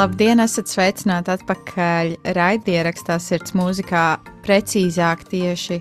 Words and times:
Labdien, 0.00 0.40
esat 0.40 0.70
sveicināti 0.70 1.28
atpakaļ 1.34 2.14
raidierakstā 2.32 3.18
Sirds 3.20 3.52
mūzikā, 3.52 4.04
precīzāk 4.46 5.26
tieši 5.28 5.76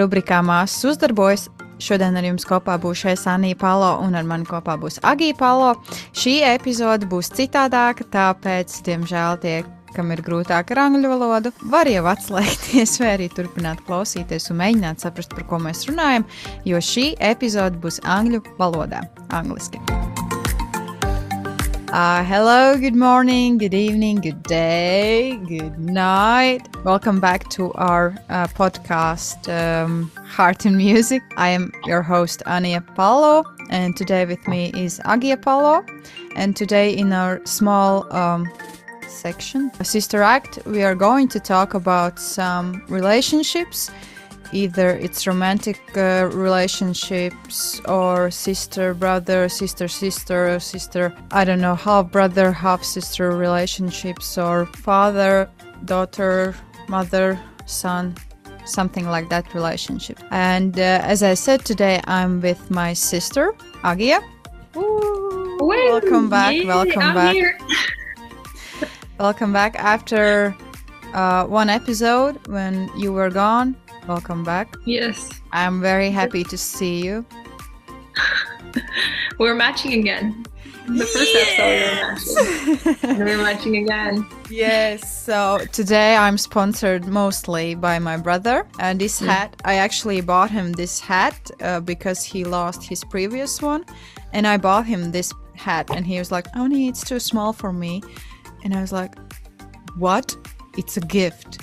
rubrikā 0.00 0.40
Māsas 0.42 0.88
uzdarbojas. 0.90 1.44
Šodien 1.78 2.18
ar 2.18 2.26
jums 2.26 2.46
kopā 2.48 2.74
būšu 2.82 3.12
es 3.12 3.22
Anija 3.30 3.60
Palo 3.60 3.92
un 4.02 4.18
ar 4.18 4.26
mani 4.26 4.48
kopā 4.50 4.74
būs 4.82 4.98
Agija 5.06 5.38
Palo. 5.38 5.76
Šī 6.10 6.40
epizode 6.48 7.06
būs 7.06 7.30
citādāka, 7.38 8.08
tāpēc, 8.10 8.80
diemžēl, 8.88 9.38
tie, 9.46 9.56
kam 9.94 10.10
ir 10.10 10.24
grūtāk 10.26 10.74
ar 10.74 10.82
angļu 10.88 11.14
valodu, 11.14 11.54
var 11.70 11.86
jau 11.86 12.02
atslēgties 12.16 12.98
vai 13.04 13.14
arī 13.14 13.30
turpināt 13.30 13.86
klausīties 13.86 14.50
un 14.50 14.58
mēģināt 14.64 15.06
saprast, 15.06 15.38
par 15.38 15.46
ko 15.46 15.62
mēs 15.62 15.86
runājam, 15.86 16.26
jo 16.66 16.82
šī 16.82 17.12
epizode 17.30 17.78
būs 17.78 18.02
angļu 18.02 18.42
valodā, 18.58 19.06
angliski. 19.30 19.78
Uh, 21.92 22.24
hello, 22.24 22.74
good 22.78 22.94
morning, 22.94 23.58
good 23.58 23.74
evening, 23.74 24.16
good 24.16 24.42
day, 24.44 25.38
good 25.46 25.78
night. 25.78 26.66
Welcome 26.84 27.20
back 27.20 27.50
to 27.50 27.70
our 27.74 28.16
uh, 28.30 28.46
podcast, 28.46 29.46
um, 29.52 30.10
Heart 30.26 30.64
and 30.64 30.78
Music. 30.78 31.22
I 31.36 31.50
am 31.50 31.70
your 31.84 32.00
host, 32.00 32.42
Ania 32.46 32.80
Paulo, 32.94 33.44
and 33.68 33.94
today 33.94 34.24
with 34.24 34.48
me 34.48 34.72
is 34.74 35.00
Agia 35.00 35.36
Paulo. 35.36 35.84
And 36.34 36.56
today, 36.56 36.96
in 36.96 37.12
our 37.12 37.44
small 37.44 38.10
um, 38.10 38.50
section, 39.06 39.70
Sister 39.84 40.22
Act, 40.22 40.60
we 40.64 40.82
are 40.82 40.94
going 40.94 41.28
to 41.28 41.38
talk 41.38 41.74
about 41.74 42.18
some 42.18 42.86
relationships 42.88 43.90
either 44.52 44.90
it's 44.90 45.26
romantic 45.26 45.80
uh, 45.96 46.28
relationships 46.32 47.80
or 47.86 48.30
sister 48.30 48.94
brother 48.94 49.48
sister 49.48 49.88
sister 49.88 50.60
sister 50.60 51.14
i 51.30 51.44
don't 51.44 51.60
know 51.60 51.74
half 51.74 52.10
brother 52.10 52.52
half 52.52 52.84
sister 52.84 53.30
relationships 53.36 54.36
or 54.36 54.66
father 54.66 55.48
daughter 55.86 56.54
mother 56.88 57.38
son 57.66 58.14
something 58.64 59.08
like 59.08 59.28
that 59.28 59.54
relationship. 59.54 60.18
And 60.30 60.78
uh, 60.78 61.00
as 61.02 61.22
i 61.22 61.34
said 61.34 61.64
today 61.64 62.00
i'm 62.04 62.40
with 62.40 62.70
my 62.70 62.92
sister 62.92 63.54
agia. 63.82 64.22
Woo, 64.74 65.58
welcome 65.60 66.28
back 66.28 66.54
yeah, 66.54 66.66
welcome 66.66 67.02
I'm 67.02 67.14
back. 67.14 67.60
welcome 69.18 69.52
back 69.52 69.74
after 69.76 70.54
uh, 71.14 71.44
one 71.46 71.68
episode 71.68 72.46
when 72.46 72.88
you 72.96 73.12
were 73.12 73.30
gone 73.30 73.76
welcome 74.06 74.42
back 74.44 74.74
Yes, 74.84 75.30
I'm 75.52 75.80
very 75.80 76.10
happy 76.10 76.44
to 76.44 76.58
see 76.58 77.04
you. 77.04 77.24
we're 79.38 79.54
matching 79.54 79.92
again. 80.00 80.44
The 80.88 81.04
first 81.06 81.34
episode 81.36 81.70
we 81.70 82.74
were 82.74 82.94
matching. 82.98 83.10
And 83.10 83.18
we're 83.24 83.38
matching 83.42 83.76
again. 83.76 84.26
yes. 84.50 85.24
So 85.24 85.60
today 85.72 86.16
I'm 86.16 86.36
sponsored 86.36 87.06
mostly 87.06 87.74
by 87.76 87.98
my 88.00 88.16
brother. 88.16 88.66
And 88.80 89.00
this 89.00 89.20
Mm. 89.20 89.26
hat, 89.26 89.62
I 89.64 89.74
actually 89.76 90.20
bought 90.20 90.50
him 90.50 90.72
this 90.72 90.98
hat 90.98 91.50
uh, 91.60 91.78
because 91.80 92.24
he 92.24 92.44
lost 92.44 92.82
his 92.82 93.04
previous 93.04 93.62
one. 93.62 93.84
And 94.32 94.46
I 94.46 94.56
bought 94.56 94.84
him 94.86 95.12
this 95.12 95.32
hat. 95.54 95.88
And 95.94 96.04
he 96.04 96.18
was 96.18 96.32
like, 96.32 96.46
Oni, 96.56 96.88
it's 96.88 97.04
too 97.04 97.20
small 97.20 97.52
for 97.52 97.72
me. 97.72 98.02
And 98.64 98.74
I 98.74 98.80
was 98.80 98.92
like, 98.92 99.14
what? 99.96 100.36
It's 100.76 100.96
a 100.96 101.00
gift. 101.00 101.60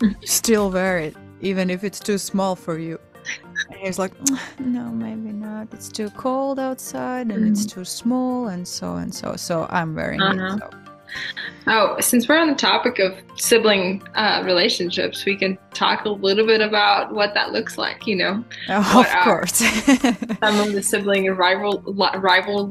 Still 0.24 0.70
wear 0.72 0.98
it, 0.98 1.16
even 1.46 1.70
if 1.70 1.84
it's 1.84 2.00
too 2.00 2.18
small 2.18 2.56
for 2.56 2.78
you. 2.78 2.98
And 3.70 3.78
he 3.80 3.86
was 3.86 3.98
like, 3.98 4.12
"Mm, 4.18 4.38
no, 4.66 4.84
maybe 4.90 5.32
not. 5.32 5.68
It's 5.72 5.88
too 5.88 6.10
cold 6.10 6.58
outside 6.58 7.30
and 7.32 7.48
it's 7.48 7.64
too 7.66 7.84
small 7.84 8.48
and 8.48 8.66
so 8.66 8.96
and 8.96 9.12
so. 9.14 9.34
So 9.36 9.66
I'm 9.70 9.94
wearing 9.94 10.20
Uh-huh. 10.22 10.56
it. 10.56 10.60
So. 10.60 10.70
Oh, 11.68 11.96
since 12.00 12.28
we're 12.28 12.38
on 12.38 12.48
the 12.48 12.54
topic 12.54 12.98
of 12.98 13.14
sibling 13.36 14.02
uh, 14.14 14.42
relationships, 14.44 15.24
we 15.24 15.34
can 15.36 15.56
talk 15.72 16.04
a 16.04 16.08
little 16.10 16.46
bit 16.46 16.60
about 16.60 17.12
what 17.14 17.32
that 17.34 17.52
looks 17.52 17.76
like. 17.78 18.06
You 18.06 18.16
know, 18.16 18.44
Oh, 18.68 18.82
What 18.94 19.06
of 19.08 19.24
course. 19.24 19.54
some 20.44 20.60
of 20.60 20.72
the 20.72 20.82
sibling 20.82 21.26
rival 21.34 21.82
rival 22.18 22.68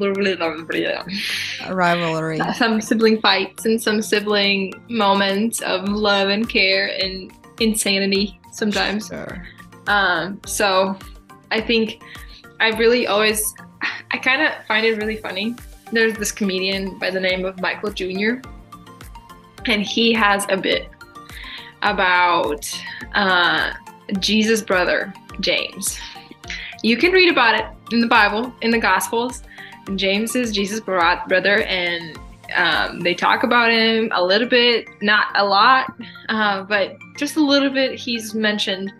Rivalry. 1.69 2.39
some 2.55 2.79
sibling 2.81 3.19
fights 3.21 3.65
and 3.65 3.81
some 3.81 4.01
sibling 4.01 4.73
moments 4.89 5.61
of 5.61 5.87
love 5.89 6.29
and 6.29 6.47
care 6.47 6.87
and 7.01 7.31
insanity 7.59 8.39
sometimes. 8.55 9.07
Sure. 9.07 9.45
Um, 9.87 10.39
so 10.45 10.97
I 11.51 11.61
think 11.61 12.01
I 12.59 12.69
really 12.69 13.07
always, 13.07 13.53
I 14.11 14.17
kind 14.17 14.41
of 14.41 14.51
find 14.65 14.85
it 14.85 14.97
really 14.97 15.17
funny. 15.17 15.55
There's 15.91 16.15
this 16.15 16.31
comedian 16.31 16.97
by 16.97 17.11
the 17.11 17.19
name 17.19 17.45
of 17.45 17.59
Michael 17.59 17.91
Jr., 17.91 18.41
and 19.67 19.81
he 19.81 20.13
has 20.13 20.45
a 20.49 20.57
bit 20.57 20.89
about 21.81 22.67
uh, 23.13 23.73
Jesus' 24.19 24.61
brother, 24.61 25.13
James. 25.39 25.99
You 26.83 26.97
can 26.97 27.11
read 27.11 27.31
about 27.31 27.55
it 27.59 27.65
in 27.91 27.99
the 27.99 28.07
Bible, 28.07 28.53
in 28.61 28.71
the 28.71 28.79
Gospels. 28.79 29.43
James 29.95 30.35
is 30.35 30.51
Jesus' 30.51 30.79
brother, 30.79 31.61
and 31.63 32.17
um, 32.55 32.99
they 32.99 33.13
talk 33.13 33.43
about 33.43 33.71
him 33.71 34.11
a 34.13 34.23
little 34.23 34.47
bit, 34.47 34.87
not 35.01 35.27
a 35.35 35.45
lot, 35.45 35.93
uh, 36.29 36.63
but 36.63 36.97
just 37.17 37.35
a 37.35 37.43
little 37.43 37.69
bit. 37.69 37.99
He's 37.99 38.33
mentioned 38.33 38.93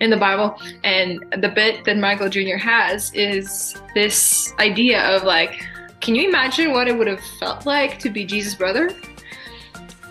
in 0.00 0.10
the 0.10 0.16
Bible. 0.16 0.60
And 0.82 1.24
the 1.38 1.48
bit 1.48 1.84
that 1.84 1.96
Michael 1.96 2.28
Jr. 2.28 2.56
has 2.56 3.12
is 3.14 3.80
this 3.94 4.52
idea 4.58 5.02
of 5.14 5.24
like, 5.24 5.64
can 6.00 6.14
you 6.14 6.28
imagine 6.28 6.72
what 6.72 6.88
it 6.88 6.96
would 6.96 7.06
have 7.06 7.20
felt 7.38 7.66
like 7.66 7.98
to 8.00 8.10
be 8.10 8.24
Jesus' 8.24 8.54
brother? 8.54 8.90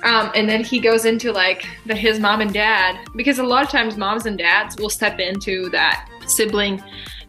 Um, 0.04 0.32
and 0.34 0.48
then 0.48 0.64
he 0.64 0.80
goes 0.80 1.04
into 1.04 1.32
like 1.32 1.66
that 1.86 1.98
his 1.98 2.20
mom 2.20 2.40
and 2.40 2.54
dad, 2.54 2.98
because 3.16 3.40
a 3.40 3.44
lot 3.44 3.64
of 3.64 3.70
times 3.70 3.98
moms 3.98 4.26
and 4.26 4.38
dads 4.38 4.78
will 4.78 4.90
step 4.90 5.20
into 5.20 5.70
that 5.72 6.08
sibling 6.26 6.82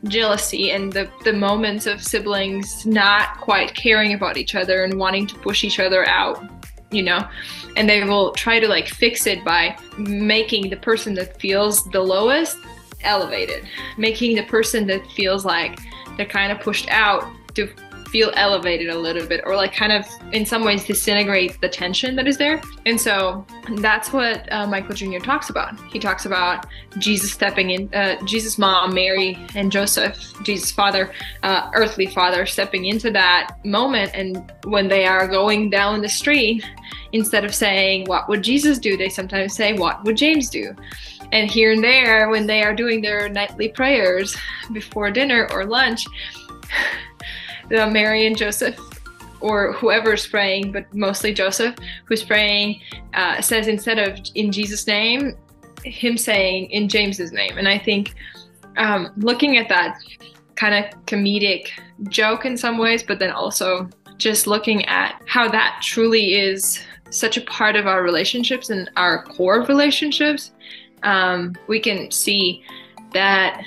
jealousy 0.05 0.71
and 0.71 0.93
the, 0.93 1.11
the 1.25 1.33
moments 1.33 1.87
of 1.87 2.03
siblings 2.03 2.87
not 2.87 3.37
quite 3.39 3.75
caring 3.75 4.15
about 4.15 4.37
each 4.37 4.55
other 4.55 4.85
and 4.85 4.99
wanting 4.99 5.27
to 5.27 5.35
push 5.37 5.65
each 5.65 5.79
other 5.79 6.09
out, 6.09 6.43
you 6.91 7.03
know? 7.03 7.29
And 7.77 7.89
they 7.89 8.03
will 8.05 8.33
try 8.33 8.61
to 8.61 8.69
like 8.69 8.89
fix 8.89 9.27
it 9.27 9.45
by 9.45 9.77
making 9.99 10.71
the 10.71 10.77
person 10.77 11.15
that 11.15 11.41
feels 11.41 11.85
the 11.91 12.01
lowest 12.01 12.57
elevated, 13.03 13.67
making 13.97 14.37
the 14.37 14.45
person 14.45 14.87
that 14.87 15.07
feels 15.13 15.45
like 15.45 15.79
they're 16.17 16.27
kind 16.27 16.53
of 16.53 16.61
pushed 16.61 16.89
out 16.89 17.25
to 17.55 17.69
feel 18.11 18.33
elevated 18.35 18.89
a 18.89 18.99
little 18.99 19.27
bit 19.27 19.41
or 19.45 19.55
like 19.55 19.73
kind 19.73 19.93
of 19.93 20.05
in 20.33 20.45
some 20.45 20.65
ways 20.65 20.85
disintegrate 20.85 21.61
the 21.61 21.69
tension 21.69 22.17
that 22.17 22.27
is 22.27 22.37
there. 22.37 22.61
And 22.87 23.01
so 23.01 23.47
that's 23.77 24.13
what 24.13 24.51
uh, 24.53 24.67
michael 24.67 24.95
jr 24.95 25.19
talks 25.19 25.51
about. 25.51 25.79
He 25.91 25.99
talks 25.99 26.27
about 26.27 26.67
jesus 26.99 27.33
stepping 27.33 27.71
in 27.71 27.95
uh, 27.95 28.21
jesus 28.25 28.59
mom 28.59 28.93
mary 28.93 29.39
and 29.55 29.71
joseph 29.71 30.35
jesus 30.43 30.73
father 30.73 31.13
uh, 31.45 31.71
earthly 31.75 32.07
father 32.07 32.47
stepping 32.47 32.87
into 32.87 33.11
that 33.13 33.65
moment. 33.65 34.11
And 34.15 34.53
when 34.65 34.89
they 34.89 35.07
are 35.07 35.29
going 35.29 35.71
down 35.71 36.01
the 36.01 36.09
street 36.09 36.65
instead 37.13 37.45
of 37.45 37.55
saying 37.55 38.07
what 38.07 38.29
would 38.29 38.43
jesus 38.43 38.79
do? 38.79 38.97
they 38.97 39.09
sometimes 39.09 39.55
say 39.55 39.73
what 39.73 40.05
would 40.05 40.17
james 40.17 40.51
do? 40.51 40.75
And 41.33 41.49
here 41.49 41.73
and 41.73 41.85
there 41.85 42.29
when 42.29 42.49
they 42.49 42.63
are 42.63 42.75
doing 42.75 43.03
their 43.03 43.29
nightly 43.29 43.69
prayers 43.69 44.37
before 44.73 45.13
dinner 45.13 45.49
or 45.53 45.65
lunch 45.65 46.05
the 47.71 47.87
Mary 47.91 48.27
and 48.27 48.37
Joseph, 48.37 48.79
or 49.41 49.73
whoever's 49.73 50.27
praying, 50.27 50.73
but 50.73 50.93
mostly 50.95 51.33
Joseph, 51.33 51.75
who's 52.05 52.23
praying, 52.23 52.81
uh, 53.15 53.41
says 53.41 53.69
instead 53.69 53.99
of 53.99 54.19
in 54.35 54.53
Jesus' 54.53 54.87
name, 54.87 55.37
him 55.85 56.19
saying 56.19 56.71
in 56.71 56.89
James's 56.89 57.33
name. 57.33 57.57
And 57.57 57.67
I 57.69 57.79
think 57.79 58.15
um, 58.77 59.13
looking 59.17 59.57
at 59.57 59.69
that 59.69 59.99
kind 60.57 60.75
of 60.75 61.05
comedic 61.07 61.69
joke 62.09 62.45
in 62.45 62.57
some 62.57 62.77
ways, 62.77 63.03
but 63.03 63.19
then 63.19 63.31
also 63.31 63.89
just 64.19 64.47
looking 64.47 64.85
at 64.85 65.21
how 65.27 65.49
that 65.49 65.81
truly 65.83 66.35
is 66.35 66.81
such 67.09 67.37
a 67.37 67.41
part 67.43 67.77
of 67.77 67.87
our 67.87 68.03
relationships 68.03 68.71
and 68.71 68.91
our 68.97 69.25
core 69.25 69.63
relationships, 69.63 70.53
um, 71.03 71.57
we 71.67 71.81
can 71.81 72.11
see 72.11 72.63
that 73.13 73.65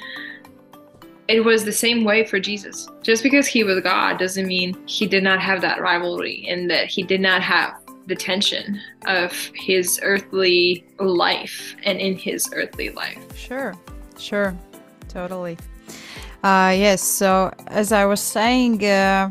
it 1.27 1.41
was 1.41 1.63
the 1.63 1.71
same 1.71 2.03
way 2.03 2.25
for 2.25 2.39
Jesus. 2.39 2.87
Just 3.01 3.23
because 3.23 3.47
he 3.47 3.63
was 3.63 3.79
God 3.81 4.17
doesn't 4.17 4.47
mean 4.47 4.75
he 4.85 5.07
did 5.07 5.23
not 5.23 5.39
have 5.39 5.61
that 5.61 5.81
rivalry 5.81 6.45
and 6.49 6.69
that 6.69 6.87
he 6.87 7.03
did 7.03 7.21
not 7.21 7.41
have 7.41 7.75
the 8.07 8.15
tension 8.15 8.79
of 9.05 9.31
his 9.55 9.99
earthly 10.03 10.85
life 10.99 11.75
and 11.83 11.99
in 11.99 12.17
his 12.17 12.49
earthly 12.53 12.89
life. 12.89 13.17
Sure, 13.37 13.73
sure, 14.17 14.55
totally. 15.07 15.57
Uh, 16.43 16.75
yes, 16.77 17.01
so 17.01 17.53
as 17.67 17.93
I 17.93 18.05
was 18.05 18.19
saying, 18.19 18.83
uh, 18.83 19.29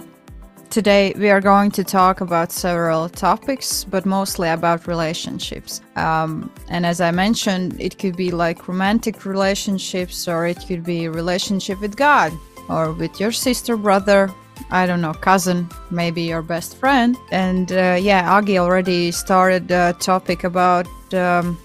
today 0.73 1.13
we 1.19 1.29
are 1.29 1.41
going 1.41 1.71
to 1.71 1.85
talk 1.85 2.23
about 2.23 2.51
several 2.51 3.07
topics, 3.07 3.85
but 3.85 4.07
mostly 4.07 4.49
about 4.49 4.87
relationships. 4.87 5.83
Um, 5.97 6.51
and 6.69 6.87
as 6.87 6.99
I 6.99 7.11
mentioned, 7.11 7.79
it 7.79 7.99
could 7.99 8.17
be 8.17 8.31
like 8.31 8.67
romantic 8.67 9.27
relationships, 9.27 10.27
or 10.27 10.47
it 10.47 10.59
could 10.67 10.83
be 10.83 11.09
relationship 11.09 11.79
with 11.83 11.95
God, 11.95 12.33
or 12.71 12.93
with 12.93 13.21
your 13.21 13.33
sister, 13.33 13.77
brother, 13.77 14.31
I 14.71 14.87
don't 14.87 15.03
know, 15.03 15.13
cousin, 15.13 15.69
maybe 15.91 16.23
your 16.23 16.41
best 16.41 16.79
friend. 16.79 17.19
And 17.31 17.71
uh, 17.71 17.99
yeah, 18.01 18.41
Agi 18.41 18.57
already 18.57 19.11
started 19.11 19.71
a 19.71 19.95
topic 20.01 20.43
about 20.43 20.87
um, 21.13 21.59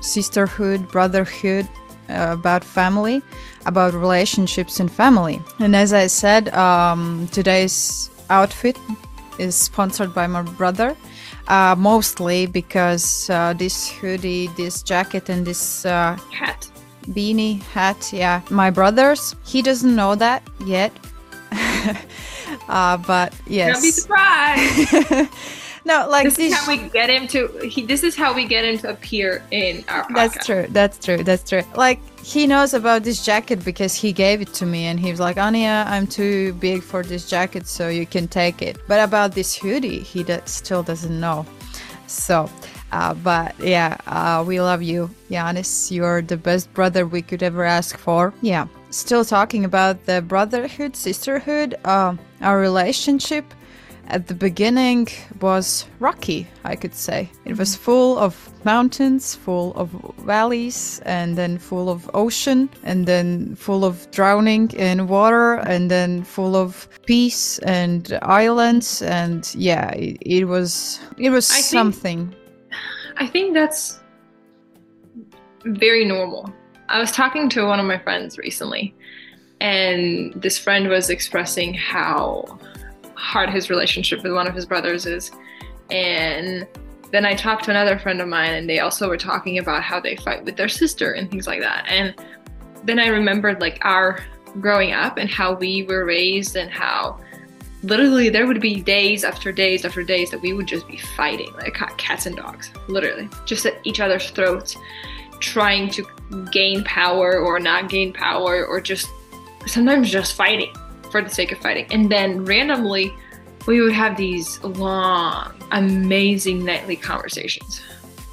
sisterhood, 0.00 0.88
brotherhood, 0.88 1.68
uh, 2.08 2.28
about 2.38 2.62
family, 2.62 3.22
about 3.66 3.92
relationships 3.92 4.78
in 4.78 4.86
family. 4.88 5.40
And 5.58 5.74
as 5.74 5.92
I 5.92 6.06
said, 6.06 6.48
um, 6.50 7.28
today's 7.32 8.08
outfit 8.30 8.76
is 9.38 9.54
sponsored 9.54 10.14
by 10.14 10.26
my 10.26 10.42
brother. 10.42 10.96
Uh, 11.48 11.74
mostly 11.76 12.46
because 12.46 13.28
uh, 13.28 13.52
this 13.54 13.90
hoodie, 13.90 14.46
this 14.56 14.82
jacket, 14.82 15.28
and 15.28 15.44
this 15.44 15.84
uh, 15.84 16.16
Hat. 16.30 16.70
beanie 17.08 17.60
hat, 17.74 18.12
yeah, 18.12 18.40
my 18.48 18.70
brother's. 18.70 19.34
He 19.44 19.60
doesn't 19.60 19.94
know 19.94 20.14
that 20.14 20.42
yet. 20.64 20.92
uh, 22.68 22.96
but 22.98 23.34
yes. 23.46 23.74
Don't 23.74 23.82
be 23.82 23.90
surprised. 23.90 25.28
no, 25.84 26.06
like 26.08 26.24
this 26.24 26.36
this. 26.36 26.52
is 26.52 26.58
how 26.58 26.68
we 26.68 26.88
get 26.88 27.10
him 27.10 27.26
to. 27.28 27.48
He, 27.64 27.82
this 27.84 28.02
is 28.02 28.14
how 28.14 28.32
we 28.32 28.46
get 28.46 28.64
him 28.64 28.78
to 28.78 28.90
appear 28.90 29.44
in 29.50 29.84
our 29.88 30.04
podcast. 30.04 30.14
That's 30.14 30.46
true. 30.46 30.66
That's 30.70 30.98
true. 30.98 31.24
That's 31.24 31.48
true. 31.48 31.62
Like 31.74 32.00
he 32.20 32.46
knows 32.46 32.72
about 32.74 33.02
this 33.02 33.24
jacket 33.24 33.64
because 33.64 33.94
he 33.94 34.12
gave 34.12 34.40
it 34.40 34.52
to 34.54 34.66
me, 34.66 34.84
and 34.84 34.98
he 34.98 35.10
was 35.10 35.20
like, 35.20 35.38
"Anya, 35.38 35.84
I'm 35.88 36.06
too 36.06 36.52
big 36.54 36.82
for 36.82 37.02
this 37.02 37.28
jacket, 37.28 37.66
so 37.66 37.88
you 37.88 38.06
can 38.06 38.28
take 38.28 38.62
it." 38.62 38.78
But 38.86 39.00
about 39.00 39.34
this 39.34 39.56
hoodie, 39.56 40.00
he 40.00 40.22
do- 40.22 40.40
still 40.44 40.82
doesn't 40.82 41.18
know. 41.18 41.46
So, 42.06 42.48
uh, 42.92 43.14
but 43.14 43.58
yeah, 43.58 43.96
uh, 44.06 44.44
we 44.46 44.60
love 44.60 44.82
you, 44.82 45.10
Yanis. 45.30 45.90
You're 45.90 46.22
the 46.22 46.36
best 46.36 46.72
brother 46.74 47.06
we 47.06 47.22
could 47.22 47.42
ever 47.42 47.64
ask 47.64 47.98
for. 47.98 48.32
Yeah. 48.42 48.66
Still 48.90 49.24
talking 49.24 49.64
about 49.64 50.04
the 50.04 50.20
brotherhood, 50.20 50.94
sisterhood, 50.94 51.74
uh, 51.86 52.14
our 52.42 52.58
relationship 52.58 53.46
at 54.08 54.26
the 54.26 54.34
beginning 54.34 55.08
was 55.40 55.86
rocky, 55.98 56.46
I 56.64 56.76
could 56.76 56.94
say. 56.94 57.30
It 57.44 57.56
was 57.56 57.74
mm-hmm. 57.74 57.84
full 57.84 58.18
of 58.18 58.50
mountains, 58.64 59.34
full 59.34 59.72
of 59.74 59.90
valleys, 60.18 61.00
and 61.04 61.36
then 61.36 61.58
full 61.58 61.88
of 61.88 62.10
ocean, 62.14 62.68
and 62.82 63.06
then 63.06 63.54
full 63.56 63.84
of 63.84 64.10
drowning 64.10 64.70
in 64.72 65.08
water, 65.08 65.54
and 65.54 65.90
then 65.90 66.24
full 66.24 66.56
of 66.56 66.88
peace 67.06 67.58
and 67.60 68.18
islands. 68.22 69.02
And 69.02 69.52
yeah, 69.54 69.90
it, 69.90 70.18
it 70.20 70.44
was 70.44 71.00
it 71.18 71.30
was 71.30 71.50
I 71.50 71.54
think- 71.54 71.64
something. 71.64 72.34
I 73.16 73.26
think 73.26 73.54
that's 73.54 74.00
very 75.64 76.04
normal. 76.04 76.52
I 76.88 76.98
was 76.98 77.12
talking 77.12 77.48
to 77.50 77.64
one 77.66 77.78
of 77.78 77.86
my 77.86 77.98
friends 77.98 78.36
recently, 78.36 78.94
and 79.60 80.32
this 80.34 80.58
friend 80.58 80.88
was 80.88 81.08
expressing 81.08 81.72
how 81.72 82.58
hard 83.22 83.48
his 83.50 83.70
relationship 83.70 84.22
with 84.22 84.32
one 84.32 84.48
of 84.48 84.54
his 84.54 84.66
brothers 84.66 85.06
is. 85.06 85.30
And 85.90 86.66
then 87.12 87.24
I 87.24 87.34
talked 87.34 87.64
to 87.64 87.70
another 87.70 87.98
friend 87.98 88.20
of 88.20 88.28
mine, 88.28 88.54
and 88.54 88.68
they 88.68 88.80
also 88.80 89.08
were 89.08 89.16
talking 89.16 89.58
about 89.58 89.82
how 89.82 90.00
they 90.00 90.16
fight 90.16 90.44
with 90.44 90.56
their 90.56 90.68
sister 90.68 91.12
and 91.12 91.30
things 91.30 91.46
like 91.46 91.60
that. 91.60 91.84
And 91.88 92.14
then 92.84 92.98
I 92.98 93.08
remembered 93.08 93.60
like 93.60 93.78
our 93.82 94.24
growing 94.60 94.92
up 94.92 95.18
and 95.18 95.30
how 95.30 95.54
we 95.54 95.84
were 95.84 96.04
raised, 96.04 96.56
and 96.56 96.70
how 96.70 97.20
literally 97.82 98.28
there 98.28 98.46
would 98.46 98.60
be 98.60 98.80
days 98.80 99.24
after 99.24 99.52
days 99.52 99.84
after 99.84 100.02
days 100.02 100.30
that 100.30 100.40
we 100.40 100.52
would 100.52 100.66
just 100.66 100.86
be 100.86 100.96
fighting 100.96 101.52
like 101.54 101.74
cats 101.98 102.26
and 102.26 102.36
dogs 102.36 102.70
literally 102.86 103.28
just 103.44 103.66
at 103.66 103.74
each 103.84 103.98
other's 103.98 104.30
throats 104.30 104.76
trying 105.40 105.90
to 105.90 106.06
gain 106.52 106.84
power 106.84 107.40
or 107.40 107.58
not 107.58 107.88
gain 107.88 108.12
power 108.12 108.64
or 108.64 108.80
just 108.80 109.08
sometimes 109.66 110.10
just 110.10 110.34
fighting 110.34 110.72
for 111.12 111.22
the 111.22 111.30
sake 111.30 111.52
of 111.52 111.58
fighting 111.58 111.86
and 111.92 112.10
then 112.10 112.44
randomly 112.44 113.12
we 113.66 113.80
would 113.80 113.92
have 113.92 114.16
these 114.16 114.60
long 114.64 115.54
amazing 115.70 116.64
nightly 116.64 116.96
conversations 116.96 117.80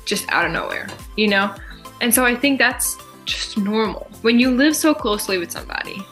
just 0.05 0.27
out 0.29 0.45
of 0.45 0.51
nowhere 0.51 0.87
you 1.15 1.27
know 1.27 1.53
and 2.01 2.13
so 2.13 2.25
i 2.25 2.35
think 2.35 2.57
that's 2.57 2.97
just 3.25 3.57
normal 3.59 4.09
when 4.21 4.39
you 4.39 4.49
live 4.49 4.75
so 4.75 4.93
closely 4.93 5.37
with 5.37 5.51
somebody 5.51 6.03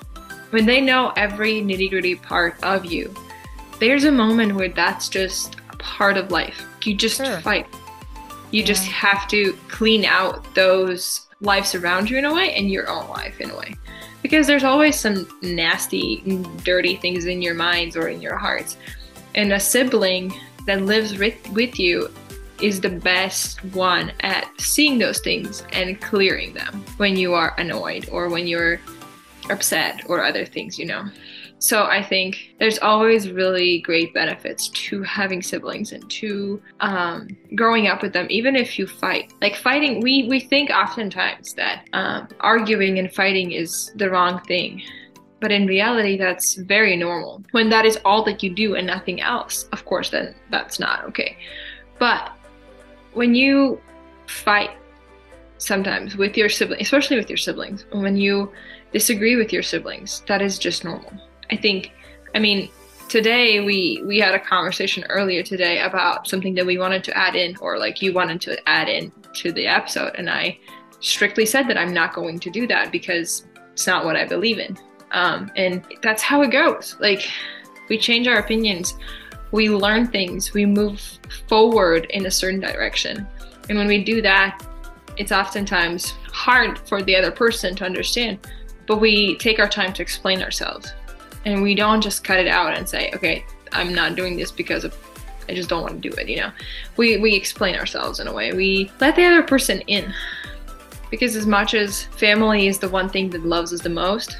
when 0.51 0.65
they 0.65 0.79
know 0.79 1.11
every 1.17 1.55
nitty 1.61 1.89
gritty 1.89 2.15
part 2.15 2.55
of 2.63 2.85
you, 2.85 3.13
there's 3.79 4.05
a 4.05 4.11
moment 4.11 4.55
where 4.55 4.69
that's 4.69 5.09
just 5.09 5.57
a 5.71 5.75
part 5.77 6.17
of 6.17 6.31
life. 6.31 6.65
You 6.83 6.95
just 6.95 7.17
Sure. 7.17 7.41
fight. 7.41 7.67
You 8.51 8.63
just 8.63 8.87
have 8.87 9.27
to 9.27 9.57
clean 9.67 10.05
out 10.05 10.45
those 10.55 11.27
lives 11.41 11.75
around 11.75 12.09
you 12.09 12.17
in 12.17 12.25
a 12.25 12.33
way 12.33 12.53
and 12.53 12.71
your 12.71 12.89
own 12.89 13.09
life 13.09 13.41
in 13.41 13.49
a 13.51 13.57
way. 13.57 13.75
Because 14.27 14.45
there's 14.45 14.65
always 14.65 14.99
some 14.99 15.25
nasty, 15.41 16.17
dirty 16.65 16.97
things 16.97 17.23
in 17.23 17.41
your 17.41 17.53
minds 17.53 17.95
or 17.95 18.09
in 18.09 18.21
your 18.21 18.35
hearts. 18.35 18.75
And 19.35 19.53
a 19.53 19.59
sibling 19.59 20.33
that 20.65 20.81
lives 20.81 21.17
with, 21.17 21.35
with 21.51 21.79
you 21.79 22.13
is 22.61 22.81
the 22.81 22.89
best 22.89 23.63
one 23.73 24.11
at 24.19 24.49
seeing 24.59 24.97
those 24.97 25.19
things 25.19 25.63
and 25.71 26.01
clearing 26.01 26.53
them 26.53 26.83
when 26.97 27.15
you 27.15 27.35
are 27.35 27.55
annoyed 27.57 28.09
or 28.11 28.27
when 28.27 28.47
you're 28.47 28.81
upset 29.49 30.03
or 30.09 30.25
other 30.25 30.43
things, 30.43 30.77
you 30.77 30.87
know. 30.87 31.09
So 31.59 31.85
I 31.85 32.03
think 32.03 32.55
there's 32.59 32.77
always 32.79 33.31
really 33.31 33.79
great 33.79 34.13
benefits 34.13 34.69
to 34.69 35.01
having 35.01 35.41
siblings 35.41 35.91
and 35.91 36.07
to 36.11 36.61
um, 36.81 37.35
growing 37.55 37.87
up 37.87 38.03
with 38.03 38.13
them, 38.13 38.27
even 38.29 38.55
if 38.55 38.77
you 38.77 38.85
fight. 38.85 39.33
Like 39.41 39.55
fighting, 39.55 40.01
we 40.01 40.27
we 40.27 40.39
think 40.39 40.69
oftentimes 40.69 41.53
that 41.55 41.87
um, 41.93 42.27
arguing 42.41 42.99
and 42.99 43.11
fighting 43.11 43.53
is 43.53 43.91
the 43.95 44.09
wrong 44.09 44.39
thing, 44.41 44.83
but 45.39 45.51
in 45.51 45.65
reality, 45.67 46.17
that's 46.17 46.55
very 46.55 46.95
normal. 46.95 47.43
When 47.51 47.69
that 47.69 47.85
is 47.85 47.97
all 48.05 48.23
that 48.25 48.43
you 48.43 48.53
do 48.53 48.75
and 48.75 48.85
nothing 48.85 49.21
else, 49.21 49.63
of 49.71 49.85
course, 49.85 50.09
then 50.11 50.35
that's 50.51 50.79
not 50.79 51.05
okay. 51.05 51.37
But 51.99 52.31
when 53.13 53.33
you 53.33 53.81
fight 54.27 54.71
sometimes 55.57 56.15
with 56.15 56.37
your 56.37 56.49
sibling, 56.49 56.81
especially 56.81 57.17
with 57.17 57.29
your 57.29 57.37
siblings, 57.37 57.85
when 57.91 58.15
you 58.15 58.51
disagree 58.93 59.35
with 59.35 59.51
your 59.51 59.63
siblings, 59.63 60.21
that 60.27 60.41
is 60.41 60.59
just 60.59 60.83
normal. 60.83 61.13
I 61.51 61.55
think, 61.55 61.91
I 62.35 62.39
mean, 62.39 62.69
today 63.09 63.61
we 63.61 64.03
we 64.05 64.19
had 64.19 64.33
a 64.33 64.39
conversation 64.39 65.03
earlier 65.09 65.43
today 65.43 65.79
about 65.79 66.27
something 66.27 66.53
that 66.55 66.65
we 66.65 66.77
wanted 66.77 67.03
to 67.05 67.17
add 67.17 67.35
in, 67.35 67.55
or 67.61 67.77
like 67.77 68.01
you 68.01 68.13
wanted 68.13 68.41
to 68.41 68.69
add 68.69 68.89
in 68.89 69.11
to 69.35 69.51
the 69.51 69.67
episode, 69.67 70.15
and 70.15 70.29
I 70.29 70.59
strictly 70.99 71.45
said 71.45 71.67
that 71.67 71.77
I'm 71.77 71.93
not 71.93 72.13
going 72.13 72.39
to 72.39 72.49
do 72.49 72.67
that 72.67 72.91
because 72.91 73.45
it's 73.71 73.87
not 73.87 74.05
what 74.05 74.15
I 74.15 74.25
believe 74.25 74.59
in. 74.59 74.77
Um, 75.11 75.51
and 75.55 75.85
that's 76.01 76.23
how 76.23 76.41
it 76.41 76.51
goes. 76.51 76.97
Like 76.99 77.29
we 77.87 77.97
change 77.97 78.27
our 78.27 78.39
opinions, 78.39 78.95
we 79.51 79.69
learn 79.69 80.07
things, 80.07 80.53
we 80.53 80.65
move 80.65 81.01
forward 81.47 82.05
in 82.09 82.25
a 82.25 82.31
certain 82.31 82.59
direction, 82.59 83.27
and 83.69 83.77
when 83.77 83.87
we 83.87 84.03
do 84.03 84.21
that, 84.21 84.65
it's 85.15 85.31
oftentimes 85.31 86.13
hard 86.31 86.77
for 86.79 87.01
the 87.01 87.15
other 87.15 87.31
person 87.31 87.75
to 87.75 87.85
understand 87.85 88.39
but 88.87 89.01
we 89.01 89.37
take 89.37 89.59
our 89.59 89.67
time 89.67 89.93
to 89.93 90.01
explain 90.01 90.41
ourselves 90.41 90.93
and 91.47 91.63
we 91.63 91.73
don't 91.73 92.01
just 92.01 92.23
cut 92.23 92.39
it 92.39 92.47
out 92.47 92.73
and 92.73 92.87
say 92.87 93.11
okay 93.13 93.43
i'm 93.71 93.93
not 93.93 94.15
doing 94.15 94.35
this 94.35 94.51
because 94.51 94.83
of 94.83 94.95
i 95.49 95.53
just 95.53 95.69
don't 95.69 95.81
want 95.81 96.01
to 96.01 96.09
do 96.09 96.15
it 96.17 96.27
you 96.27 96.37
know 96.37 96.51
we 96.97 97.17
we 97.17 97.33
explain 97.33 97.75
ourselves 97.75 98.19
in 98.19 98.27
a 98.27 98.33
way 98.33 98.53
we 98.53 98.91
let 98.99 99.15
the 99.15 99.23
other 99.23 99.41
person 99.43 99.79
in 99.81 100.13
because 101.09 101.35
as 101.35 101.45
much 101.45 101.73
as 101.73 102.03
family 102.03 102.67
is 102.67 102.79
the 102.79 102.89
one 102.89 103.09
thing 103.09 103.29
that 103.29 103.45
loves 103.45 103.71
us 103.73 103.81
the 103.81 103.89
most 103.89 104.37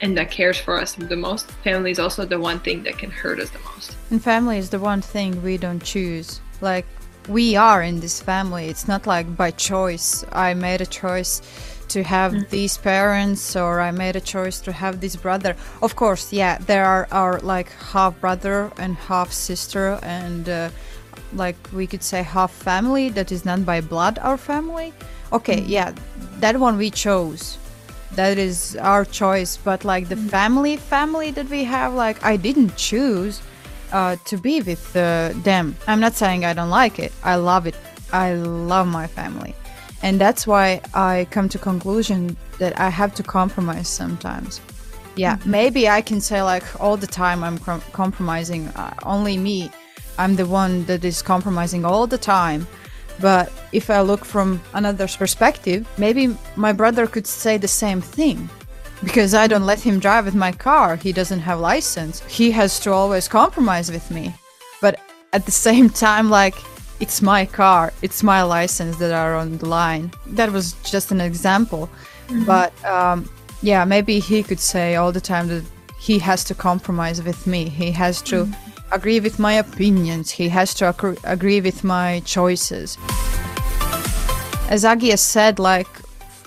and 0.00 0.16
that 0.16 0.30
cares 0.30 0.58
for 0.58 0.78
us 0.78 0.94
the 0.94 1.16
most 1.16 1.50
family 1.64 1.90
is 1.90 1.98
also 1.98 2.24
the 2.24 2.38
one 2.38 2.60
thing 2.60 2.82
that 2.82 2.98
can 2.98 3.10
hurt 3.10 3.40
us 3.40 3.50
the 3.50 3.58
most 3.60 3.96
And 4.10 4.22
family 4.22 4.58
is 4.58 4.70
the 4.70 4.78
one 4.78 5.02
thing 5.02 5.42
we 5.42 5.58
don't 5.58 5.82
choose. 5.82 6.40
Like 6.60 6.86
we 7.28 7.56
are 7.56 7.82
in 7.82 8.00
this 8.00 8.22
family. 8.22 8.68
It's 8.68 8.88
not 8.88 9.06
like 9.06 9.36
by 9.36 9.50
choice. 9.50 10.24
I 10.32 10.54
made 10.54 10.80
a 10.80 10.86
choice 10.86 11.42
to 11.88 12.02
have 12.02 12.50
these 12.50 12.76
parents 12.78 13.56
or 13.56 13.80
I 13.80 13.90
made 13.90 14.16
a 14.16 14.20
choice 14.20 14.60
to 14.60 14.72
have 14.72 15.00
this 15.00 15.16
brother. 15.16 15.56
Of 15.82 15.96
course, 15.96 16.32
yeah, 16.32 16.58
there 16.58 16.84
are 16.84 17.06
our 17.10 17.40
like 17.40 17.70
half 17.92 18.20
brother 18.20 18.70
and 18.78 18.96
half 18.96 19.32
sister 19.32 19.98
and 20.02 20.48
uh, 20.48 20.70
like 21.34 21.56
we 21.72 21.86
could 21.86 22.02
say 22.02 22.22
half 22.22 22.52
family 22.52 23.08
that 23.10 23.32
is 23.32 23.44
not 23.44 23.64
by 23.64 23.80
blood 23.80 24.18
our 24.20 24.36
family. 24.38 24.92
Okay, 25.32 25.60
yeah, 25.62 25.92
that 26.40 26.56
one 26.58 26.76
we 26.78 26.90
chose. 26.90 27.58
that 28.16 28.38
is 28.38 28.76
our 28.80 29.04
choice 29.04 29.58
but 29.68 29.84
like 29.84 30.08
the 30.08 30.16
family 30.16 30.76
family 30.76 31.30
that 31.30 31.48
we 31.50 31.62
have 31.62 31.92
like 31.94 32.18
i 32.24 32.36
didn't 32.36 32.72
choose 32.76 33.34
uh, 33.92 34.16
to 34.24 34.36
be 34.36 34.60
with 34.62 34.84
uh, 34.96 35.32
them. 35.44 35.76
I'm 35.86 36.00
not 36.00 36.14
saying 36.14 36.44
i 36.44 36.52
don't 36.52 36.70
like 36.70 36.98
it. 36.98 37.12
I 37.22 37.36
love 37.36 37.66
it. 37.66 37.76
I 38.12 38.34
love 38.72 38.86
my 38.86 39.06
family 39.06 39.54
and 40.02 40.20
that's 40.20 40.46
why 40.46 40.80
i 40.94 41.26
come 41.30 41.48
to 41.48 41.58
conclusion 41.58 42.36
that 42.58 42.78
i 42.78 42.88
have 42.88 43.14
to 43.14 43.22
compromise 43.22 43.88
sometimes 43.88 44.60
yeah 45.16 45.38
maybe 45.44 45.88
i 45.88 46.00
can 46.00 46.20
say 46.20 46.42
like 46.42 46.64
all 46.80 46.96
the 46.96 47.06
time 47.06 47.42
i'm 47.42 47.58
com- 47.58 47.82
compromising 47.92 48.68
uh, 48.68 48.94
only 49.04 49.36
me 49.36 49.70
i'm 50.18 50.36
the 50.36 50.46
one 50.46 50.84
that 50.84 51.04
is 51.04 51.22
compromising 51.22 51.84
all 51.84 52.06
the 52.06 52.18
time 52.18 52.66
but 53.20 53.52
if 53.72 53.90
I 53.90 54.00
look 54.00 54.24
from 54.24 54.60
another's 54.74 55.16
perspective, 55.16 55.88
maybe 55.98 56.36
my 56.56 56.72
brother 56.72 57.06
could 57.06 57.26
say 57.26 57.56
the 57.56 57.68
same 57.68 58.00
thing. 58.00 58.48
Because 59.04 59.32
I 59.32 59.46
don't 59.46 59.66
let 59.66 59.80
him 59.80 60.00
drive 60.00 60.24
with 60.24 60.34
my 60.34 60.50
car. 60.50 60.96
He 60.96 61.12
doesn't 61.12 61.40
have 61.40 61.60
license. 61.60 62.20
He 62.24 62.50
has 62.52 62.80
to 62.80 62.92
always 62.92 63.28
compromise 63.28 63.92
with 63.92 64.10
me. 64.10 64.34
But 64.80 64.98
at 65.32 65.46
the 65.46 65.52
same 65.52 65.88
time, 66.06 66.30
like 66.30 66.56
it's 67.00 67.22
my 67.22 67.46
car, 67.46 67.92
it's 68.02 68.22
my 68.22 68.42
license 68.42 68.96
that 68.96 69.12
are 69.12 69.36
on 69.36 69.58
the 69.58 69.66
line. 69.66 70.10
That 70.26 70.52
was 70.52 70.72
just 70.82 71.12
an 71.12 71.20
example. 71.20 71.88
But 72.46 72.72
um, 72.84 73.28
yeah, 73.62 73.84
maybe 73.84 74.18
he 74.18 74.42
could 74.42 74.60
say 74.60 74.96
all 74.96 75.12
the 75.12 75.20
time 75.20 75.48
that 75.48 75.64
he 75.98 76.18
has 76.18 76.44
to 76.44 76.54
compromise 76.54 77.22
with 77.22 77.46
me. 77.46 77.68
He 77.68 77.90
has 77.92 78.22
to 78.22 78.48
agree 78.92 79.20
with 79.20 79.38
my 79.38 79.54
opinions. 79.54 80.30
He 80.30 80.48
has 80.48 80.74
to 80.74 80.84
accru- 80.92 81.18
agree 81.24 81.60
with 81.60 81.84
my 81.84 82.20
choices. 82.24 82.96
As 84.70 84.84
Agia 84.84 85.18
said, 85.18 85.58
like, 85.58 85.88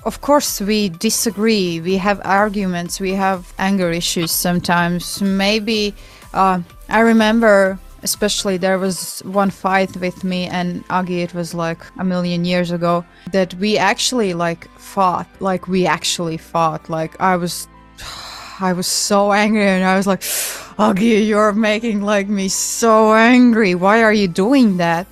of 0.03 0.21
course, 0.21 0.59
we 0.61 0.89
disagree. 0.89 1.79
We 1.79 1.97
have 1.97 2.21
arguments. 2.23 2.99
We 2.99 3.13
have 3.13 3.53
anger 3.59 3.91
issues 3.91 4.31
sometimes. 4.31 5.21
Maybe 5.21 5.93
uh, 6.33 6.61
I 6.89 6.99
remember, 7.01 7.77
especially 8.03 8.57
there 8.57 8.79
was 8.79 9.21
one 9.25 9.49
fight 9.49 9.95
with 9.97 10.23
me 10.23 10.47
and 10.47 10.87
Agi. 10.87 11.23
It 11.23 11.33
was 11.33 11.53
like 11.53 11.81
a 11.97 12.03
million 12.03 12.45
years 12.45 12.71
ago 12.71 13.05
that 13.31 13.53
we 13.55 13.77
actually 13.77 14.33
like 14.33 14.69
fought. 14.79 15.27
Like 15.39 15.67
we 15.67 15.85
actually 15.85 16.37
fought. 16.37 16.89
Like 16.89 17.19
I 17.19 17.35
was 17.35 17.67
I 18.59 18.73
was 18.73 18.87
so 18.87 19.31
angry 19.31 19.65
and 19.65 19.83
I 19.83 19.97
was 19.97 20.07
like, 20.07 20.21
Augie, 20.77 21.27
you're 21.27 21.53
making 21.53 22.01
like 22.01 22.27
me 22.27 22.47
so 22.47 23.13
angry. 23.13 23.75
Why 23.75 24.03
are 24.03 24.13
you 24.13 24.27
doing 24.27 24.77
that? 24.77 25.07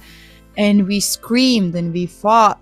And 0.58 0.88
we 0.88 1.00
screamed 1.00 1.76
and 1.76 1.94
we 1.94 2.06
fought. 2.06 2.60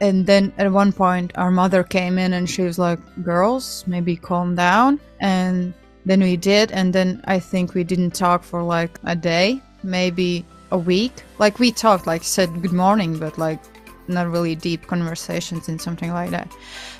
And 0.00 0.26
then 0.26 0.52
at 0.58 0.70
one 0.70 0.92
point, 0.92 1.32
our 1.36 1.50
mother 1.50 1.82
came 1.82 2.18
in 2.18 2.34
and 2.34 2.48
she 2.48 2.62
was 2.62 2.78
like, 2.78 2.98
Girls, 3.22 3.84
maybe 3.86 4.14
calm 4.14 4.54
down. 4.54 5.00
And 5.20 5.72
then 6.06 6.20
we 6.20 6.36
did. 6.36 6.72
And 6.72 6.92
then 6.92 7.20
I 7.24 7.38
think 7.38 7.74
we 7.74 7.84
didn't 7.84 8.12
talk 8.12 8.42
for 8.42 8.62
like 8.62 8.98
a 9.04 9.14
day, 9.14 9.60
maybe 9.82 10.44
a 10.70 10.78
week. 10.78 11.12
Like 11.38 11.58
we 11.58 11.70
talked, 11.70 12.06
like 12.06 12.22
said 12.24 12.62
good 12.62 12.72
morning, 12.72 13.18
but 13.18 13.36
like 13.36 13.60
not 14.08 14.30
really 14.30 14.54
deep 14.54 14.86
conversations 14.86 15.68
and 15.68 15.80
something 15.80 16.12
like 16.12 16.30
that. 16.30 16.50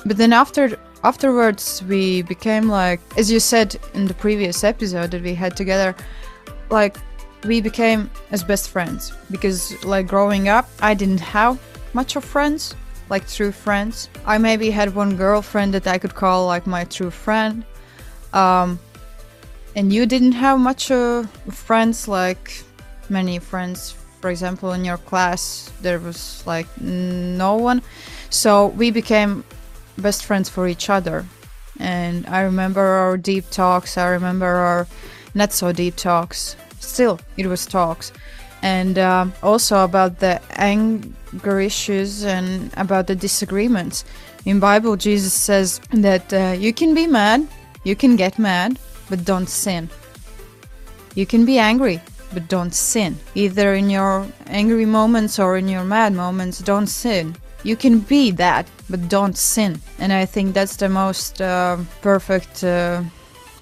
But 0.05 0.17
then 0.17 0.33
after 0.33 0.79
afterwards 1.05 1.83
we 1.85 2.23
became 2.23 2.69
like 2.69 3.01
as 3.17 3.31
you 3.31 3.39
said 3.39 3.77
in 3.95 4.07
the 4.07 4.15
previous 4.15 4.65
episode 4.65 5.11
that 5.13 5.23
we 5.23 5.35
had 5.35 5.57
together 5.57 5.95
like 6.71 6.97
we 7.45 7.61
became 7.61 8.11
as 8.33 8.43
best 8.43 8.71
friends 8.71 9.13
because 9.31 9.85
like 9.85 10.09
growing 10.09 10.49
up 10.49 10.69
I 10.81 10.95
didn't 10.95 11.21
have 11.21 11.61
much 11.93 12.17
of 12.17 12.25
friends 12.25 12.75
like 13.09 13.29
true 13.29 13.53
friends. 13.53 14.09
I 14.25 14.39
maybe 14.39 14.69
had 14.69 14.93
one 14.93 15.17
girlfriend 15.17 15.75
that 15.75 15.87
I 15.87 15.97
could 15.99 16.15
call 16.15 16.47
like 16.47 16.67
my 16.67 16.85
true 16.85 17.11
friend. 17.11 17.65
Um 18.33 18.81
and 19.77 19.93
you 19.93 20.07
didn't 20.07 20.33
have 20.33 20.59
much 20.59 20.91
of 20.91 21.31
friends 21.51 22.09
like 22.09 22.65
many 23.11 23.39
friends. 23.39 23.95
For 24.21 24.31
example 24.31 24.73
in 24.73 24.85
your 24.85 24.97
class 24.97 25.71
there 25.83 26.01
was 26.01 26.43
like 26.47 26.67
no 26.81 27.55
one. 27.55 27.83
So 28.31 28.69
we 28.69 28.91
became 28.91 29.45
best 29.99 30.25
friends 30.25 30.49
for 30.49 30.67
each 30.67 30.91
other. 30.91 31.25
And 31.79 32.27
i 32.27 32.41
remember 32.41 32.81
our 32.81 33.17
deep 33.19 33.45
talks. 33.51 33.99
I 33.99 34.09
remember 34.09 34.47
our 34.47 34.89
not 35.35 35.53
so 35.53 35.71
deep 35.71 35.97
talks. 35.97 36.57
Still 36.81 37.21
it 37.37 37.47
was 37.47 37.67
talks. 37.67 38.13
And 38.63 38.99
um, 38.99 39.35
also 39.43 39.85
about 39.85 40.19
the 40.19 40.41
anger 40.57 41.61
issues 41.61 42.25
and 42.25 42.73
about 42.79 43.07
the 43.07 43.15
disagreements. 43.15 44.05
In 44.47 44.59
bible 44.59 44.97
jesus 44.97 45.35
says 45.35 45.81
that 45.91 46.33
uh, 46.33 46.55
you 46.57 46.73
can 46.73 46.95
be 46.95 47.07
mad 47.07 47.47
you 47.83 47.97
can 47.97 48.15
get 48.17 48.39
mad 48.39 48.79
but 49.09 49.25
don't 49.25 49.49
sin 49.49 49.89
you 51.15 51.27
can 51.27 51.45
be 51.45 51.59
angry 51.59 52.01
but 52.33 52.49
don't 52.49 52.75
sin. 52.75 53.17
Either 53.35 53.75
in 53.75 53.91
your 53.91 54.27
angry 54.47 54.85
moments 54.85 55.39
or 55.39 55.57
in 55.57 55.69
your 55.69 55.85
mad 55.85 56.13
moments, 56.13 56.59
don't 56.59 56.87
sin. 56.87 57.35
You 57.63 57.77
can 57.77 58.01
be 58.01 58.31
that, 58.33 58.67
but 58.91 59.09
don't 59.09 59.37
sin. 59.37 59.81
And 59.99 60.13
I 60.13 60.27
think 60.27 60.55
that's 60.55 60.77
the 60.77 60.89
most 60.89 61.41
uh, 61.41 61.79
perfect, 62.03 62.63
uh, 62.63 63.03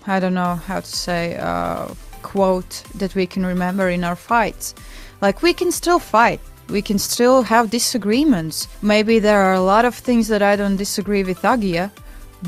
I 0.07 0.21
don't 0.21 0.35
know 0.35 0.57
how 0.57 0.81
to 0.81 0.87
say, 0.87 1.37
uh, 1.37 1.87
quote 2.23 2.83
that 2.97 3.15
we 3.15 3.27
can 3.27 3.47
remember 3.47 3.89
in 3.89 4.05
our 4.05 4.17
fights. 4.17 4.75
Like, 5.21 5.43
we 5.43 5.55
can 5.55 5.71
still 5.71 5.99
fight. 5.99 6.41
We 6.69 6.83
can 6.83 6.99
still 6.99 7.43
have 7.43 7.71
disagreements. 7.71 8.69
Maybe 8.83 9.19
there 9.19 9.41
are 9.41 9.55
a 9.55 9.61
lot 9.61 9.85
of 9.85 9.95
things 9.95 10.29
that 10.29 10.43
I 10.43 10.57
don't 10.57 10.77
disagree 10.77 11.23
with 11.23 11.43
Agia, 11.43 11.91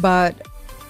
but 0.00 0.34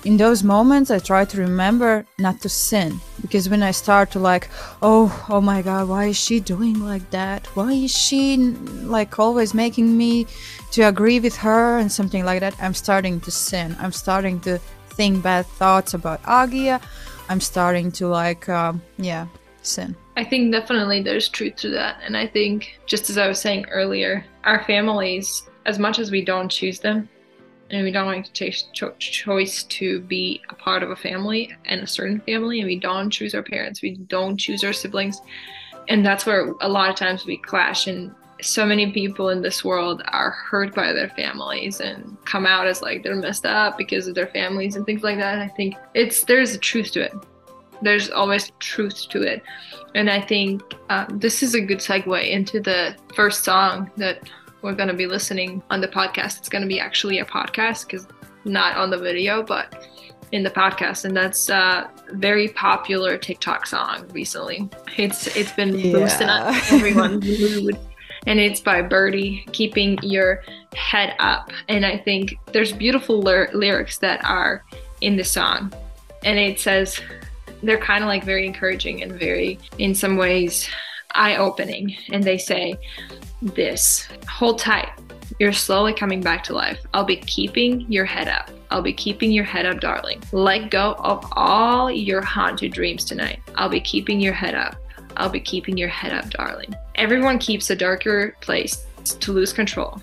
in 0.06 0.16
those 0.16 0.44
moments 0.44 0.90
i 0.90 0.98
try 0.98 1.24
to 1.24 1.36
remember 1.38 2.06
not 2.18 2.40
to 2.40 2.48
sin. 2.48 3.00
Because 3.20 3.48
when 3.48 3.62
i 3.62 3.72
start 3.72 4.10
to 4.12 4.18
like 4.18 4.48
oh 4.82 5.06
oh 5.28 5.40
my 5.40 5.60
god 5.62 5.88
why 5.88 6.06
is 6.06 6.16
she 6.16 6.38
doing 6.38 6.78
like 6.92 7.10
that? 7.10 7.46
Why 7.56 7.72
is 7.72 7.90
she 7.90 8.36
like 8.96 9.18
always 9.18 9.52
making 9.52 9.96
me 9.96 10.26
to 10.72 10.82
agree 10.82 11.20
with 11.20 11.36
her? 11.36 11.78
and 11.78 11.90
something 11.90 12.24
like 12.24 12.40
that 12.40 12.54
i'm 12.60 12.74
starting 12.74 13.20
to 13.20 13.30
sin. 13.30 13.76
I'm 13.80 13.92
starting 13.92 14.40
to 14.40 14.58
think 14.96 15.22
bad 15.22 15.46
thoughts 15.60 15.94
about 15.94 16.22
agia. 16.22 16.80
I'm 17.28 17.40
starting 17.40 17.90
to 17.98 18.06
like 18.06 18.48
um, 18.48 18.80
yeah 18.98 19.26
sin. 19.62 19.96
I 20.16 20.24
think 20.24 20.52
definitely 20.52 21.02
there's 21.02 21.28
truth 21.28 21.56
to 21.56 21.68
that. 21.70 22.00
And 22.02 22.16
I 22.16 22.26
think, 22.26 22.78
just 22.86 23.10
as 23.10 23.18
I 23.18 23.28
was 23.28 23.38
saying 23.38 23.66
earlier, 23.68 24.24
our 24.44 24.64
families, 24.64 25.42
as 25.66 25.78
much 25.78 25.98
as 25.98 26.10
we 26.10 26.24
don't 26.24 26.48
choose 26.48 26.78
them, 26.80 27.08
and 27.70 27.84
we 27.84 27.90
don't 27.90 28.10
make 28.10 28.32
the 28.32 28.54
cho- 28.72 28.94
choice 28.98 29.64
to 29.64 30.00
be 30.00 30.40
a 30.50 30.54
part 30.54 30.82
of 30.82 30.90
a 30.90 30.96
family 30.96 31.54
and 31.64 31.80
a 31.80 31.86
certain 31.86 32.20
family, 32.20 32.60
and 32.60 32.66
we 32.66 32.78
don't 32.78 33.10
choose 33.10 33.34
our 33.34 33.42
parents, 33.42 33.82
we 33.82 33.96
don't 33.96 34.36
choose 34.36 34.62
our 34.64 34.72
siblings. 34.72 35.20
And 35.88 36.04
that's 36.04 36.26
where 36.26 36.52
a 36.60 36.68
lot 36.68 36.90
of 36.90 36.96
times 36.96 37.26
we 37.26 37.36
clash. 37.36 37.86
And 37.86 38.12
so 38.42 38.66
many 38.66 38.90
people 38.92 39.28
in 39.28 39.40
this 39.40 39.64
world 39.64 40.02
are 40.08 40.30
hurt 40.30 40.74
by 40.74 40.92
their 40.92 41.08
families 41.10 41.80
and 41.80 42.16
come 42.24 42.44
out 42.44 42.66
as 42.66 42.82
like 42.82 43.02
they're 43.02 43.14
messed 43.14 43.46
up 43.46 43.78
because 43.78 44.08
of 44.08 44.14
their 44.14 44.26
families 44.26 44.76
and 44.76 44.84
things 44.84 45.02
like 45.02 45.18
that. 45.18 45.38
I 45.38 45.48
think 45.48 45.76
it's 45.94 46.24
there's 46.24 46.54
a 46.54 46.58
truth 46.58 46.90
to 46.92 47.02
it 47.02 47.12
there's 47.82 48.10
always 48.10 48.52
truth 48.58 49.08
to 49.10 49.22
it. 49.22 49.42
And 49.94 50.10
I 50.10 50.20
think 50.20 50.62
uh, 50.88 51.06
this 51.10 51.42
is 51.42 51.54
a 51.54 51.60
good 51.60 51.78
segue 51.78 52.28
into 52.28 52.60
the 52.60 52.96
first 53.14 53.44
song 53.44 53.90
that 53.96 54.28
we're 54.66 54.74
going 54.74 54.88
to 54.88 54.94
be 54.94 55.06
listening 55.06 55.62
on 55.70 55.80
the 55.80 55.86
podcast. 55.86 56.38
It's 56.38 56.48
going 56.48 56.62
to 56.62 56.68
be 56.68 56.80
actually 56.80 57.20
a 57.20 57.24
podcast 57.24 57.86
because 57.86 58.08
not 58.44 58.76
on 58.76 58.90
the 58.90 58.98
video, 58.98 59.42
but 59.44 59.86
in 60.32 60.42
the 60.42 60.50
podcast, 60.50 61.04
and 61.04 61.16
that's 61.16 61.48
a 61.48 61.88
very 62.14 62.48
popular 62.48 63.16
TikTok 63.16 63.64
song 63.64 64.08
recently. 64.12 64.68
It's 64.96 65.28
it's 65.36 65.52
been 65.52 65.78
Yeah. 65.78 65.92
boosting 65.92 66.28
up 66.28 66.72
everyone's 66.72 67.24
mood, 67.64 67.78
and 68.26 68.40
it's 68.40 68.60
by 68.60 68.82
Birdy, 68.82 69.46
keeping 69.52 69.98
your 70.02 70.42
head 70.74 71.14
up. 71.20 71.52
And 71.68 71.86
I 71.86 71.96
think 71.98 72.34
there's 72.52 72.72
beautiful 72.72 73.20
lyr- 73.22 73.50
lyrics 73.54 73.98
that 73.98 74.24
are 74.24 74.64
in 75.00 75.16
the 75.16 75.22
song, 75.24 75.72
and 76.24 76.40
it 76.40 76.58
says 76.58 77.00
they're 77.62 77.78
kind 77.78 78.02
of 78.02 78.08
like 78.08 78.24
very 78.24 78.46
encouraging 78.46 79.04
and 79.04 79.12
very, 79.12 79.60
in 79.78 79.94
some 79.94 80.16
ways, 80.16 80.68
eye 81.14 81.36
opening. 81.36 81.96
And 82.10 82.24
they 82.24 82.36
say 82.38 82.74
this 83.42 84.08
hold 84.28 84.58
tight. 84.58 84.90
You're 85.38 85.52
slowly 85.52 85.92
coming 85.92 86.20
back 86.20 86.42
to 86.44 86.54
life. 86.54 86.80
I'll 86.94 87.04
be 87.04 87.16
keeping 87.16 87.80
your 87.92 88.04
head 88.04 88.28
up. 88.28 88.50
I'll 88.70 88.82
be 88.82 88.92
keeping 88.92 89.30
your 89.30 89.44
head 89.44 89.66
up, 89.66 89.80
darling. 89.80 90.22
Let 90.32 90.70
go 90.70 90.94
of 90.98 91.24
all 91.32 91.90
your 91.90 92.22
haunted 92.22 92.72
dreams 92.72 93.04
tonight. 93.04 93.40
I'll 93.56 93.68
be 93.68 93.80
keeping 93.80 94.20
your 94.20 94.32
head 94.32 94.54
up. 94.54 94.76
I'll 95.16 95.30
be 95.30 95.40
keeping 95.40 95.76
your 95.76 95.88
head 95.88 96.12
up, 96.12 96.30
darling. 96.30 96.74
Everyone 96.94 97.38
keeps 97.38 97.70
a 97.70 97.76
darker 97.76 98.34
place 98.40 98.86
to 99.04 99.32
lose 99.32 99.52
control. 99.52 100.00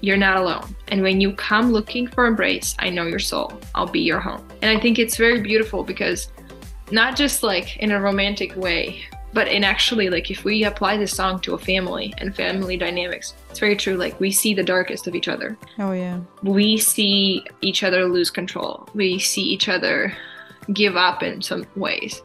You're 0.00 0.16
not 0.16 0.36
alone. 0.36 0.76
And 0.88 1.02
when 1.02 1.20
you 1.20 1.32
come 1.32 1.72
looking 1.72 2.06
for 2.06 2.26
embrace, 2.26 2.74
I 2.78 2.90
know 2.90 3.06
your 3.06 3.18
soul. 3.18 3.60
I'll 3.74 3.86
be 3.86 4.00
your 4.00 4.20
home. 4.20 4.46
And 4.62 4.76
I 4.76 4.80
think 4.80 4.98
it's 4.98 5.16
very 5.16 5.40
beautiful 5.40 5.82
because 5.82 6.30
not 6.90 7.16
just 7.16 7.42
like 7.42 7.78
in 7.78 7.90
a 7.90 8.00
romantic 8.00 8.54
way, 8.56 9.04
but 9.32 9.48
in 9.48 9.64
actually 9.64 10.08
like 10.08 10.30
if 10.30 10.44
we 10.44 10.64
apply 10.64 10.96
this 10.96 11.14
song 11.14 11.40
to 11.40 11.54
a 11.54 11.58
family 11.58 12.14
and 12.18 12.34
family 12.34 12.76
dynamics 12.76 13.34
it's 13.50 13.58
very 13.58 13.76
true 13.76 13.96
like 13.96 14.18
we 14.20 14.30
see 14.30 14.54
the 14.54 14.62
darkest 14.62 15.06
of 15.06 15.14
each 15.14 15.28
other. 15.28 15.56
Oh 15.78 15.92
yeah. 15.92 16.20
we 16.42 16.76
see 16.78 17.44
each 17.60 17.82
other 17.82 18.04
lose 18.04 18.30
control. 18.30 18.88
We 18.94 19.18
see 19.18 19.42
each 19.42 19.68
other 19.68 20.12
give 20.72 20.96
up 20.96 21.22
in 21.22 21.42
some 21.42 21.66
ways. 21.76 22.22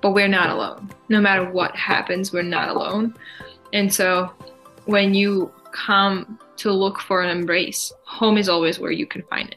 But 0.00 0.12
we're 0.12 0.28
not 0.28 0.50
alone. 0.50 0.90
No 1.08 1.20
matter 1.20 1.50
what 1.50 1.74
happens 1.76 2.32
we're 2.32 2.42
not 2.42 2.68
alone. 2.68 3.14
And 3.72 3.92
so 3.92 4.30
when 4.86 5.14
you 5.14 5.52
come 5.72 6.38
to 6.56 6.70
look 6.70 7.00
for 7.00 7.22
an 7.22 7.36
embrace 7.36 7.92
home 8.04 8.38
is 8.38 8.48
always 8.48 8.78
where 8.78 8.92
you 8.92 9.06
can 9.06 9.22
find 9.24 9.48
it. 9.48 9.56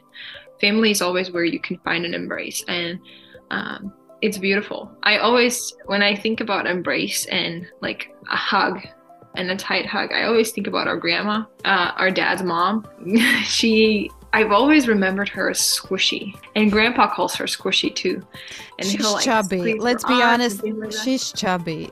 Family 0.60 0.90
is 0.90 1.00
always 1.00 1.30
where 1.30 1.44
you 1.44 1.60
can 1.60 1.78
find 1.78 2.04
an 2.04 2.14
embrace. 2.14 2.64
And 2.66 2.98
um, 3.50 3.92
it's 4.20 4.38
beautiful 4.38 4.90
i 5.02 5.18
always 5.18 5.74
when 5.86 6.02
i 6.02 6.14
think 6.14 6.40
about 6.40 6.66
embrace 6.66 7.26
and 7.26 7.66
like 7.80 8.14
a 8.30 8.36
hug 8.36 8.80
and 9.36 9.50
a 9.50 9.56
tight 9.56 9.86
hug 9.86 10.12
i 10.12 10.24
always 10.24 10.50
think 10.50 10.66
about 10.66 10.88
our 10.88 10.96
grandma 10.96 11.44
uh, 11.64 11.92
our 11.96 12.10
dad's 12.10 12.42
mom 12.42 12.86
she 13.44 14.10
i've 14.32 14.50
always 14.50 14.88
remembered 14.88 15.28
her 15.28 15.50
as 15.50 15.58
squishy 15.58 16.34
and 16.56 16.72
grandpa 16.72 17.08
calls 17.08 17.34
her 17.34 17.44
squishy 17.44 17.94
too 17.94 18.22
and 18.78 18.88
she's 18.88 19.00
he'll, 19.00 19.14
like, 19.14 19.24
chubby. 19.24 19.74
Let's 19.74 20.04
be 20.04 20.22
honest. 20.22 20.62
like. 20.62 20.92
She's 20.92 21.32
chubby. 21.32 21.90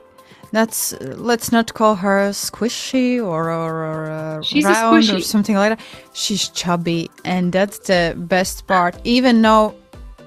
That's 0.51 0.93
let's 1.01 1.51
not 1.51 1.73
call 1.73 1.95
her 1.95 2.29
squishy 2.29 3.17
or 3.19 3.51
or, 3.51 3.83
or 3.83 4.09
uh, 4.09 4.41
round 4.63 5.09
or 5.09 5.19
something 5.19 5.55
like 5.55 5.77
that. 5.77 5.85
She's 6.13 6.47
chubby, 6.49 7.11
and 7.25 7.51
that's 7.51 7.79
the 7.79 8.15
best 8.15 8.65
part. 8.65 8.95
Even 9.03 9.41
though, 9.41 9.75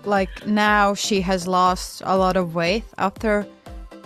like 0.04 0.46
now, 0.46 0.94
she 0.94 1.20
has 1.22 1.46
lost 1.46 2.02
a 2.04 2.16
lot 2.16 2.36
of 2.36 2.54
weight 2.54 2.84
after 2.98 3.46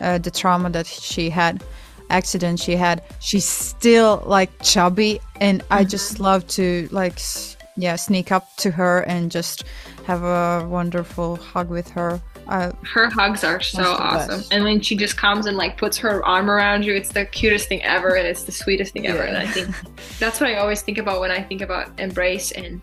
uh, 0.01 0.19
the 0.19 0.31
trauma 0.31 0.71
that 0.71 0.87
she 0.87 1.31
had, 1.31 1.63
accident 2.11 2.59
she 2.61 2.77
had. 2.77 3.03
She's 3.21 3.45
still 3.45 4.23
like 4.27 4.51
chubby, 4.63 5.21
and 5.41 5.63
I 5.71 5.85
just 5.85 6.21
love 6.21 6.47
to 6.49 6.89
like 6.91 7.15
s- 7.15 7.57
yeah 7.77 7.97
sneak 7.97 8.31
up 8.33 8.55
to 8.59 8.71
her 8.71 9.01
and 9.01 9.31
just 9.31 9.65
have 10.05 10.23
a 10.23 10.67
wonderful 10.69 11.37
hug 11.37 11.71
with 11.71 11.89
her. 11.91 12.21
Uh, 12.47 12.71
her 12.93 13.09
hugs 13.09 13.43
are 13.43 13.59
so 13.63 13.83
awesome 13.99 14.41
best. 14.41 14.53
and 14.53 14.65
when 14.65 14.79
she 14.79 14.95
just 14.95 15.17
comes 15.17 15.47
and 15.47 15.57
like 15.57 15.79
puts 15.79 15.97
her 15.97 16.23
arm 16.27 16.51
around 16.51 16.85
you 16.85 16.95
it's 16.95 17.09
the 17.09 17.25
cutest 17.25 17.69
thing 17.71 17.83
ever 17.83 18.17
and 18.17 18.27
it's 18.29 18.43
the 18.43 18.53
sweetest 18.53 18.93
thing 18.93 19.07
ever 19.07 19.23
and 19.23 19.39
i 19.39 19.47
think 19.47 19.75
that's 20.19 20.41
what 20.43 20.51
i 20.51 20.57
always 20.57 20.83
think 20.83 20.99
about 20.99 21.21
when 21.21 21.31
i 21.31 21.43
think 21.43 21.63
about 21.63 21.89
embrace 21.99 22.51
and 22.53 22.83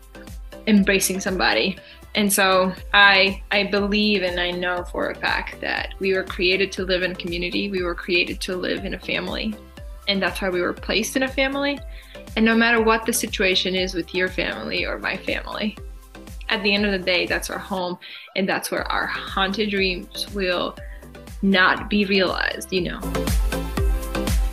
embracing 0.66 1.20
somebody 1.20 1.78
and 2.16 2.32
so 2.32 2.74
i 2.94 3.42
i 3.52 3.64
believe 3.64 4.22
and 4.22 4.40
i 4.40 4.52
know 4.52 4.84
for 4.84 5.10
a 5.10 5.16
fact 5.16 5.62
that 5.62 5.94
we 6.00 6.14
were 6.14 6.24
created 6.24 6.72
to 6.72 6.84
live 6.84 7.04
in 7.04 7.12
a 7.12 7.16
community. 7.16 7.70
We 7.70 7.84
were 7.84 7.96
created 7.96 8.42
to 8.42 8.56
live 8.56 8.86
in 8.86 8.94
a 8.94 9.00
family. 9.00 9.56
And 10.08 10.22
that's 10.22 10.42
why 10.42 10.50
we 10.50 10.62
were 10.62 10.74
placed 10.74 11.16
in 11.16 11.24
a 11.24 11.28
family. 11.28 11.80
And 12.36 12.44
no 12.44 12.56
matter 12.56 12.82
what 12.82 13.06
the 13.06 13.14
situation 13.14 13.76
is 13.76 13.94
with 13.94 14.14
your 14.16 14.28
family 14.28 14.86
or 14.86 14.98
my 14.98 15.16
family 15.16 15.78
at 16.50 16.62
the 16.64 16.74
end 16.74 16.86
of 16.86 16.92
the 16.92 17.00
day 17.00 17.26
that's 17.26 17.50
our 17.50 17.60
home. 17.60 17.98
And 18.36 18.48
that's 18.50 18.72
where 18.72 18.90
our 18.92 19.06
haunted 19.06 19.70
dreams 19.70 20.28
will 20.34 20.76
not 21.42 21.90
be 21.90 22.06
realized 22.06 22.72
you 22.72 22.82
know 22.82 23.00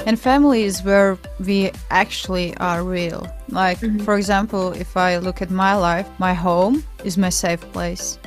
And 0.08 0.18
family 0.18 0.62
is 0.62 0.82
where 0.82 1.18
we 1.38 1.70
actually 1.90 2.56
are 2.56 2.82
real. 2.82 3.28
Like, 3.50 3.78
Mhm. 3.80 4.06
for 4.06 4.16
example, 4.16 4.72
if 4.72 4.96
I 4.96 5.18
look 5.18 5.42
at 5.42 5.50
my 5.50 5.74
life, 5.74 6.06
my 6.18 6.32
home 6.32 6.82
is 7.04 7.18
my 7.18 7.28
safe 7.28 7.60
place. 7.74 8.18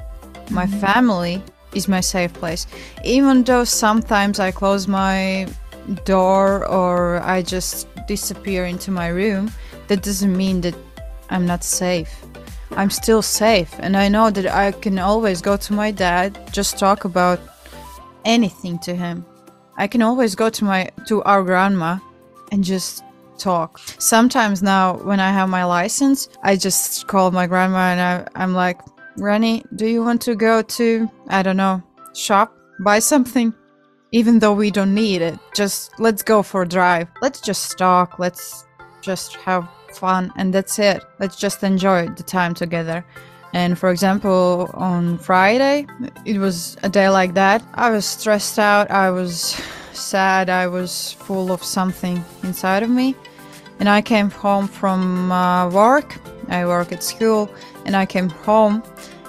My 0.51 0.67
family 0.67 1.41
is 1.73 1.87
my 1.87 2.01
safe 2.01 2.33
place. 2.33 2.67
Even 3.03 3.43
though 3.43 3.63
sometimes 3.65 4.39
I 4.39 4.51
close 4.51 4.87
my 4.87 5.47
door 6.05 6.67
or 6.67 7.19
I 7.35 7.41
just 7.41 7.87
disappear 8.07 8.65
into 8.65 8.91
my 8.91 9.07
room, 9.07 9.49
that 9.87 10.03
doesn't 10.03 10.37
mean 10.37 10.61
that 10.61 10.75
I'm 11.31 11.47
not 11.47 11.63
safe. 11.63 12.13
I'm 12.77 12.91
still 12.91 13.23
safe. 13.23 13.71
And 13.79 13.97
I 13.97 14.07
know 14.07 14.29
that 14.29 14.45
I 14.45 14.71
can 14.71 14.99
always 14.99 15.41
go 15.41 15.57
to 15.57 15.73
my 15.73 15.89
dad, 15.89 16.37
just 16.51 16.77
talk 16.77 17.05
about 17.05 17.39
anything 18.23 18.77
to 18.85 18.93
him. 18.93 19.25
I 19.77 19.87
can 19.87 20.01
always 20.01 20.35
go 20.35 20.49
to 20.49 20.63
my 20.63 20.89
to 21.07 21.23
our 21.23 21.43
grandma 21.43 21.97
and 22.51 22.63
just 22.63 23.03
talk. 23.37 23.79
Sometimes 23.99 24.61
now 24.61 24.97
when 24.97 25.19
I 25.19 25.31
have 25.31 25.49
my 25.49 25.63
license, 25.63 26.29
I 26.43 26.55
just 26.55 27.07
call 27.07 27.31
my 27.31 27.47
grandma 27.47 27.91
and 27.91 28.01
I, 28.01 28.41
I'm 28.41 28.53
like, 28.53 28.79
Granny, 29.17 29.63
do 29.75 29.87
you 29.87 30.03
want 30.03 30.21
to 30.23 30.35
go 30.35 30.61
to 30.61 31.09
I 31.27 31.41
don't 31.43 31.57
know, 31.57 31.81
shop, 32.13 32.55
buy 32.79 32.99
something? 32.99 33.53
Even 34.13 34.39
though 34.39 34.53
we 34.53 34.71
don't 34.71 34.93
need 34.93 35.21
it, 35.21 35.39
just 35.55 35.97
let's 35.99 36.21
go 36.21 36.43
for 36.43 36.63
a 36.63 36.67
drive. 36.67 37.07
Let's 37.21 37.39
just 37.39 37.77
talk. 37.77 38.19
Let's 38.19 38.65
just 39.01 39.35
have 39.37 39.67
fun 39.93 40.31
and 40.35 40.53
that's 40.53 40.79
it. 40.79 41.03
Let's 41.19 41.37
just 41.37 41.63
enjoy 41.63 42.09
the 42.09 42.23
time 42.23 42.53
together. 42.53 43.05
And 43.53 43.77
for 43.77 43.91
example, 43.91 44.69
on 44.73 45.17
Friday, 45.17 45.87
it 46.25 46.37
was 46.37 46.77
a 46.83 46.89
day 46.89 47.09
like 47.09 47.33
that. 47.33 47.63
I 47.73 47.89
was 47.89 48.05
stressed 48.05 48.59
out, 48.59 48.89
I 48.89 49.09
was 49.11 49.59
sad, 49.93 50.49
I 50.49 50.67
was 50.67 51.13
full 51.13 51.51
of 51.51 51.63
something 51.63 52.23
inside 52.43 52.83
of 52.83 52.89
me. 52.89 53.15
And 53.79 53.89
I 53.89 54.01
came 54.01 54.29
home 54.29 54.67
from 54.67 55.31
uh, 55.31 55.69
work, 55.69 56.17
I 56.49 56.65
work 56.65 56.91
at 56.91 57.03
school, 57.03 57.49
and 57.85 57.95
I 57.95 58.05
came 58.05 58.29
home 58.29 58.83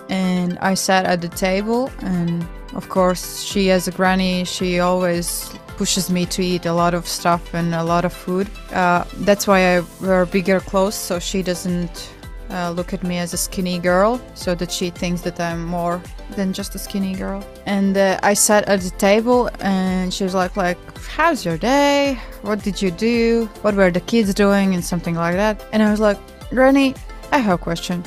and 0.09 0.59
I 0.59 0.75
sat 0.75 1.07
at 1.07 1.21
the 1.21 1.29
table. 1.29 1.91
And 2.01 2.47
of 2.75 2.89
course, 2.89 3.43
she, 3.43 3.71
as 3.71 3.89
a 3.89 3.93
granny, 3.93 4.45
she 4.45 4.79
always 4.79 5.53
pushes 5.77 6.11
me 6.11 6.27
to 6.27 6.43
eat 6.43 6.67
a 6.67 6.73
lot 6.73 6.95
of 6.95 7.09
stuff 7.09 7.55
and 7.55 7.75
a 7.75 7.83
lot 7.83 8.05
of 8.05 8.13
food. 8.13 8.49
Uh, 8.73 9.05
that's 9.19 9.47
why 9.47 9.77
I 9.77 9.81
wear 10.01 10.27
bigger 10.27 10.61
clothes 10.61 10.95
so 10.95 11.19
she 11.19 11.43
doesn't 11.43 12.12
uh, 12.53 12.71
look 12.71 12.93
at 12.93 13.03
me 13.03 13.19
as 13.19 13.33
a 13.33 13.37
skinny 13.37 13.79
girl 13.79 14.21
so 14.35 14.55
that 14.55 14.71
she 14.71 14.91
thinks 14.91 15.23
that 15.23 15.41
I'm 15.41 15.65
more 15.65 16.03
than 16.37 16.53
just 16.53 16.75
a 16.75 16.79
skinny 16.79 17.15
girl. 17.15 17.45
And 17.67 17.97
uh, 17.97 18.21
I 18.23 18.35
sat 18.35 18.69
at 18.69 18.81
the 18.81 18.91
table 18.91 19.51
and 19.61 20.13
she 20.13 20.25
was 20.25 20.35
like 20.35 20.57
like 20.57 20.79
how's 20.99 21.45
your 21.45 21.59
day? 21.59 22.19
What 22.43 22.63
did 22.63 22.81
you 22.81 22.91
do? 22.91 23.49
What 23.63 23.75
were 23.75 23.91
the 23.91 24.01
kids 24.01 24.35
doing 24.35 24.75
and 24.75 24.85
something 24.85 25.15
like 25.15 25.37
that. 25.37 25.65
And 25.73 25.83
I 25.83 25.91
was 25.91 26.01
like, 26.01 26.19
"Granny, 26.51 26.95
I 27.31 27.39
have 27.39 27.61
a 27.61 27.63
question. 27.63 28.05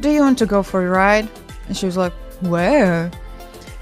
Do 0.00 0.10
you 0.10 0.20
want 0.20 0.38
to 0.38 0.46
go 0.46 0.62
for 0.62 0.86
a 0.86 0.90
ride?" 0.90 1.28
And 1.66 1.76
she 1.76 1.86
was 1.86 1.96
like, 1.96 2.12
"Where?" 2.40 3.10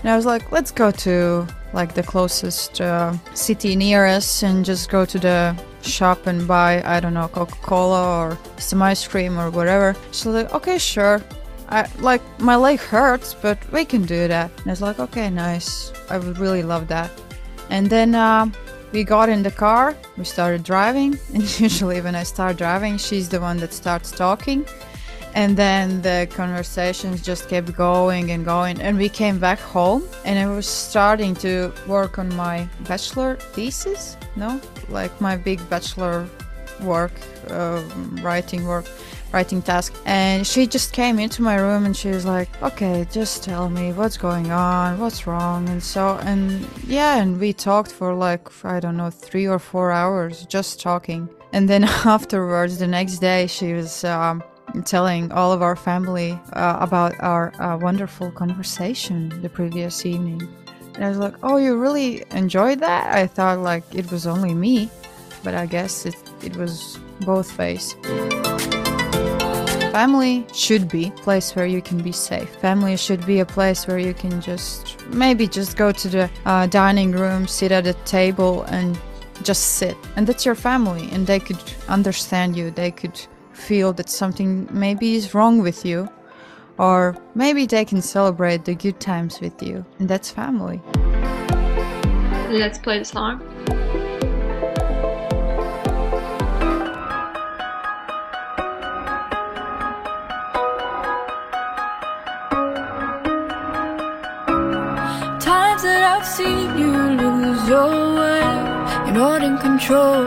And 0.01 0.11
I 0.11 0.17
was 0.17 0.27
like, 0.27 0.53
"Let's 0.53 0.71
go 0.71 0.91
to 0.91 1.47
like 1.73 1.95
the 1.95 2.03
closest 2.03 2.81
uh, 2.81 3.13
city 3.35 3.77
near 3.77 4.07
us 4.07 4.43
and 4.43 4.65
just 4.65 4.89
go 4.91 5.05
to 5.05 5.19
the 5.19 5.57
shop 5.87 6.27
and 6.27 6.47
buy 6.47 6.83
I 6.85 7.01
don't 7.01 7.15
know 7.15 7.29
Coca-Cola 7.29 8.19
or 8.19 8.39
some 8.59 8.83
ice 8.83 9.07
cream 9.07 9.39
or 9.39 9.51
whatever." 9.51 9.97
She's 10.13 10.27
like, 10.27 10.53
"Okay, 10.53 10.79
sure." 10.79 11.23
I 11.69 11.89
like 11.99 12.23
my 12.39 12.57
leg 12.57 12.79
hurts, 12.79 13.35
but 13.35 13.59
we 13.73 13.85
can 13.85 14.03
do 14.03 14.29
that. 14.29 14.51
And 14.59 14.67
I 14.67 14.71
was 14.71 14.83
like, 14.83 15.01
"Okay, 15.01 15.31
nice. 15.31 15.93
I 16.11 16.19
would 16.19 16.39
really 16.39 16.63
love 16.63 16.89
that." 16.89 17.11
And 17.71 17.91
then 17.91 18.15
uh, 18.15 18.47
we 18.93 19.05
got 19.05 19.29
in 19.29 19.43
the 19.43 19.51
car. 19.51 19.97
We 20.17 20.25
started 20.25 20.63
driving, 20.63 21.19
and 21.35 21.61
usually 21.61 22.01
when 22.01 22.15
I 22.15 22.23
start 22.23 22.57
driving, 22.57 22.99
she's 22.99 23.29
the 23.29 23.41
one 23.41 23.59
that 23.59 23.73
starts 23.73 24.11
talking. 24.11 24.65
And 25.37 25.55
then 25.55 26.01
the 26.01 26.27
conversations 26.31 27.21
just 27.21 27.51
kept 27.51 27.77
going 27.77 28.31
and 28.31 28.43
going. 28.43 28.81
And 28.81 28.97
we 28.97 29.11
came 29.11 29.39
back 29.39 29.59
home, 29.59 30.03
and 30.25 30.39
I 30.39 30.47
was 30.47 30.67
starting 30.67 31.35
to 31.45 31.75
work 31.87 32.19
on 32.19 32.35
my 32.35 32.67
bachelor 32.89 33.37
thesis. 33.53 34.17
No, 34.35 34.59
like 34.89 35.21
my 35.21 35.37
big 35.37 35.61
bachelor 35.69 36.27
work, 36.81 37.13
uh, 37.51 37.83
writing 38.23 38.65
work, 38.65 38.87
writing 39.31 39.61
task. 39.61 39.93
And 40.07 40.47
she 40.47 40.67
just 40.67 40.95
came 40.95 41.19
into 41.19 41.43
my 41.43 41.57
room, 41.57 41.85
and 41.85 41.95
she 41.95 42.09
was 42.09 42.25
like, 42.25 42.49
"Okay, 42.63 43.07
just 43.13 43.45
tell 43.45 43.69
me 43.69 43.93
what's 43.93 44.17
going 44.17 44.51
on, 44.51 44.99
what's 44.99 45.27
wrong." 45.27 45.69
And 45.69 45.83
so, 45.83 46.17
and 46.23 46.67
yeah, 46.87 47.21
and 47.21 47.39
we 47.39 47.53
talked 47.53 47.93
for 47.93 48.15
like 48.15 48.49
I 48.65 48.81
don't 48.81 48.97
know 48.97 49.11
three 49.11 49.47
or 49.47 49.59
four 49.59 49.93
hours, 49.93 50.47
just 50.47 50.81
talking. 50.81 51.29
And 51.53 51.69
then 51.69 51.85
afterwards, 52.17 52.79
the 52.79 52.87
next 52.87 53.19
day, 53.19 53.47
she 53.49 53.75
was. 53.75 54.03
Um, 54.03 54.43
telling 54.83 55.33
all 55.33 55.53
of 55.53 55.63
our 55.63 55.77
family 55.77 56.39
uh, 56.53 56.77
about 56.81 57.15
our 57.21 57.53
uh, 57.61 57.77
wonderful 57.77 58.31
conversation 58.31 59.29
the 59.43 59.49
previous 59.49 60.05
evening. 60.05 60.43
And 60.95 61.05
I 61.05 61.09
was 61.09 61.19
like, 61.19 61.35
"Oh, 61.43 61.57
you 61.57 61.77
really 61.77 62.25
enjoyed 62.31 62.81
that?" 62.81 63.15
I 63.15 63.27
thought 63.27 63.61
like 63.61 63.85
it 63.95 64.11
was 64.11 64.27
only 64.27 64.55
me, 64.55 64.91
but 65.45 65.55
I 65.55 65.67
guess 65.67 66.07
it 66.07 66.17
it 66.43 66.57
was 66.57 66.99
both 67.21 67.57
ways. 67.59 67.95
Family 69.93 70.47
should 70.53 70.91
be 70.91 71.07
a 71.07 71.23
place 71.23 71.57
where 71.57 71.67
you 71.67 71.81
can 71.81 72.03
be 72.03 72.13
safe. 72.13 72.51
Family 72.57 72.99
should 72.99 73.25
be 73.25 73.41
a 73.41 73.47
place 73.47 73.87
where 73.87 73.99
you 73.99 74.13
can 74.13 74.43
just 74.43 75.01
maybe 75.09 75.49
just 75.49 75.77
go 75.79 75.91
to 75.91 76.09
the 76.09 76.31
uh, 76.45 76.67
dining 76.67 77.13
room, 77.13 77.47
sit 77.47 77.73
at 77.73 77.87
a 77.87 77.95
table, 78.05 78.65
and 78.65 78.99
just 79.43 79.77
sit. 79.77 79.97
And 80.17 80.27
that's 80.27 80.45
your 80.45 80.55
family, 80.55 81.09
and 81.13 81.27
they 81.27 81.41
could 81.41 81.63
understand 81.89 82.57
you. 82.57 82.71
They 82.71 82.91
could 82.91 83.19
feel 83.57 83.93
that 83.95 84.09
something 84.09 84.69
maybe 84.71 85.17
is 85.17 85.35
wrong 85.35 85.61
with 85.61 85.85
you, 85.85 86.09
or 86.79 87.17
maybe 87.35 87.67
they 87.67 87.85
can 87.85 88.03
celebrate 88.03 88.65
the 88.65 88.75
good 88.75 89.01
times 89.01 89.41
with 89.41 89.63
you, 89.63 89.85
and 89.99 90.09
that's 90.09 90.31
family. 90.31 90.81
Let's 92.51 92.79
play 92.79 92.99
the 92.99 93.05
song. 93.05 93.41
Times 105.41 105.83
that 105.83 106.03
I've 106.05 106.27
seen 106.27 106.79
you 106.79 106.93
lose 106.93 107.69
your 107.69 107.91
way, 108.17 108.43
you're 109.07 109.15
not 109.15 109.43
in 109.43 109.59
control, 109.59 110.27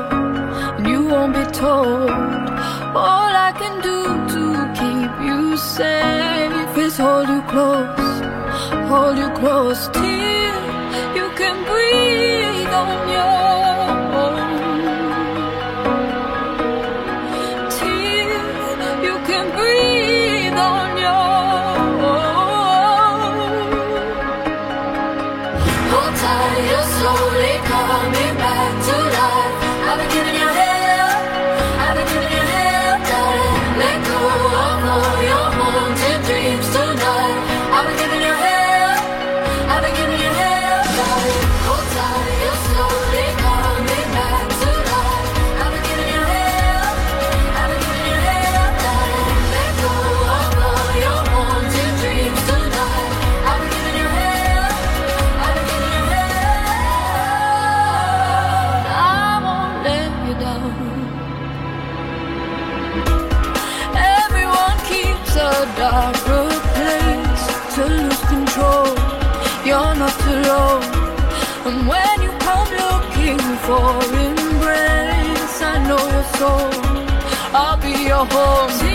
and 0.76 0.88
you 0.88 1.06
won't 1.06 1.34
be 1.34 1.46
told. 1.52 2.10
All 2.96 3.36
I 3.48 3.52
can 3.52 3.82
do 3.82 4.04
to 4.34 4.42
keep 4.80 5.12
you 5.28 5.58
safe 5.58 6.78
is 6.78 6.98
hold 6.98 7.30
you 7.30 7.42
close, 7.44 8.22
hold 8.90 9.16
you 9.18 9.30
close 9.38 9.88
till 9.90 10.60
you 11.18 11.30
can 11.38 11.64
breathe 11.70 12.74
on 12.82 13.10
your 13.18 13.46
own. 14.24 14.38
Till 17.78 19.04
you 19.06 19.16
can 19.30 19.46
breathe 19.58 20.58
on 20.58 20.90
your 21.06 21.30
own. 22.10 22.54
Hold 25.92 26.14
tight, 26.24 26.62
you're 26.72 26.90
slowly 26.98 27.56
coming 27.72 28.36
back 28.44 28.74
to 28.88 28.96
life. 29.18 29.39
I'll 76.42 77.76
be 77.82 78.06
your 78.06 78.26
home 78.26 78.89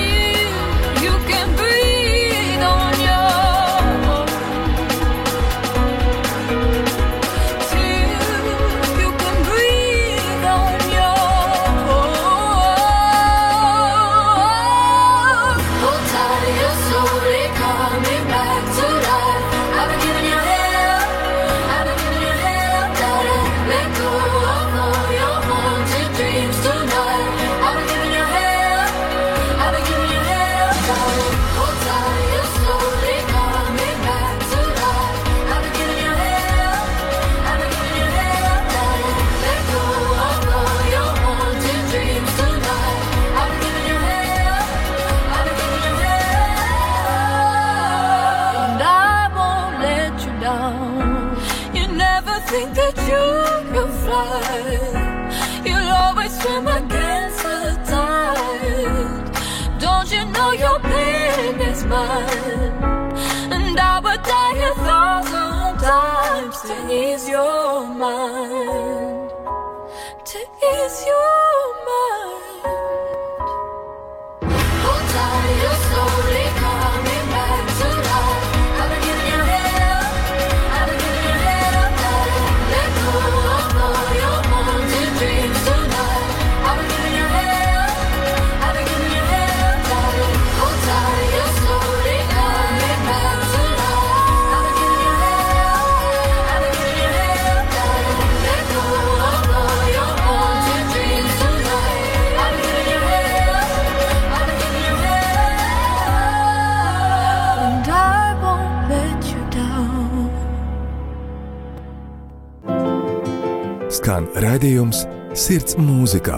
Skan 114.04 114.26
raidījums 114.36 114.98
Sirds 115.32 115.78
mūzikā. 115.80 116.36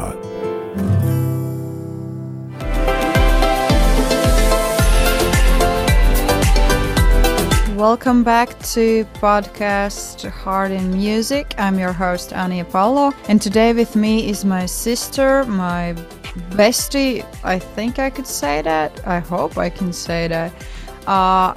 Welcome 7.75 8.23
back 8.23 8.57
to 8.71 9.05
podcast 9.19 10.31
Heart 10.31 10.71
in 10.71 10.93
Music. 10.93 11.57
I'm 11.59 11.81
your 11.81 11.91
host 11.91 12.33
Annie 12.33 12.61
Apollo, 12.61 13.15
and 13.27 13.43
today 13.43 13.73
with 13.73 13.97
me 13.97 14.31
is 14.31 14.45
my 14.45 14.65
sister, 14.67 15.45
my 15.47 15.97
bestie. 16.51 17.27
I 17.43 17.59
think 17.59 17.99
I 17.99 18.11
could 18.11 18.29
say 18.29 18.63
that. 18.63 19.05
I 19.05 19.19
hope 19.19 19.59
I 19.59 19.71
can 19.71 19.93
say 19.93 20.29
that. 20.29 20.53
Uh, 21.09 21.53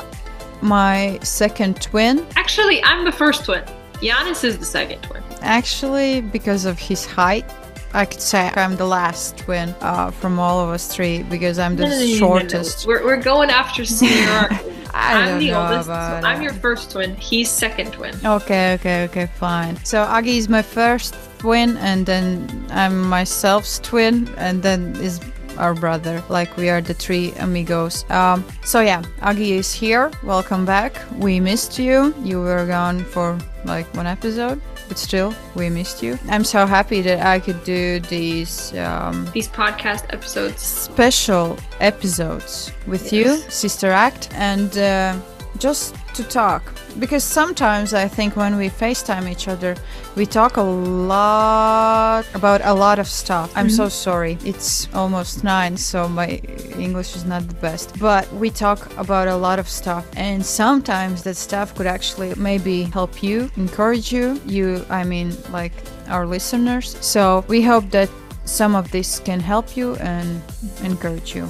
my 0.63 1.19
second 1.21 1.79
twin, 1.83 2.25
Actually, 2.35 2.83
I'm 2.83 3.05
the 3.05 3.11
first 3.11 3.45
twin. 3.45 3.63
Giannis 4.01 4.43
is 4.43 4.57
the 4.57 4.65
second 4.65 5.03
twin. 5.03 5.18
Actually, 5.41 6.21
because 6.21 6.65
of 6.65 6.79
his 6.79 7.05
height. 7.05 7.45
I 7.91 8.05
could 8.05 8.21
say 8.21 8.51
I'm 8.55 8.75
the 8.75 8.85
last 8.85 9.35
twin 9.37 9.73
uh, 9.81 10.11
from 10.11 10.37
all 10.37 10.59
of 10.59 10.69
us 10.69 10.93
three 10.93 11.23
because 11.23 11.57
I'm 11.57 11.75
the 11.75 11.85
No, 11.85 11.89
no, 11.89 11.99
no, 11.99 12.17
shortest. 12.17 12.85
We're, 12.85 13.03
we're 13.03 13.21
going 13.21 13.49
after 13.49 13.83
seniority. 13.83 14.57
I 14.93 15.13
I'm 15.21 15.27
don't 15.27 15.39
the 15.39 15.51
know 15.51 15.61
oldest. 15.63 15.87
So 15.87 15.93
I'm 15.93 16.41
your 16.43 16.53
first 16.53 16.91
twin. 16.91 17.15
He's 17.15 17.49
second 17.49 17.93
twin. 17.93 18.13
Okay, 18.23 18.73
okay, 18.73 19.05
okay, 19.05 19.25
fine. 19.37 19.75
So 19.85 20.03
Agi 20.05 20.37
is 20.37 20.49
my 20.49 20.61
first 20.61 21.15
twin, 21.39 21.77
and 21.77 22.05
then 22.05 22.65
I'm 22.69 23.01
myself's 23.09 23.79
twin, 23.79 24.27
and 24.37 24.61
then 24.61 24.95
is 24.97 25.19
our 25.57 25.73
brother. 25.73 26.23
Like 26.29 26.55
we 26.57 26.69
are 26.69 26.81
the 26.81 26.93
three 26.93 27.31
amigos. 27.39 28.05
Um, 28.11 28.45
so 28.63 28.81
yeah, 28.81 29.01
Agi 29.21 29.51
is 29.57 29.73
here. 29.73 30.11
Welcome 30.23 30.65
back. 30.65 30.93
We 31.17 31.39
missed 31.39 31.79
you. 31.79 32.13
You 32.23 32.41
were 32.41 32.65
gone 32.67 33.03
for 33.03 33.37
like 33.65 33.85
one 33.95 34.07
episode, 34.07 34.61
but 34.89 34.97
still, 34.97 35.33
we 35.55 35.69
missed 35.69 36.03
you. 36.03 36.19
I'm 36.27 36.43
so 36.43 36.65
happy 36.65 37.01
that 37.03 37.25
I 37.25 37.39
could 37.39 37.63
do 37.63 37.99
these 38.01 38.73
um, 38.75 39.29
These 39.33 39.47
podcast 39.47 40.03
episodes. 40.11 40.61
special 40.61 41.57
episodes 41.79 42.71
with 42.87 43.13
you, 43.13 43.37
Sister 43.49 43.89
Act, 43.91 44.29
and 44.33 44.77
uh, 44.77 45.15
just 45.59 45.95
to 46.15 46.23
talk 46.23 46.63
because 46.99 47.23
sometimes 47.23 47.93
I 47.93 48.07
think 48.07 48.35
when 48.35 48.57
we 48.57 48.69
FaceTime 48.69 49.29
each 49.29 49.47
other, 49.47 49.75
we 50.15 50.25
talk 50.25 50.57
a 50.57 50.61
lot 50.61 52.25
about 52.33 52.61
a 52.63 52.73
lot 52.73 52.99
of 52.99 53.07
stuff. 53.07 53.51
I'm 53.55 53.69
so 53.69 53.83
mm-hmm. 53.83 53.89
sorry. 53.89 54.37
It's 54.43 54.93
almost 54.93 55.43
nine, 55.43 55.77
so 55.77 56.09
my 56.09 56.41
English 56.77 57.15
is 57.15 57.25
not 57.25 57.47
the 57.47 57.53
best. 57.55 57.97
But 57.99 58.31
we 58.33 58.49
talk 58.49 58.91
about 58.97 59.27
a 59.27 59.35
lot 59.35 59.59
of 59.59 59.69
stuff, 59.69 60.07
and 60.15 60.45
sometimes 60.45 61.23
that 61.23 61.35
stuff 61.35 61.75
could 61.75 61.87
actually 61.87 62.33
maybe 62.35 62.83
help 62.83 63.21
you, 63.21 63.49
encourage 63.57 64.11
you. 64.11 64.41
You, 64.45 64.85
I 64.89 65.03
mean, 65.03 65.35
like 65.51 65.73
our 66.07 66.25
listeners. 66.25 66.97
So 67.01 67.45
we 67.47 67.61
hope 67.61 67.89
that 67.91 68.09
some 68.45 68.75
of 68.75 68.89
this 68.91 69.19
can 69.19 69.39
help 69.39 69.77
you 69.77 69.95
and 69.97 70.41
encourage 70.83 71.35
you. 71.35 71.47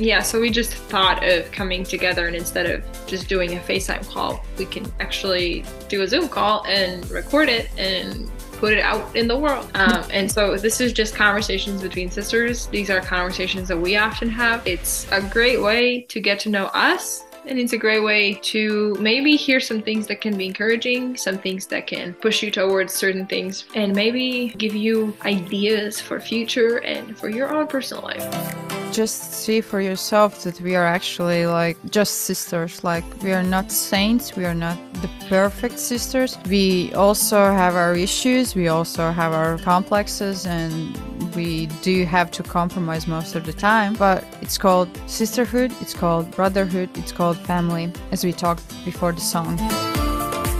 Yeah, 0.00 0.22
so 0.22 0.40
we 0.40 0.48
just 0.48 0.72
thought 0.72 1.22
of 1.22 1.52
coming 1.52 1.84
together 1.84 2.26
and 2.26 2.34
instead 2.34 2.64
of 2.64 2.82
just 3.06 3.28
doing 3.28 3.58
a 3.58 3.60
FaceTime 3.60 4.08
call, 4.08 4.42
we 4.56 4.64
can 4.64 4.90
actually 4.98 5.62
do 5.90 6.00
a 6.00 6.08
Zoom 6.08 6.26
call 6.26 6.64
and 6.64 7.08
record 7.10 7.50
it 7.50 7.68
and 7.76 8.30
put 8.52 8.72
it 8.72 8.80
out 8.80 9.14
in 9.14 9.28
the 9.28 9.36
world. 9.36 9.70
Um, 9.74 10.02
and 10.10 10.32
so 10.32 10.56
this 10.56 10.80
is 10.80 10.94
just 10.94 11.14
conversations 11.14 11.82
between 11.82 12.10
sisters. 12.10 12.66
These 12.68 12.88
are 12.88 13.02
conversations 13.02 13.68
that 13.68 13.76
we 13.76 13.98
often 13.98 14.30
have. 14.30 14.66
It's 14.66 15.06
a 15.12 15.20
great 15.20 15.60
way 15.60 16.00
to 16.08 16.18
get 16.18 16.40
to 16.40 16.48
know 16.48 16.66
us. 16.68 17.24
And 17.44 17.58
it's 17.58 17.74
a 17.74 17.78
great 17.78 18.02
way 18.02 18.34
to 18.34 18.96
maybe 19.00 19.36
hear 19.36 19.60
some 19.60 19.82
things 19.82 20.06
that 20.06 20.22
can 20.22 20.34
be 20.34 20.46
encouraging, 20.46 21.16
some 21.18 21.36
things 21.36 21.66
that 21.66 21.86
can 21.86 22.14
push 22.14 22.42
you 22.42 22.50
towards 22.50 22.94
certain 22.94 23.26
things, 23.26 23.66
and 23.74 23.94
maybe 23.94 24.54
give 24.56 24.74
you 24.74 25.14
ideas 25.26 26.00
for 26.00 26.20
future 26.20 26.78
and 26.78 27.18
for 27.18 27.28
your 27.28 27.54
own 27.54 27.66
personal 27.66 28.02
life 28.02 28.70
just 28.92 29.32
see 29.32 29.60
for 29.60 29.80
yourself 29.80 30.42
that 30.42 30.60
we 30.60 30.74
are 30.74 30.86
actually 30.86 31.46
like 31.46 31.76
just 31.90 32.22
sisters. 32.22 32.82
Like 32.84 33.04
we 33.22 33.32
are 33.32 33.42
not 33.42 33.70
saints 33.70 34.36
we 34.36 34.44
are 34.44 34.54
not 34.54 34.78
the 34.94 35.08
perfect 35.28 35.78
sisters. 35.78 36.36
We 36.48 36.92
also 36.94 37.36
have 37.52 37.76
our 37.76 37.94
issues 37.94 38.54
we 38.54 38.68
also 38.68 39.10
have 39.10 39.32
our 39.32 39.58
complexes 39.58 40.46
and 40.46 40.96
we 41.34 41.66
do 41.82 42.04
have 42.04 42.30
to 42.32 42.42
compromise 42.42 43.06
most 43.06 43.34
of 43.34 43.46
the 43.46 43.52
time. 43.52 43.94
But 43.94 44.24
it's 44.40 44.58
called 44.58 44.88
sisterhood 45.06 45.72
it's 45.80 45.94
called 45.94 46.30
brotherhood 46.32 46.90
it's 46.94 47.12
called 47.12 47.38
family 47.38 47.92
as 48.12 48.24
we 48.24 48.32
talked 48.32 48.68
before 48.84 49.12
the 49.12 49.20
song. 49.20 49.58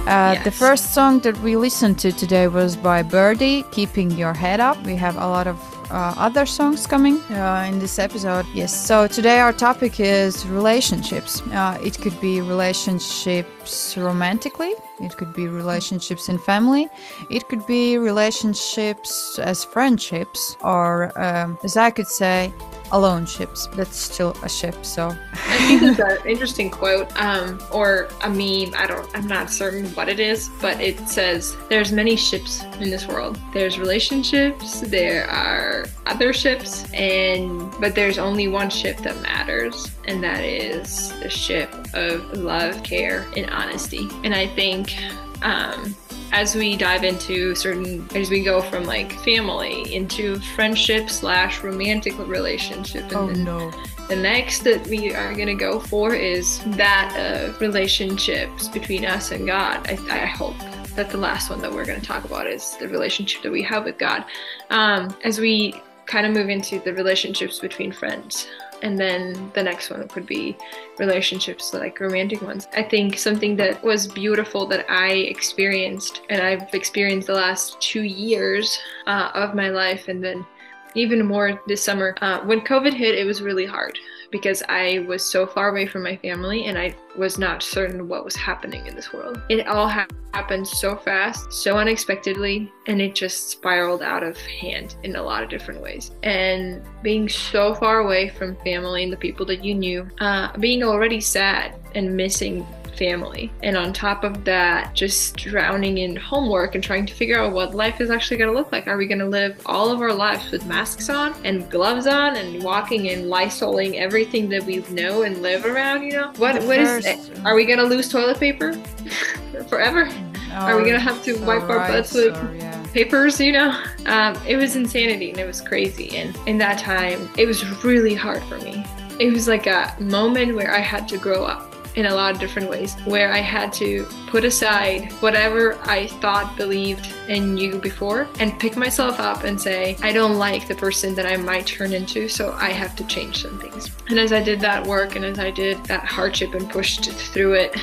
Uh, 0.07 0.43
The 0.43 0.51
first 0.51 0.95
song 0.95 1.21
that 1.21 1.37
we 1.39 1.57
listened 1.57 1.99
to 2.01 2.11
today 2.11 2.49
was 2.49 2.77
by 2.77 3.03
Birdy, 3.03 3.65
Keeping 3.71 4.11
Your 4.11 4.35
Head 4.35 4.59
Up. 4.59 4.77
We 4.85 4.97
have 4.97 5.17
a 5.17 5.27
lot 5.27 5.47
of 5.47 5.57
uh, 5.91 6.15
other 6.17 6.47
songs 6.47 6.87
coming 6.87 7.21
uh, 7.31 7.67
in 7.69 7.79
this 7.79 7.99
episode. 7.99 8.47
Yes, 8.55 8.75
so 8.75 9.07
today 9.07 9.41
our 9.41 9.53
topic 9.53 10.01
is 10.01 10.47
relationships. 10.47 11.43
Uh, 11.53 11.79
it 11.83 11.99
could 11.99 12.19
be 12.21 12.41
relationships 12.41 13.97
romantically, 13.97 14.75
it 15.01 15.17
could 15.17 15.33
be 15.33 15.49
relationships 15.49 16.29
in 16.29 16.39
family, 16.39 16.89
it 17.31 17.49
could 17.49 17.67
be 17.67 17.99
relationships 17.99 19.39
as 19.39 19.65
friendships, 19.65 20.57
or 20.63 21.13
um, 21.21 21.59
as 21.65 21.77
I 21.77 21.91
could 21.91 22.09
say, 22.09 22.53
alone 22.93 23.27
ships. 23.27 23.67
That's 23.75 23.97
still 23.97 24.37
a 24.43 24.49
ship, 24.49 24.85
so 24.85 25.09
I 25.33 25.59
think 25.69 25.83
it's 25.83 25.99
an 25.99 26.29
interesting 26.29 26.71
quote, 26.71 27.15
um, 27.21 27.61
or 27.73 28.09
a 28.23 28.29
meme. 28.29 28.75
I 28.77 28.87
don't. 28.87 29.09
I'm 29.15 29.27
not 29.27 29.51
certain 29.51 29.87
what 29.91 30.09
it 30.09 30.21
is, 30.21 30.49
but 30.61 30.81
it 30.81 30.99
says 31.09 31.57
there's 31.69 31.93
many 31.93 32.17
ships 32.17 32.63
in 32.81 32.91
this 32.91 33.07
world. 33.07 33.39
There's 33.53 33.79
relationships. 33.79 34.81
There 34.81 35.29
are 35.31 35.87
other 36.07 36.33
ships, 36.33 36.91
and 36.93 37.71
but 37.81 37.95
there's 37.95 38.19
only 38.19 38.49
one 38.49 38.71
ship 38.71 38.99
that 38.99 39.21
matters, 39.23 39.91
and 40.07 40.23
that 40.23 40.45
is 40.45 41.13
the 41.21 41.31
ship 41.31 41.75
of 41.95 42.33
love, 42.33 42.83
care, 42.83 43.27
and 43.37 43.49
honesty. 43.51 44.09
And 44.25 44.35
I 44.35 44.47
think. 44.47 44.95
Um, 45.43 45.97
as 46.33 46.55
we 46.55 46.77
dive 46.77 47.05
into 47.05 47.55
certain 47.55 48.07
as 48.15 48.31
we 48.31 48.43
go 48.43 48.61
from 48.61 48.85
like 48.85 49.13
family 49.21 49.95
into 49.95 50.39
friendship 50.55 51.11
slash 51.11 51.63
romantic 51.63 52.17
relationship 52.19 53.03
and 53.05 53.15
oh 53.15 53.27
then 53.27 53.45
no. 53.45 53.71
the 54.09 54.17
next 54.17 54.63
that 54.63 54.87
we 54.87 55.15
are 55.15 55.35
going 55.35 55.49
to 55.49 55.55
go 55.55 55.81
for 55.81 56.15
is 56.15 56.61
that 56.77 57.15
of 57.17 57.61
relationships 57.61 58.69
between 58.69 59.05
us 59.05 59.33
and 59.33 59.47
God. 59.47 59.87
I, 59.89 59.99
I 60.11 60.27
hope 60.27 60.59
that 60.97 61.11
the 61.11 61.19
last 61.19 61.51
one 61.51 61.61
that 61.63 61.73
we're 61.73 61.85
going 61.85 62.01
to 62.01 62.07
talk 62.07 62.25
about 62.25 62.47
is 62.47 62.77
the 62.77 62.89
relationship 62.89 63.43
that 63.43 63.53
we 63.53 63.63
have 63.63 63.85
with 63.85 63.99
God. 63.99 64.25
Um, 64.71 65.17
as 65.25 65.39
we 65.39 65.81
kind 66.07 66.27
of 66.27 66.33
move 66.33 66.49
into 66.49 66.81
the 66.81 66.93
relationships 66.93 67.61
between 67.61 67.93
friends. 67.93 68.49
And 68.83 68.99
then 68.99 69.51
the 69.55 69.63
next 69.63 69.91
one 69.91 70.07
could 70.09 70.27
be 70.27 70.57
relationships, 70.99 71.75
like 71.75 72.01
romantic 72.01 72.43
ones. 72.43 72.67
I 72.75 72.83
think 72.83 73.19
something 73.19 73.57
that 73.57 73.83
was 73.83 74.07
beautiful 74.07 74.67
that 74.69 74.87
I 74.89 75.13
experienced, 75.13 76.23
and 76.31 76.41
I've 76.43 76.73
experienced 76.75 77.27
the 77.27 77.35
last 77.35 77.81
two 77.81 78.03
years 78.03 78.79
uh, 79.07 79.31
of 79.35 79.55
my 79.55 79.69
life, 79.69 80.09
and 80.09 80.23
then 80.25 80.47
even 80.95 81.25
more 81.25 81.61
this 81.67 81.85
summer. 81.85 82.17
Uh, 82.21 82.41
when 82.41 82.61
COVID 82.63 82.95
hit, 82.95 83.15
it 83.15 83.25
was 83.25 83.43
really 83.43 83.67
hard 83.67 83.99
because 84.31 84.63
I 84.69 85.05
was 85.09 85.25
so 85.25 85.47
far 85.47 85.69
away 85.69 85.87
from 85.87 86.03
my 86.03 86.17
family 86.17 86.67
and 86.67 86.79
I 86.79 86.95
was 87.17 87.39
not 87.39 87.63
certain 87.63 88.09
what 88.09 88.25
was 88.25 88.37
happening 88.37 88.87
in 88.87 88.95
this 88.95 89.13
world. 89.13 89.41
It 89.49 89.67
all 89.67 89.89
ha- 89.89 90.07
happened 90.33 90.67
so 90.67 90.97
fast, 90.97 91.53
so 91.53 91.77
unexpectedly, 91.77 92.73
and 92.87 93.01
it 93.01 93.15
just 93.15 93.51
spiraled 93.51 94.03
out 94.03 94.23
of 94.23 94.37
hand 94.37 94.95
in 95.03 95.17
a 95.17 95.23
lot 95.23 95.43
of 95.43 95.51
different 95.51 95.83
ways. 95.83 96.13
And 96.23 96.83
being 97.03 97.29
so 97.29 97.75
far 97.75 98.01
away 98.01 98.29
from 98.29 98.57
family 98.57 99.03
and 99.03 99.13
the 99.13 99.17
people 99.17 99.45
that 99.47 99.65
you 99.65 99.75
knew, 99.75 100.09
uh, 100.21 100.57
being 100.59 100.83
already 100.83 101.21
sad 101.21 101.75
and 101.95 102.17
missing 102.17 102.67
family. 103.01 103.51
And 103.63 103.79
on 103.79 103.95
top 103.95 104.25
of 104.25 104.45
that, 104.45 104.95
just 104.95 105.35
drowning 105.37 105.99
in 105.99 106.15
homework 106.17 106.75
and 106.75 106.85
trying 106.85 107.07
to 107.07 107.15
figure 107.15 107.39
out 107.39 107.55
what 107.55 107.75
life 107.75 107.99
is 107.99 108.11
actually 108.11 108.37
going 108.37 108.51
to 108.51 108.57
look 108.57 108.71
like. 108.73 108.87
Are 108.87 108.99
we 108.99 109.07
going 109.07 109.21
to 109.21 109.27
live 109.27 109.59
all 109.65 109.91
of 109.91 110.03
our 110.03 110.13
lives 110.13 110.51
with 110.51 110.67
masks 110.67 111.09
on 111.09 111.35
and 111.43 111.69
gloves 111.71 112.07
on 112.07 112.37
and 112.37 112.63
walking 112.63 113.09
and 113.09 113.25
lysoling 113.25 113.95
everything 113.95 114.51
that 114.51 114.65
we 114.65 114.85
know 114.91 115.23
and 115.23 115.41
live 115.41 115.65
around, 115.65 116.03
you 116.03 116.13
know? 116.13 116.31
What 116.37 116.63
what 116.65 116.79
is 116.79 117.31
are 117.47 117.55
we 117.55 117.65
going 117.65 117.79
to 117.79 117.87
lose 117.87 118.11
toilet 118.11 118.39
paper 118.39 118.75
forever? 119.69 120.07
Are 120.53 120.77
we 120.77 120.85
gonna 120.85 120.99
have 120.99 121.23
to 121.23 121.35
wipe 121.45 121.63
our 121.63 121.79
butts 121.89 122.13
with- 122.13 122.37
or, 122.37 122.55
yeah. 122.57 122.85
papers, 122.93 123.41
you 123.41 123.53
know. 123.53 123.71
Um, 124.07 124.37
it 124.47 124.57
was 124.57 124.75
insanity 124.75 125.31
and 125.31 125.39
it 125.39 125.47
was 125.47 125.61
crazy. 125.61 126.17
And 126.17 126.37
in 126.47 126.59
that 126.59 126.81
time, 126.81 127.31
it 127.39 127.47
was 127.47 127.65
really 127.85 128.17
hard 128.17 128.43
for 128.45 128.59
me. 128.59 128.85
It 129.21 129.33
was 129.33 129.47
like 129.47 129.69
a 129.69 129.95
moment 130.01 130.57
where 130.57 130.75
I 130.75 130.81
had 130.81 131.07
to 131.11 131.19
grow 131.19 131.45
up 131.45 131.70
in 132.01 132.07
a 132.07 132.15
lot 132.15 132.33
of 132.35 132.41
different 132.41 132.69
ways, 132.69 132.97
where 133.05 133.33
I 133.33 133.39
had 133.39 133.73
to 133.75 134.07
put 134.27 134.45
aside 134.45 135.13
whatever 135.21 135.79
I 135.83 136.07
thought, 136.07 136.57
believed, 136.57 137.13
and 137.29 137.55
knew 137.55 137.79
before, 137.79 138.27
and 138.41 138.59
pick 138.59 138.77
myself 138.77 139.21
up 139.21 139.45
and 139.45 139.61
say, 139.61 139.97
I 140.03 140.13
don't 140.13 140.37
like 140.37 140.67
the 140.67 140.75
person 140.75 141.15
that 141.15 141.27
I 141.27 141.37
might 141.37 141.67
turn 141.67 141.93
into, 141.93 142.29
so 142.29 142.53
I 142.53 142.71
have 142.71 142.97
to 142.97 143.07
change 143.07 143.43
some 143.43 143.61
things. 143.61 143.91
And 144.09 144.19
as 144.19 144.33
I 144.33 144.43
did 144.43 144.61
that 144.61 144.85
work 144.87 145.15
and 145.15 145.25
as 145.25 145.39
I 145.39 145.51
did 145.51 145.85
that 145.85 146.05
hardship 146.05 146.55
and 146.55 146.69
pushed 146.69 147.11
through 147.13 147.53
it, 147.55 147.77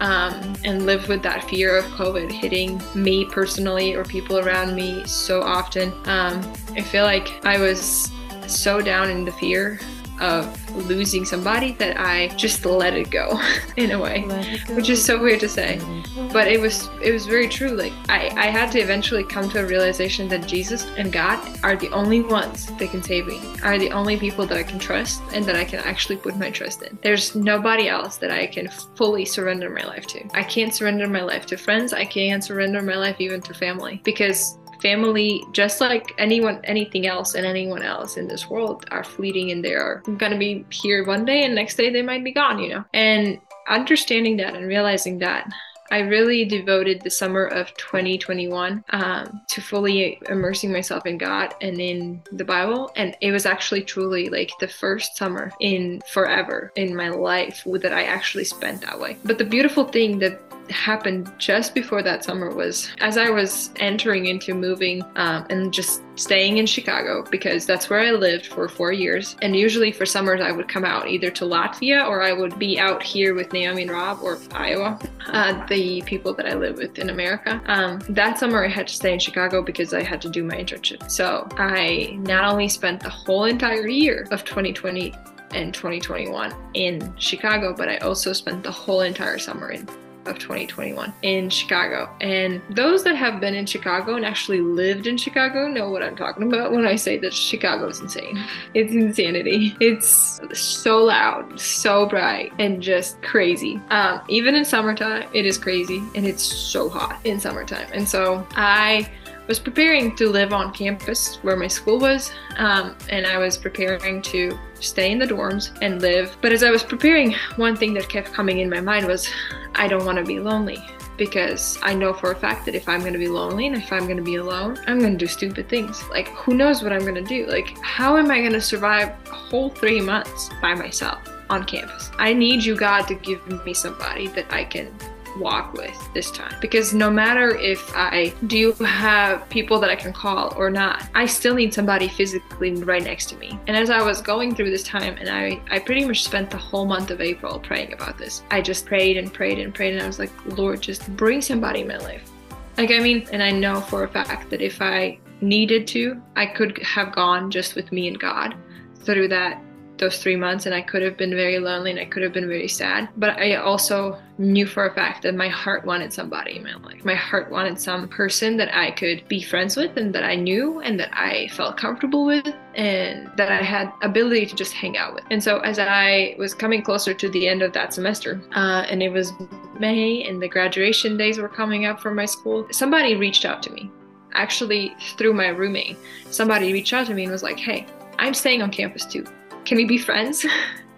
um, 0.00 0.54
and 0.64 0.86
lived 0.86 1.08
with 1.08 1.22
that 1.22 1.48
fear 1.48 1.76
of 1.76 1.84
COVID 1.86 2.30
hitting 2.32 2.80
me 2.94 3.24
personally 3.26 3.94
or 3.94 4.04
people 4.04 4.38
around 4.38 4.74
me 4.74 5.04
so 5.06 5.42
often. 5.42 5.92
Um, 6.06 6.40
I 6.72 6.82
feel 6.82 7.04
like 7.04 7.44
I 7.44 7.58
was 7.58 8.10
so 8.46 8.80
down 8.80 9.10
in 9.10 9.24
the 9.24 9.32
fear 9.32 9.78
of 10.20 10.46
losing 10.76 11.24
somebody 11.24 11.72
that 11.72 11.98
I 11.98 12.28
just 12.36 12.64
let 12.64 12.94
it 12.94 13.10
go 13.10 13.40
in 13.76 13.90
a 13.92 13.98
way, 13.98 14.22
which 14.70 14.88
is 14.88 15.04
so 15.04 15.20
weird 15.20 15.40
to 15.40 15.48
say. 15.48 15.78
Go. 15.78 16.28
But 16.32 16.48
it 16.48 16.60
was 16.60 16.88
it 17.02 17.12
was 17.12 17.26
very 17.26 17.48
true. 17.48 17.70
Like 17.70 17.92
I, 18.08 18.30
I 18.36 18.46
had 18.46 18.70
to 18.72 18.80
eventually 18.80 19.24
come 19.24 19.48
to 19.50 19.60
a 19.60 19.66
realization 19.66 20.28
that 20.28 20.46
Jesus 20.46 20.86
and 20.96 21.12
God 21.12 21.38
are 21.62 21.76
the 21.76 21.90
only 21.90 22.22
ones 22.22 22.66
that 22.66 22.90
can 22.90 23.02
save 23.02 23.26
me, 23.26 23.40
are 23.62 23.78
the 23.78 23.90
only 23.90 24.16
people 24.16 24.46
that 24.46 24.56
I 24.56 24.62
can 24.62 24.78
trust 24.78 25.22
and 25.32 25.44
that 25.44 25.56
I 25.56 25.64
can 25.64 25.80
actually 25.80 26.16
put 26.16 26.36
my 26.36 26.50
trust 26.50 26.82
in. 26.82 26.98
There's 27.02 27.34
nobody 27.34 27.88
else 27.88 28.16
that 28.18 28.30
I 28.30 28.46
can 28.46 28.68
fully 28.96 29.24
surrender 29.24 29.70
my 29.70 29.84
life 29.84 30.06
to. 30.08 30.28
I 30.34 30.42
can't 30.42 30.74
surrender 30.74 31.08
my 31.08 31.22
life 31.22 31.46
to 31.46 31.56
friends. 31.56 31.92
I 31.92 32.04
can't 32.04 32.44
surrender 32.44 32.82
my 32.82 32.96
life 32.96 33.16
even 33.20 33.40
to 33.42 33.54
family 33.54 34.00
because 34.04 34.58
family 34.80 35.44
just 35.52 35.80
like 35.80 36.12
anyone 36.18 36.60
anything 36.64 37.06
else 37.06 37.34
and 37.34 37.46
anyone 37.46 37.82
else 37.82 38.16
in 38.16 38.26
this 38.26 38.48
world 38.48 38.86
are 38.90 39.04
fleeting 39.04 39.50
and 39.50 39.64
they 39.64 39.74
are 39.74 40.02
gonna 40.16 40.38
be 40.38 40.64
here 40.70 41.04
one 41.04 41.24
day 41.24 41.44
and 41.44 41.54
next 41.54 41.76
day 41.76 41.90
they 41.90 42.02
might 42.02 42.24
be 42.24 42.32
gone 42.32 42.58
you 42.58 42.68
know 42.68 42.84
and 42.94 43.38
understanding 43.68 44.36
that 44.36 44.54
and 44.54 44.66
realizing 44.66 45.18
that 45.18 45.50
I 45.92 46.00
really 46.00 46.44
devoted 46.44 47.00
the 47.00 47.10
summer 47.10 47.46
of 47.46 47.74
2021 47.76 48.84
um, 48.90 49.40
to 49.48 49.60
fully 49.60 50.20
immersing 50.28 50.72
myself 50.72 51.04
in 51.04 51.18
God 51.18 51.54
and 51.60 51.80
in 51.80 52.22
the 52.30 52.44
Bible. 52.44 52.92
And 52.94 53.16
it 53.20 53.32
was 53.32 53.44
actually 53.44 53.82
truly 53.82 54.28
like 54.28 54.52
the 54.60 54.68
first 54.68 55.16
summer 55.16 55.52
in 55.58 56.00
forever 56.08 56.72
in 56.76 56.94
my 56.94 57.08
life 57.08 57.62
that 57.66 57.92
I 57.92 58.04
actually 58.04 58.44
spent 58.44 58.82
that 58.82 59.00
way. 59.00 59.16
But 59.24 59.38
the 59.38 59.44
beautiful 59.44 59.84
thing 59.84 60.20
that 60.20 60.40
happened 60.70 61.32
just 61.38 61.74
before 61.74 62.02
that 62.02 62.24
summer 62.24 62.54
was 62.54 62.90
as 62.98 63.16
I 63.16 63.30
was 63.30 63.70
entering 63.76 64.26
into 64.26 64.54
moving 64.54 65.02
um, 65.16 65.46
and 65.50 65.72
just 65.72 66.02
staying 66.16 66.58
in 66.58 66.66
Chicago 66.66 67.24
because 67.30 67.66
that's 67.66 67.88
where 67.88 68.00
I 68.00 68.10
lived 68.10 68.46
for 68.46 68.68
four 68.68 68.92
years. 68.92 69.36
And 69.42 69.56
usually 69.56 69.90
for 69.90 70.04
summers, 70.04 70.40
I 70.40 70.52
would 70.52 70.68
come 70.68 70.84
out 70.84 71.08
either 71.08 71.30
to 71.30 71.44
Latvia 71.44 72.06
or 72.06 72.22
I 72.22 72.32
would 72.32 72.58
be 72.58 72.78
out 72.78 73.02
here 73.02 73.34
with 73.34 73.52
Naomi 73.52 73.82
and 73.82 73.90
Rob 73.90 74.20
or 74.22 74.38
Iowa, 74.52 74.98
uh, 75.26 75.66
the 75.66 76.02
people 76.02 76.34
that 76.34 76.46
I 76.46 76.54
live 76.54 76.76
with 76.76 76.98
in 76.98 77.10
America. 77.10 77.60
Um, 77.66 78.00
that 78.10 78.38
summer, 78.38 78.64
I 78.64 78.68
had 78.68 78.88
to 78.88 78.94
stay 78.94 79.12
in 79.12 79.18
Chicago 79.18 79.62
because 79.62 79.94
I 79.94 80.02
had 80.02 80.20
to 80.22 80.28
do 80.28 80.44
my 80.44 80.56
internship. 80.56 81.10
So 81.10 81.48
I 81.52 82.16
not 82.20 82.44
only 82.44 82.68
spent 82.68 83.02
the 83.02 83.10
whole 83.10 83.44
entire 83.44 83.88
year 83.88 84.26
of 84.30 84.44
2020 84.44 85.14
and 85.52 85.74
2021 85.74 86.54
in 86.74 87.14
Chicago, 87.16 87.74
but 87.74 87.88
I 87.88 87.96
also 87.98 88.32
spent 88.32 88.62
the 88.62 88.70
whole 88.70 89.00
entire 89.00 89.38
summer 89.38 89.70
in 89.70 89.88
of 90.26 90.38
2021 90.38 91.12
in 91.22 91.50
Chicago. 91.50 92.08
And 92.20 92.60
those 92.70 93.04
that 93.04 93.16
have 93.16 93.40
been 93.40 93.54
in 93.54 93.66
Chicago 93.66 94.16
and 94.16 94.24
actually 94.24 94.60
lived 94.60 95.06
in 95.06 95.16
Chicago 95.16 95.68
know 95.68 95.90
what 95.90 96.02
I'm 96.02 96.16
talking 96.16 96.44
about 96.44 96.72
when 96.72 96.86
I 96.86 96.96
say 96.96 97.18
that 97.18 97.32
Chicago 97.32 97.88
is 97.88 98.00
insane. 98.00 98.42
It's 98.74 98.92
insanity. 98.92 99.76
It's 99.80 100.40
so 100.52 101.04
loud, 101.04 101.58
so 101.58 102.06
bright, 102.06 102.52
and 102.58 102.82
just 102.82 103.20
crazy. 103.22 103.80
Um, 103.90 104.20
even 104.28 104.54
in 104.54 104.64
summertime, 104.64 105.28
it 105.32 105.46
is 105.46 105.58
crazy 105.58 106.02
and 106.14 106.26
it's 106.26 106.42
so 106.42 106.88
hot 106.88 107.18
in 107.24 107.40
summertime. 107.40 107.88
And 107.92 108.08
so 108.08 108.46
I 108.52 109.10
was 109.50 109.58
preparing 109.58 110.14
to 110.14 110.28
live 110.28 110.52
on 110.52 110.72
campus 110.72 111.40
where 111.42 111.56
my 111.56 111.66
school 111.66 111.98
was, 111.98 112.30
um, 112.56 112.96
and 113.08 113.26
I 113.26 113.36
was 113.36 113.58
preparing 113.58 114.22
to 114.22 114.56
stay 114.78 115.10
in 115.10 115.18
the 115.18 115.26
dorms 115.26 115.76
and 115.82 116.00
live. 116.00 116.36
But 116.40 116.52
as 116.52 116.62
I 116.62 116.70
was 116.70 116.84
preparing, 116.84 117.34
one 117.56 117.74
thing 117.74 117.92
that 117.94 118.08
kept 118.08 118.32
coming 118.32 118.60
in 118.60 118.70
my 118.70 118.80
mind 118.80 119.08
was, 119.08 119.28
I 119.74 119.88
don't 119.88 120.06
want 120.06 120.18
to 120.18 120.24
be 120.24 120.38
lonely 120.38 120.78
because 121.16 121.80
I 121.82 121.94
know 121.94 122.12
for 122.12 122.30
a 122.30 122.36
fact 122.36 122.64
that 122.66 122.76
if 122.76 122.88
I'm 122.88 123.00
going 123.00 123.12
to 123.12 123.18
be 123.18 123.26
lonely 123.26 123.66
and 123.66 123.74
if 123.74 123.92
I'm 123.92 124.04
going 124.04 124.18
to 124.18 124.22
be 124.22 124.36
alone, 124.36 124.78
I'm 124.86 125.00
going 125.00 125.14
to 125.14 125.18
do 125.18 125.26
stupid 125.26 125.68
things. 125.68 126.00
Like, 126.10 126.28
who 126.28 126.54
knows 126.54 126.80
what 126.80 126.92
I'm 126.92 127.00
going 127.00 127.16
to 127.16 127.20
do? 127.20 127.46
Like, 127.46 127.76
how 127.82 128.18
am 128.18 128.30
I 128.30 128.38
going 128.38 128.52
to 128.52 128.60
survive 128.60 129.08
a 129.26 129.34
whole 129.34 129.70
three 129.70 130.00
months 130.00 130.48
by 130.62 130.76
myself 130.76 131.28
on 131.50 131.64
campus? 131.64 132.12
I 132.18 132.32
need 132.32 132.64
you, 132.64 132.76
God, 132.76 133.08
to 133.08 133.16
give 133.16 133.44
me 133.64 133.74
somebody 133.74 134.28
that 134.28 134.46
I 134.52 134.62
can 134.62 134.96
walk 135.38 135.72
with 135.74 135.96
this 136.14 136.30
time 136.30 136.54
because 136.60 136.94
no 136.94 137.10
matter 137.10 137.56
if 137.56 137.94
I 137.94 138.32
do 138.46 138.72
have 138.72 139.48
people 139.48 139.78
that 139.80 139.90
I 139.90 139.96
can 139.96 140.12
call 140.12 140.54
or 140.56 140.70
not, 140.70 141.08
I 141.14 141.26
still 141.26 141.54
need 141.54 141.72
somebody 141.72 142.08
physically 142.08 142.74
right 142.74 143.02
next 143.02 143.26
to 143.30 143.36
me. 143.36 143.58
And 143.66 143.76
as 143.76 143.90
I 143.90 144.02
was 144.02 144.20
going 144.20 144.54
through 144.54 144.70
this 144.70 144.82
time, 144.82 145.16
and 145.18 145.28
I, 145.28 145.60
I 145.70 145.78
pretty 145.78 146.04
much 146.04 146.24
spent 146.24 146.50
the 146.50 146.56
whole 146.56 146.86
month 146.86 147.10
of 147.10 147.20
April 147.20 147.58
praying 147.58 147.92
about 147.92 148.18
this, 148.18 148.42
I 148.50 148.60
just 148.60 148.86
prayed 148.86 149.16
and 149.16 149.32
prayed 149.32 149.58
and 149.58 149.74
prayed, 149.74 149.94
and 149.94 150.02
I 150.02 150.06
was 150.06 150.18
like, 150.18 150.32
Lord, 150.56 150.80
just 150.80 151.08
bring 151.16 151.40
somebody 151.40 151.80
in 151.80 151.88
my 151.88 151.98
life. 151.98 152.30
Like, 152.76 152.90
I 152.90 152.98
mean, 152.98 153.26
and 153.32 153.42
I 153.42 153.50
know 153.50 153.80
for 153.80 154.04
a 154.04 154.08
fact 154.08 154.50
that 154.50 154.62
if 154.62 154.80
I 154.80 155.18
needed 155.40 155.86
to, 155.88 156.20
I 156.36 156.46
could 156.46 156.78
have 156.82 157.14
gone 157.14 157.50
just 157.50 157.74
with 157.74 157.92
me 157.92 158.08
and 158.08 158.18
God 158.18 158.54
through 158.96 159.28
that 159.28 159.62
those 160.00 160.18
three 160.18 160.34
months 160.34 160.66
and 160.66 160.74
I 160.74 160.82
could 160.82 161.02
have 161.02 161.16
been 161.16 161.30
very 161.30 161.58
lonely 161.58 161.90
and 161.90 162.00
I 162.00 162.06
could 162.06 162.22
have 162.22 162.32
been 162.32 162.48
very 162.48 162.66
sad. 162.66 163.08
But 163.16 163.38
I 163.38 163.56
also 163.56 164.18
knew 164.38 164.66
for 164.66 164.86
a 164.86 164.94
fact 164.94 165.22
that 165.22 165.34
my 165.34 165.48
heart 165.48 165.84
wanted 165.84 166.12
somebody 166.12 166.56
in 166.56 166.64
my 166.64 166.74
life. 166.76 167.04
My 167.04 167.14
heart 167.14 167.50
wanted 167.50 167.78
some 167.78 168.08
person 168.08 168.56
that 168.56 168.74
I 168.74 168.90
could 168.90 169.28
be 169.28 169.42
friends 169.42 169.76
with 169.76 169.96
and 169.96 170.14
that 170.14 170.24
I 170.24 170.34
knew 170.34 170.80
and 170.80 170.98
that 170.98 171.10
I 171.12 171.48
felt 171.48 171.76
comfortable 171.76 172.24
with 172.24 172.52
and 172.74 173.30
that 173.36 173.52
I 173.52 173.62
had 173.62 173.92
ability 174.02 174.46
to 174.46 174.56
just 174.56 174.72
hang 174.72 174.96
out 174.96 175.14
with. 175.14 175.24
And 175.30 175.44
so 175.44 175.58
as 175.60 175.78
I 175.78 176.34
was 176.38 176.54
coming 176.54 176.82
closer 176.82 177.14
to 177.14 177.28
the 177.28 177.46
end 177.46 177.62
of 177.62 177.72
that 177.74 177.92
semester, 177.92 178.40
uh, 178.56 178.86
and 178.88 179.02
it 179.02 179.10
was 179.12 179.32
May 179.78 180.24
and 180.24 180.42
the 180.42 180.48
graduation 180.48 181.16
days 181.16 181.38
were 181.38 181.48
coming 181.48 181.86
up 181.86 182.00
for 182.00 182.12
my 182.12 182.24
school, 182.24 182.66
somebody 182.70 183.14
reached 183.16 183.44
out 183.44 183.62
to 183.64 183.72
me. 183.72 183.90
Actually, 184.32 184.94
through 185.18 185.34
my 185.34 185.48
roommate, 185.48 185.96
somebody 186.30 186.72
reached 186.72 186.92
out 186.92 187.06
to 187.06 187.14
me 187.14 187.24
and 187.24 187.32
was 187.32 187.42
like, 187.42 187.58
"Hey, 187.58 187.84
I'm 188.18 188.32
staying 188.32 188.62
on 188.62 188.70
campus 188.70 189.04
too 189.04 189.26
can 189.64 189.76
we 189.76 189.84
be 189.84 189.98
friends? 189.98 190.44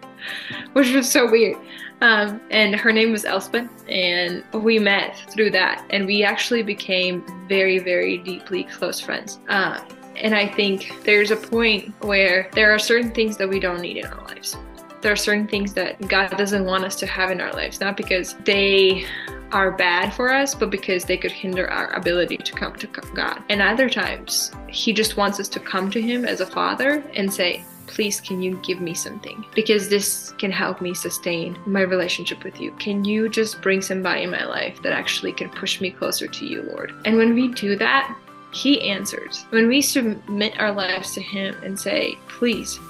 Which 0.73 0.93
was 0.93 1.11
so 1.11 1.31
weird. 1.31 1.57
Um, 2.01 2.41
and 2.51 2.75
her 2.75 2.93
name 2.93 3.13
was 3.13 3.25
Elspeth, 3.25 3.71
and 3.89 4.43
we 4.53 4.81
met 4.81 5.17
through 5.31 5.51
that, 5.51 5.85
and 5.91 6.05
we 6.05 6.25
actually 6.25 6.65
became 6.65 7.25
very, 7.47 7.79
very 7.79 8.19
deeply 8.19 8.65
close 8.65 8.99
friends. 8.99 9.39
Uh, 9.49 9.81
and 10.17 10.35
I 10.35 10.49
think 10.49 10.93
there's 11.05 11.31
a 11.31 11.37
point 11.37 11.95
where 12.05 12.51
there 12.55 12.73
are 12.75 12.79
certain 12.79 13.13
things 13.13 13.37
that 13.37 13.49
we 13.49 13.61
don't 13.61 13.81
need 13.81 13.99
in 13.99 14.07
our 14.07 14.25
lives. 14.25 14.57
There 15.01 15.13
are 15.13 15.17
certain 15.17 15.47
things 15.47 15.75
that 15.75 16.01
God 16.09 16.37
doesn't 16.37 16.65
want 16.65 16.85
us 16.85 16.97
to 16.97 17.07
have 17.07 17.31
in 17.31 17.41
our 17.41 17.53
lives, 17.53 17.81
not 17.81 17.97
because 17.97 18.35
they 18.45 19.07
are 19.53 19.71
bad 19.71 20.13
for 20.13 20.33
us, 20.33 20.55
but 20.55 20.71
because 20.71 21.05
they 21.05 21.17
could 21.17 21.33
hinder 21.33 21.71
our 21.71 21.93
ability 21.93 22.39
to 22.39 22.53
come 22.53 22.75
to 22.77 22.87
God. 23.15 23.43
And 23.49 23.63
other 23.63 23.89
times, 23.89 24.51
He 24.69 24.93
just 24.93 25.17
wants 25.17 25.39
us 25.39 25.49
to 25.51 25.61
come 25.61 25.91
to 25.91 26.01
Him 26.01 26.25
as 26.25 26.41
a 26.41 26.47
father 26.47 27.05
and 27.15 27.33
say, 27.33 27.65
please 27.93 28.21
can 28.21 28.43
you 28.43 28.57
give 28.63 28.81
me 28.81 28.95
something? 28.95 29.45
Because 29.55 29.89
this 29.89 30.33
can 30.39 30.51
help 30.51 30.81
me 30.81 30.95
sustain 30.95 31.59
my 31.67 31.83
relationship 31.83 32.43
with 32.43 32.61
you. 32.61 32.73
Can 32.73 33.05
you 33.05 33.29
just 33.29 33.61
bring 33.61 33.83
somebody 33.83 34.23
in 34.23 34.31
my 34.31 34.45
life 34.45 34.81
that 34.83 34.93
actually 34.93 35.33
can 35.33 35.51
push 35.51 35.81
me 35.81 35.91
closer 35.91 36.27
to 36.27 36.47
you 36.47 36.63
lord? 36.63 36.93
And 37.05 37.17
when 37.17 37.35
we 37.35 37.49
do 37.49 37.77
that 37.77 38.17
he 38.53 38.83
answers. 38.83 39.47
When 39.51 39.67
we 39.69 39.81
submit 39.81 40.61
our 40.61 40.73
lives 40.73 41.15
to 41.15 41.23
him 41.23 41.55
and 41.63 41.79
say 41.79 42.19
please 42.29 42.81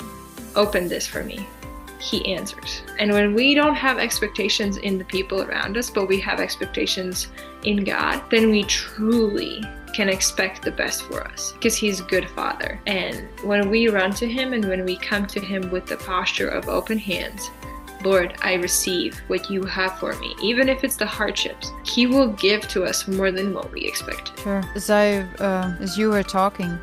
open 0.54 0.88
this 0.88 1.06
for 1.06 1.24
me 1.24 1.46
he 1.98 2.34
answers. 2.34 2.82
And 2.98 3.12
when 3.12 3.32
we 3.32 3.54
don't 3.54 3.76
have 3.76 3.98
expectations 3.98 4.76
in 4.76 4.98
the 4.98 5.04
people 5.04 5.42
around 5.42 5.76
us, 5.76 5.88
but 5.88 6.08
we 6.08 6.18
have 6.20 6.40
expectations 6.40 7.28
in 7.62 7.84
God, 7.84 8.22
then 8.28 8.50
we 8.50 8.64
truly 8.64 9.62
can 9.92 10.08
expect 10.08 10.62
the 10.62 10.70
best 10.70 11.02
for 11.02 11.26
us 11.26 11.52
because 11.52 11.76
he's 11.76 12.00
a 12.00 12.04
good 12.04 12.28
father. 12.30 12.80
And 12.86 13.28
when 13.44 13.70
we 13.70 13.88
run 13.88 14.12
to 14.14 14.28
him 14.28 14.52
and 14.52 14.64
when 14.64 14.84
we 14.84 14.96
come 14.96 15.26
to 15.26 15.40
him 15.40 15.70
with 15.70 15.86
the 15.86 15.96
posture 15.96 16.48
of 16.48 16.68
open 16.68 16.98
hands, 16.98 17.50
Lord, 18.04 18.34
I 18.42 18.54
receive 18.54 19.16
what 19.28 19.48
you 19.48 19.64
have 19.64 19.98
for 19.98 20.14
me, 20.18 20.34
even 20.42 20.68
if 20.68 20.82
it's 20.82 20.96
the 20.96 21.06
hardships. 21.06 21.70
He 21.84 22.06
will 22.06 22.28
give 22.28 22.66
to 22.68 22.84
us 22.84 23.06
more 23.06 23.30
than 23.30 23.54
what 23.54 23.70
we 23.72 23.82
expect. 23.82 24.38
Sure. 24.40 24.62
As 24.74 24.90
I, 24.90 25.20
uh, 25.38 25.76
as 25.78 25.96
you 25.96 26.10
were 26.10 26.24
talking, 26.24 26.76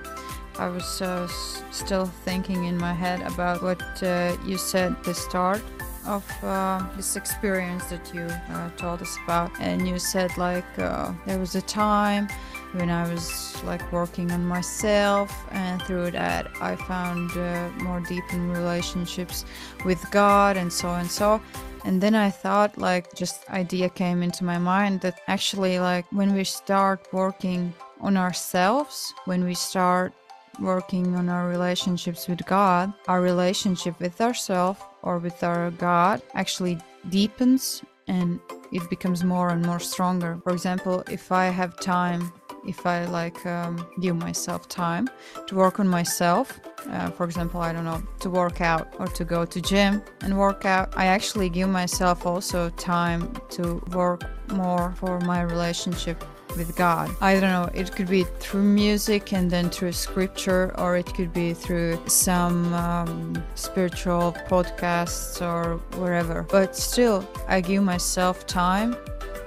I 0.58 0.70
was 0.70 1.02
uh, 1.02 1.28
still 1.72 2.06
thinking 2.06 2.66
in 2.66 2.78
my 2.78 2.94
head 2.94 3.22
about 3.22 3.62
what 3.62 3.82
uh, 4.04 4.38
you 4.46 4.58
said 4.58 4.94
at 4.94 5.04
the 5.04 5.14
start 5.14 5.62
of 6.06 6.26
uh, 6.44 6.86
this 6.96 7.16
experience 7.16 7.86
that 7.86 8.14
you 8.14 8.22
uh, 8.22 8.70
told 8.78 9.02
us 9.02 9.18
about, 9.24 9.52
and 9.60 9.88
you 9.88 10.00
said 10.00 10.36
like 10.38 10.80
uh, 10.80 11.14
there 11.26 11.40
was 11.40 11.56
a 11.56 11.62
time 11.62 12.28
when 12.74 12.90
I 12.90 13.10
was 13.12 13.62
like 13.64 13.92
working 13.92 14.32
on 14.32 14.46
myself, 14.46 15.32
and 15.52 15.82
through 15.84 16.12
that 16.12 16.48
I 16.62 16.76
found 16.76 17.32
uh, 17.38 17.70
more 17.84 18.00
deepened 18.02 18.52
relationships 18.52 19.46
with 19.86 20.04
God, 20.12 20.58
and 20.58 20.72
so 20.72 20.90
and 20.90 21.10
so. 21.10 21.42
And 21.86 22.02
then 22.02 22.16
I 22.16 22.30
thought 22.30 22.78
like 22.78 23.16
just 23.16 23.50
idea 23.50 23.90
came 23.90 24.22
into 24.22 24.44
my 24.44 24.58
mind 24.58 25.02
that 25.02 25.22
actually 25.28 25.80
like 25.80 26.06
when 26.12 26.34
we 26.34 26.44
start 26.44 27.08
working 27.14 27.74
on 28.02 28.18
ourselves, 28.18 29.14
when 29.26 29.44
we 29.44 29.54
start 29.54 30.14
working 30.60 31.16
on 31.16 31.30
our 31.30 31.48
relationships 31.48 32.28
with 32.28 32.46
God, 32.46 32.94
our 33.08 33.22
relationship 33.22 34.00
with 34.00 34.20
ourselves 34.20 34.82
or 35.04 35.18
with 35.18 35.44
our 35.44 35.72
God 35.72 36.22
actually 36.34 36.78
deepens 37.10 37.82
and 38.08 38.40
it 38.72 38.88
becomes 38.90 39.24
more 39.24 39.50
and 39.50 39.66
more 39.66 39.80
stronger. 39.80 40.40
For 40.44 40.52
example, 40.52 41.04
if 41.10 41.32
I 41.32 41.46
have 41.46 41.80
time, 41.80 42.32
if 42.66 42.86
I 42.86 43.06
like 43.06 43.46
um, 43.46 43.88
give 44.00 44.16
myself 44.16 44.68
time 44.68 45.10
to 45.48 45.56
work 45.56 45.80
on 45.80 45.88
myself, 45.88 46.60
uh, 46.90 47.10
for 47.12 47.26
example, 47.26 47.62
I 47.62 47.74
don't 47.74 47.86
know, 47.86 48.02
to 48.20 48.30
work 48.30 48.62
out 48.62 48.94
or 49.00 49.08
to 49.08 49.26
go 49.26 49.46
to 49.46 49.62
gym 49.62 50.02
and 50.22 50.38
work 50.38 50.66
out, 50.66 50.94
I 50.98 51.06
actually 51.06 51.50
give 51.50 51.70
myself 51.70 52.26
also 52.26 52.70
time 52.72 53.34
to 53.52 53.82
work 53.92 54.24
more 54.52 54.94
for 54.98 55.20
my 55.22 55.42
relationship 55.42 56.24
with 56.56 56.76
God. 56.76 57.16
I 57.22 57.34
don't 57.34 57.52
know, 57.52 57.70
it 57.74 57.92
could 57.92 58.08
be 58.08 58.24
through 58.40 58.64
music 58.64 59.34
and 59.34 59.52
then 59.52 59.70
through 59.70 59.92
scripture, 59.92 60.74
or 60.80 60.98
it 60.98 61.06
could 61.14 61.32
be 61.32 61.54
through 61.54 62.02
some 62.08 62.74
um, 62.74 63.44
spiritual 63.56 64.36
podcasts 64.48 65.42
or 65.42 65.78
wherever. 66.00 66.44
But 66.44 66.76
still, 66.76 67.28
I 67.48 67.62
give 67.62 67.84
myself 67.84 68.48
time 68.48 68.96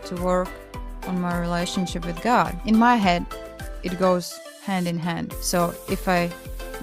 to 0.04 0.14
work 0.22 0.48
on 1.06 1.20
my 1.20 1.38
relationship 1.38 2.04
with 2.06 2.20
God. 2.22 2.58
In 2.66 2.76
my 2.76 2.96
head, 2.96 3.26
it 3.82 3.98
goes 3.98 4.38
hand 4.62 4.86
in 4.86 4.98
hand. 4.98 5.32
So 5.40 5.74
if 5.88 6.08
I 6.08 6.30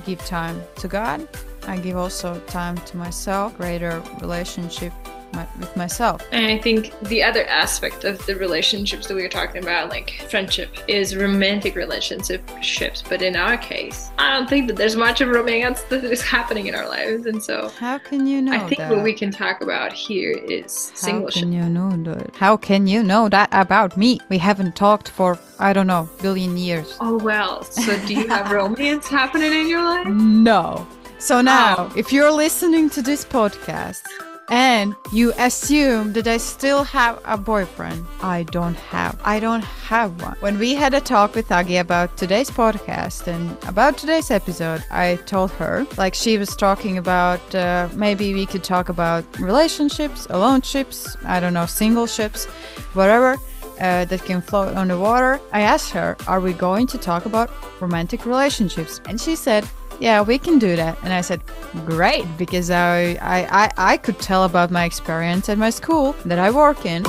give 0.05 0.19
time 0.25 0.61
to 0.77 0.87
God, 0.87 1.27
I 1.67 1.77
give 1.77 1.97
also 1.97 2.39
time 2.47 2.77
to 2.77 2.97
myself, 2.97 3.57
greater 3.57 4.01
relationship 4.21 4.93
my, 5.33 5.47
with 5.59 5.75
myself. 5.77 6.25
And 6.31 6.45
I 6.45 6.57
think 6.57 6.93
the 7.03 7.21
other 7.23 7.45
aspect 7.45 8.03
of 8.03 8.23
the 8.25 8.35
relationships 8.35 9.07
that 9.07 9.15
we 9.15 9.21
were 9.21 9.29
talking 9.29 9.61
about, 9.61 9.89
like 9.89 10.25
friendship, 10.29 10.69
is 10.87 11.15
romantic 11.15 11.75
relationships. 11.75 13.03
But 13.07 13.21
in 13.21 13.35
our 13.35 13.57
case, 13.57 14.09
I 14.17 14.31
don't 14.33 14.49
think 14.49 14.67
that 14.67 14.75
there's 14.77 14.95
much 14.95 15.21
of 15.21 15.29
romance 15.29 15.81
that 15.83 16.03
is 16.03 16.21
happening 16.21 16.67
in 16.67 16.75
our 16.75 16.87
lives. 16.87 17.25
And 17.25 17.41
so 17.43 17.69
How 17.79 17.97
can 17.97 18.25
you 18.27 18.41
know 18.41 18.53
I 18.53 18.59
think 18.59 18.77
that? 18.79 18.89
what 18.91 19.03
we 19.03 19.13
can 19.13 19.31
talk 19.31 19.61
about 19.61 19.93
here 19.93 20.31
is 20.31 20.89
How 20.91 20.95
single 20.95 21.29
can 21.31 21.51
you 21.51 21.63
know 21.69 21.91
that? 22.03 22.35
How 22.35 22.57
can 22.57 22.87
you 22.87 23.03
know 23.03 23.29
that 23.29 23.49
about 23.51 23.97
me? 23.97 24.19
We 24.29 24.37
haven't 24.37 24.75
talked 24.75 25.09
for 25.09 25.37
I 25.59 25.73
don't 25.73 25.87
know 25.87 26.09
billion 26.21 26.57
years. 26.57 26.97
Oh 27.01 27.17
well. 27.17 27.63
So 27.63 27.97
do 28.05 28.13
you 28.13 28.27
have 28.27 28.51
romance 28.51 29.07
happening 29.07 29.53
in 29.53 29.67
your 29.67 29.83
life? 29.83 30.07
No. 30.49 30.87
So 31.17 31.41
now, 31.41 31.75
Oh. 31.77 31.93
if 31.97 32.13
you're 32.13 32.31
listening 32.31 32.89
to 32.91 33.01
this 33.01 33.25
podcast 33.25 34.03
and 34.49 34.95
you 35.11 35.33
assume 35.37 36.13
that 36.13 36.27
I 36.27 36.37
still 36.37 36.83
have 36.83 37.21
a 37.25 37.37
boyfriend, 37.37 38.05
I 38.21 38.43
don't 38.43 38.75
have. 38.75 39.19
I 39.23 39.39
don't 39.39 39.63
have 39.63 40.21
one. 40.21 40.35
When 40.39 40.57
we 40.57 40.73
had 40.73 40.93
a 40.93 41.01
talk 41.01 41.35
with 41.35 41.49
Agi 41.49 41.79
about 41.79 42.17
today's 42.17 42.49
podcast 42.49 43.27
and 43.27 43.57
about 43.67 43.97
today's 43.97 44.31
episode, 44.31 44.83
I 44.91 45.17
told 45.27 45.51
her, 45.51 45.85
like 45.97 46.15
she 46.15 46.37
was 46.37 46.55
talking 46.55 46.97
about 46.97 47.53
uh, 47.53 47.89
maybe 47.93 48.33
we 48.33 48.45
could 48.45 48.63
talk 48.63 48.89
about 48.89 49.23
relationships, 49.39 50.25
alone 50.29 50.61
ships, 50.61 51.15
I 51.25 51.39
don't 51.39 51.53
know, 51.53 51.65
single 51.67 52.07
ships, 52.07 52.45
whatever. 52.93 53.37
Uh, 53.79 54.03
that 54.03 54.21
can 54.25 54.41
float 54.41 54.75
on 54.75 54.89
the 54.89 54.99
water. 54.99 55.39
I 55.53 55.61
asked 55.61 55.91
her, 55.91 56.17
Are 56.27 56.41
we 56.41 56.51
going 56.51 56.85
to 56.87 56.97
talk 56.97 57.25
about 57.25 57.49
romantic 57.79 58.25
relationships? 58.25 58.99
And 59.07 59.21
she 59.21 59.37
said, 59.37 59.63
yeah, 59.99 60.21
we 60.21 60.37
can 60.37 60.59
do 60.59 60.75
that. 60.75 60.97
And 61.03 61.13
I 61.13 61.21
said, 61.21 61.41
great, 61.85 62.25
because 62.37 62.71
I, 62.71 63.17
I, 63.21 63.65
I, 63.65 63.71
I 63.77 63.97
could 63.97 64.19
tell 64.19 64.43
about 64.43 64.71
my 64.71 64.85
experience 64.85 65.49
at 65.49 65.57
my 65.57 65.69
school 65.69 66.13
that 66.25 66.39
I 66.39 66.51
work 66.51 66.85
in. 66.85 67.03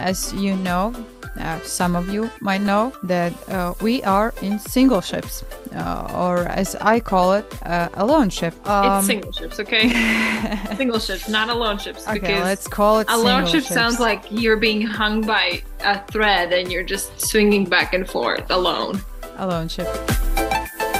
As 0.00 0.32
you 0.34 0.56
know, 0.56 0.94
uh, 1.38 1.60
some 1.60 1.96
of 1.96 2.08
you 2.08 2.30
might 2.40 2.60
know 2.60 2.92
that 3.02 3.32
uh, 3.48 3.74
we 3.80 4.02
are 4.02 4.34
in 4.42 4.58
single 4.58 5.00
ships, 5.00 5.44
uh, 5.74 6.10
or 6.14 6.46
as 6.46 6.76
I 6.76 7.00
call 7.00 7.34
it, 7.34 7.46
uh, 7.64 7.88
alone 7.94 8.30
ship. 8.30 8.54
Um, 8.68 8.98
it's 8.98 9.06
single 9.06 9.32
ships, 9.32 9.60
okay? 9.60 9.88
single 10.76 10.98
ships, 10.98 11.28
not 11.28 11.48
alone 11.48 11.78
ships. 11.78 12.06
Okay, 12.08 12.42
let's 12.42 12.66
call 12.66 13.00
it 13.00 13.08
alone 13.10 13.46
ship 13.46 13.64
sounds 13.64 14.00
like 14.00 14.24
you're 14.30 14.56
being 14.56 14.82
hung 14.82 15.22
by 15.22 15.62
a 15.80 16.00
thread 16.06 16.52
and 16.52 16.72
you're 16.72 16.84
just 16.84 17.20
swinging 17.20 17.64
back 17.64 17.94
and 17.94 18.08
forth 18.08 18.50
alone. 18.50 19.00
alone 19.36 19.68
ship. 19.68 19.88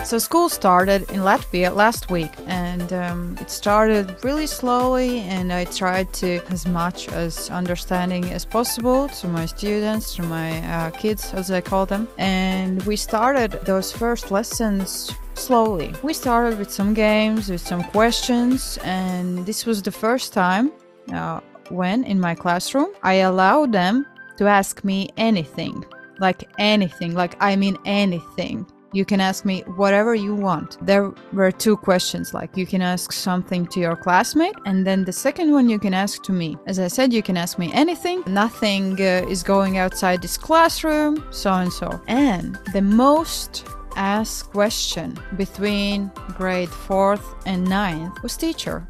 So 0.05 0.19
school 0.19 0.49
started 0.49 1.03
in 1.11 1.21
Latvia 1.21 1.75
last 1.75 2.11
week, 2.11 2.31
and 2.47 2.93
um, 2.95 3.37
it 3.41 3.51
started 3.51 4.25
really 4.25 4.47
slowly. 4.47 5.21
And 5.21 5.53
I 5.53 5.65
tried 5.67 6.13
to, 6.15 6.41
as 6.49 6.67
much 6.67 7.09
as 7.09 7.51
understanding 7.51 8.25
as 8.33 8.45
possible, 8.45 9.09
to 9.09 9.29
my 9.29 9.45
students, 9.45 10.15
to 10.17 10.23
my 10.23 10.59
uh, 10.67 10.91
kids, 10.93 11.35
as 11.35 11.51
I 11.51 11.61
call 11.61 11.85
them. 11.85 12.09
And 12.17 12.83
we 12.85 12.97
started 12.97 13.53
those 13.65 13.93
first 13.93 14.31
lessons 14.31 15.13
slowly. 15.35 15.95
We 16.03 16.15
started 16.15 16.59
with 16.59 16.71
some 16.71 16.95
games, 16.95 17.51
with 17.51 17.61
some 17.61 17.85
questions, 17.85 18.79
and 18.83 19.45
this 19.45 19.67
was 19.67 19.83
the 19.83 19.93
first 19.93 20.33
time 20.33 20.73
uh, 21.13 21.41
when 21.69 22.05
in 22.05 22.19
my 22.19 22.35
classroom 22.35 22.89
I 23.03 23.15
allowed 23.15 23.73
them 23.73 24.07
to 24.39 24.47
ask 24.47 24.85
me 24.85 25.11
anything 25.17 25.85
like 26.21 26.49
anything 26.59 27.15
like 27.15 27.35
i 27.41 27.55
mean 27.57 27.77
anything 27.85 28.67
you 28.93 29.05
can 29.05 29.21
ask 29.21 29.45
me 29.45 29.61
whatever 29.77 30.15
you 30.15 30.35
want. 30.35 30.79
There 30.85 31.13
were 31.33 31.53
two 31.53 31.77
questions 31.77 32.33
like 32.33 32.57
you 32.57 32.67
can 32.67 32.83
ask 32.83 33.13
something 33.13 33.67
to 33.69 33.81
your 33.81 33.97
classmate 33.97 34.55
and 34.65 34.87
then 34.87 35.05
the 35.05 35.13
second 35.13 35.53
one 35.53 35.69
you 35.69 35.79
can 35.79 35.95
ask 35.95 36.23
to 36.25 36.33
me. 36.33 36.57
As 36.67 36.79
i 36.79 36.89
said 36.89 37.13
you 37.13 37.23
can 37.23 37.37
ask 37.37 37.59
me 37.59 37.71
anything. 37.73 38.23
Nothing 38.27 38.95
uh, 39.01 39.27
is 39.29 39.43
going 39.43 39.79
outside 39.79 40.23
this 40.23 40.39
classroom 40.39 41.25
so 41.31 41.53
and 41.53 41.73
so. 41.73 42.01
And 42.07 42.59
the 42.73 42.83
most 42.83 43.67
asked 43.97 44.51
question 44.51 45.19
between 45.37 46.11
grade 46.37 46.69
4th 46.69 47.43
and 47.47 47.65
ninth 47.65 48.23
was 48.23 48.37
teacher 48.37 48.87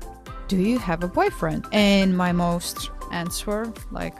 do 0.48 0.56
you 0.56 0.78
have 0.78 1.04
a 1.04 1.08
boyfriend? 1.08 1.66
And 1.72 2.16
my 2.16 2.32
most 2.32 2.90
answer 3.12 3.72
like 3.90 4.16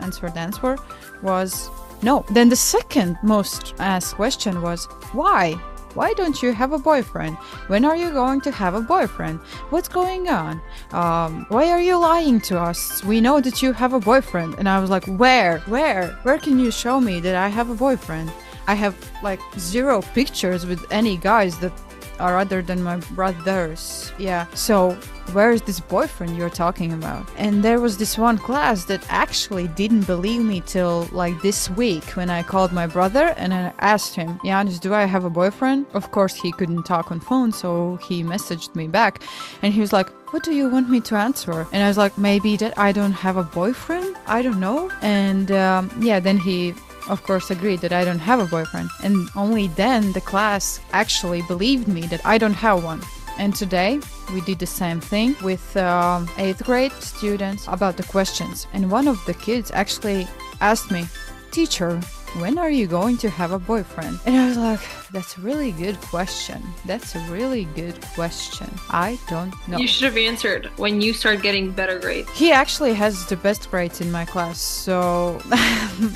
answered 0.00 0.36
answer 0.36 0.76
was 1.22 1.68
no. 2.04 2.24
Then 2.30 2.48
the 2.50 2.56
second 2.56 3.18
most 3.22 3.74
asked 3.78 4.14
question 4.14 4.62
was 4.62 4.84
why? 5.12 5.58
Why 5.94 6.12
don't 6.14 6.42
you 6.42 6.52
have 6.52 6.72
a 6.72 6.78
boyfriend? 6.78 7.36
When 7.68 7.84
are 7.84 7.96
you 7.96 8.10
going 8.10 8.40
to 8.42 8.50
have 8.50 8.74
a 8.74 8.80
boyfriend? 8.80 9.38
What's 9.70 9.88
going 9.88 10.28
on? 10.28 10.60
Um, 10.90 11.46
why 11.48 11.70
are 11.70 11.80
you 11.80 11.96
lying 11.96 12.40
to 12.42 12.60
us? 12.60 13.02
We 13.04 13.20
know 13.20 13.40
that 13.40 13.62
you 13.62 13.72
have 13.72 13.92
a 13.92 14.00
boyfriend. 14.00 14.56
And 14.58 14.68
I 14.68 14.80
was 14.80 14.90
like, 14.90 15.06
where? 15.06 15.60
Where? 15.60 16.08
Where 16.24 16.38
can 16.38 16.58
you 16.58 16.70
show 16.72 17.00
me 17.00 17.20
that 17.20 17.36
I 17.36 17.48
have 17.48 17.70
a 17.70 17.74
boyfriend? 17.76 18.32
I 18.66 18.74
have 18.74 18.96
like 19.22 19.40
zero 19.56 20.02
pictures 20.02 20.66
with 20.66 20.84
any 20.90 21.16
guys 21.16 21.58
that 21.60 21.72
are 22.18 22.38
other 22.38 22.60
than 22.60 22.82
my 22.82 22.96
brothers. 23.14 24.12
Yeah. 24.18 24.46
So 24.54 24.98
where 25.32 25.52
is 25.52 25.62
this 25.62 25.80
boyfriend 25.80 26.36
you're 26.36 26.50
talking 26.50 26.92
about? 26.92 27.28
And 27.36 27.62
there 27.62 27.80
was 27.80 27.96
this 27.96 28.18
one 28.18 28.38
class 28.38 28.84
that 28.86 29.04
actually 29.08 29.68
didn't 29.68 30.06
believe 30.06 30.42
me 30.42 30.60
till 30.60 31.08
like 31.12 31.40
this 31.42 31.70
week 31.70 32.04
when 32.16 32.30
I 32.30 32.42
called 32.42 32.72
my 32.72 32.86
brother 32.86 33.34
and 33.36 33.52
I 33.54 33.72
asked 33.78 34.14
him, 34.14 34.38
Janis, 34.44 34.78
do 34.78 34.94
I 34.94 35.04
have 35.04 35.24
a 35.24 35.30
boyfriend? 35.30 35.86
Of 35.94 36.10
course, 36.10 36.34
he 36.34 36.52
couldn't 36.52 36.84
talk 36.84 37.10
on 37.10 37.20
phone, 37.20 37.52
so 37.52 37.96
he 37.96 38.22
messaged 38.22 38.74
me 38.74 38.88
back 38.88 39.22
and 39.62 39.72
he 39.72 39.80
was 39.80 39.92
like, 39.92 40.08
what 40.32 40.42
do 40.42 40.52
you 40.52 40.68
want 40.68 40.90
me 40.90 41.00
to 41.00 41.14
answer? 41.14 41.66
And 41.72 41.82
I 41.82 41.88
was 41.88 41.96
like, 41.96 42.18
maybe 42.18 42.56
that 42.56 42.76
I 42.76 42.92
don't 42.92 43.12
have 43.12 43.36
a 43.36 43.44
boyfriend? 43.44 44.16
I 44.26 44.42
don't 44.42 44.58
know. 44.58 44.90
And 45.00 45.52
um, 45.52 45.90
yeah, 46.00 46.20
then 46.20 46.38
he 46.38 46.74
of 47.08 47.22
course 47.22 47.50
agreed 47.50 47.80
that 47.80 47.92
I 47.92 48.04
don't 48.04 48.18
have 48.18 48.40
a 48.40 48.46
boyfriend. 48.46 48.90
And 49.02 49.28
only 49.36 49.68
then 49.68 50.12
the 50.12 50.20
class 50.20 50.80
actually 50.92 51.42
believed 51.42 51.88
me 51.88 52.02
that 52.02 52.24
I 52.24 52.38
don't 52.38 52.54
have 52.54 52.82
one. 52.82 53.02
And 53.38 53.54
today 53.54 54.00
we 54.32 54.40
did 54.42 54.58
the 54.58 54.66
same 54.66 55.00
thing 55.00 55.36
with 55.42 55.76
um, 55.76 56.28
eighth 56.38 56.64
grade 56.64 56.92
students 56.92 57.66
about 57.68 57.96
the 57.96 58.04
questions. 58.04 58.66
And 58.72 58.90
one 58.90 59.08
of 59.08 59.24
the 59.26 59.34
kids 59.34 59.70
actually 59.72 60.26
asked 60.60 60.90
me, 60.90 61.06
Teacher, 61.50 62.00
when 62.38 62.58
are 62.58 62.70
you 62.70 62.88
going 62.88 63.16
to 63.18 63.30
have 63.30 63.52
a 63.52 63.58
boyfriend? 63.58 64.18
And 64.26 64.36
I 64.36 64.48
was 64.48 64.56
like, 64.56 64.80
That's 65.12 65.36
a 65.36 65.40
really 65.40 65.72
good 65.72 66.00
question. 66.00 66.62
That's 66.84 67.14
a 67.14 67.20
really 67.30 67.66
good 67.76 68.00
question. 68.14 68.68
I 68.90 69.18
don't 69.28 69.54
know. 69.68 69.78
You 69.78 69.86
should 69.86 70.04
have 70.04 70.16
answered 70.16 70.70
when 70.76 71.00
you 71.00 71.12
start 71.12 71.42
getting 71.42 71.70
better 71.70 71.98
grades. 71.98 72.30
He 72.30 72.50
actually 72.52 72.94
has 72.94 73.26
the 73.26 73.36
best 73.36 73.70
grades 73.70 74.00
in 74.00 74.10
my 74.10 74.24
class, 74.24 74.58
so 74.58 75.40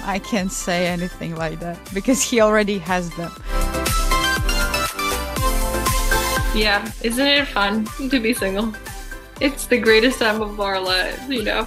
I 0.05 0.21
can't 0.25 0.53
say 0.53 0.87
anything 0.87 1.37
like 1.37 1.61
that 1.61 1.79
because 1.95 2.23
he 2.23 2.41
already 2.41 2.79
has 2.79 3.11
them. 3.17 3.33
Yeah, 6.55 6.91
isn't 7.03 7.27
it 7.27 7.47
fun 7.49 7.85
to 8.11 8.21
be 8.21 8.35
single? 8.35 8.73
It's 9.41 9.67
the 9.67 9.79
greatest 9.79 10.19
time 10.19 10.41
of 10.43 10.59
our 10.61 10.81
lives, 10.81 11.21
you 11.29 11.45
know. 11.45 11.67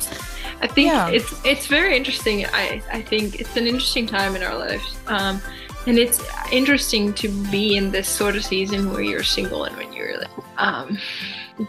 I 0.61 0.67
think 0.67 0.89
Yeah. 0.89 1.09
it's 1.09 1.33
it's 1.45 1.67
very 1.67 1.95
interesting. 1.95 2.45
I 2.47 2.81
I 2.91 3.01
think 3.01 3.39
it's 3.39 3.55
an 3.55 3.67
interesting 3.67 4.05
time 4.05 4.35
in 4.35 4.43
our 4.43 4.57
lives, 4.57 4.97
um, 5.07 5.41
and 5.87 5.97
it's 5.97 6.21
interesting 6.51 7.13
to 7.13 7.29
be 7.49 7.77
in 7.77 7.91
this 7.91 8.07
sort 8.09 8.35
of 8.35 8.43
season 8.43 8.91
where 8.91 9.01
you're 9.01 9.23
single 9.23 9.63
and 9.63 9.75
when 9.77 9.91
you're 9.93 10.13
um, 10.57 10.97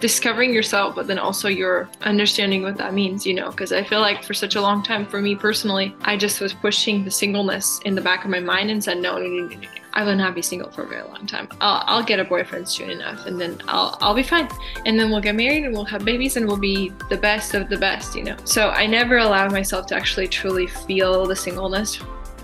discovering 0.01 0.53
yourself, 0.53 0.95
but 0.95 1.07
then 1.07 1.19
also 1.19 1.49
you're 1.49 1.89
understanding 2.03 2.63
what 2.63 2.77
that 2.79 2.93
means, 2.93 3.25
you 3.25 3.35
know. 3.35 3.51
Because 3.51 3.73
I 3.73 3.85
feel 3.85 4.01
like 4.01 4.25
for 4.25 4.35
such 4.35 4.57
a 4.57 4.61
long 4.61 4.83
time, 4.83 5.07
for 5.07 5.21
me 5.23 5.35
personally, 5.37 5.95
I 6.03 6.17
just 6.17 6.41
was 6.41 6.53
pushing 6.53 7.05
the 7.05 7.11
singleness 7.11 7.81
in 7.85 7.95
the 7.95 8.01
back 8.03 8.25
of 8.25 8.31
my 8.31 8.41
mind 8.41 8.71
and 8.71 8.83
said, 8.83 8.99
no, 8.99 9.17
no, 9.17 9.27
no, 9.27 9.47
no, 9.47 9.57
no. 9.57 9.69
I 9.95 10.05
will 10.05 10.17
not 10.17 10.35
be 10.35 10.43
single 10.43 10.71
for 10.71 10.83
a 10.83 10.87
very 10.87 11.03
long 11.03 11.27
time. 11.27 11.49
I'll, 11.61 11.83
I'll 11.87 12.03
get 12.03 12.19
a 12.19 12.25
boyfriend 12.25 12.69
soon 12.69 12.91
enough, 12.91 13.27
and 13.27 13.41
then 13.41 13.61
I'll 13.69 13.99
I'll 14.01 14.15
be 14.15 14.23
fine. 14.23 14.49
And 14.87 14.99
then 14.99 15.11
we'll 15.11 15.21
get 15.21 15.35
married 15.35 15.65
and 15.65 15.75
we'll 15.75 15.85
have 15.85 16.05
babies 16.05 16.37
and 16.37 16.47
we'll 16.47 16.57
be 16.57 16.93
the 17.11 17.17
best 17.17 17.55
of 17.55 17.69
the 17.69 17.77
best, 17.77 18.15
you 18.17 18.25
know. 18.25 18.37
So 18.45 18.71
I 18.71 18.87
never 18.87 19.19
allowed 19.19 19.53
myself 19.53 19.87
to 19.87 19.95
actually 19.95 20.29
truly 20.29 20.67
feel 20.67 21.27
the 21.27 21.37
singleness 21.37 22.01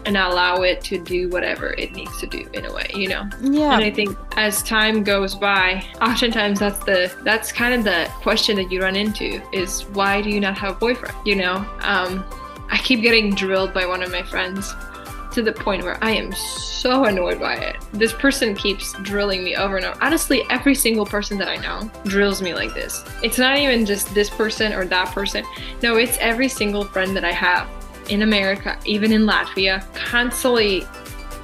and 0.07 0.16
allow 0.16 0.62
it 0.62 0.80
to 0.82 0.99
do 0.99 1.28
whatever 1.28 1.74
it 1.74 1.92
needs 1.92 2.18
to 2.20 2.26
do 2.26 2.49
in 2.53 2.64
a 2.64 2.72
way, 2.72 2.86
you 2.94 3.09
know. 3.09 3.28
Yeah. 3.40 3.74
And 3.74 3.84
I 3.84 3.90
think 3.90 4.16
as 4.36 4.62
time 4.62 5.03
goes 5.03 5.34
by, 5.34 5.84
oftentimes 6.01 6.61
that's 6.61 6.78
the 6.84 7.14
that's 7.24 7.53
kind 7.53 7.74
of 7.74 7.84
the 7.84 8.11
question 8.22 8.57
that 8.57 8.70
you 8.70 8.82
run 8.82 8.96
into 8.96 9.42
is 9.53 9.82
why 9.88 10.22
do 10.22 10.30
you 10.30 10.40
not 10.40 10.57
have 10.59 10.76
a 10.76 10.78
boyfriend? 10.78 11.14
You 11.24 11.36
know, 11.36 11.57
um, 11.80 12.24
I 12.70 12.78
keep 12.78 13.03
getting 13.03 13.34
drilled 13.34 13.72
by 13.72 13.86
one 13.86 14.03
of 14.03 14.11
my 14.11 14.22
friends 14.22 14.74
to 15.39 15.43
the 15.43 15.53
point 15.53 15.84
where 15.84 16.03
I 16.03 16.11
am 16.11 16.32
so 16.32 17.05
annoyed 17.05 17.39
by 17.39 17.55
it. 17.55 17.76
This 17.93 18.12
person 18.12 18.57
keeps 18.57 18.93
drilling 19.03 19.45
me 19.45 19.55
over 19.55 19.76
and 19.76 19.86
over. 19.86 19.97
Honestly, 20.03 20.43
every 20.51 20.74
single 20.74 21.07
person 21.07 21.39
that 21.39 21.47
I 21.47 21.57
know 21.57 21.89
drills 22.07 22.43
me 22.43 22.55
like 22.55 22.74
this. 22.74 23.05
It's 23.22 23.39
not 23.39 23.57
even 23.57 23.86
just 23.86 24.12
this 24.14 24.28
person 24.28 24.72
or 24.72 24.84
that 24.86 25.14
person. 25.14 25.45
No, 25.80 25.95
it's 25.95 26.18
every 26.18 26.49
single 26.49 26.84
friend 26.84 27.14
that 27.16 27.24
I 27.24 27.30
have 27.30 27.68
in 28.09 28.22
America, 28.22 28.76
even 28.84 29.12
in 29.12 29.26
Latvia, 29.26 29.84
constantly 29.95 30.84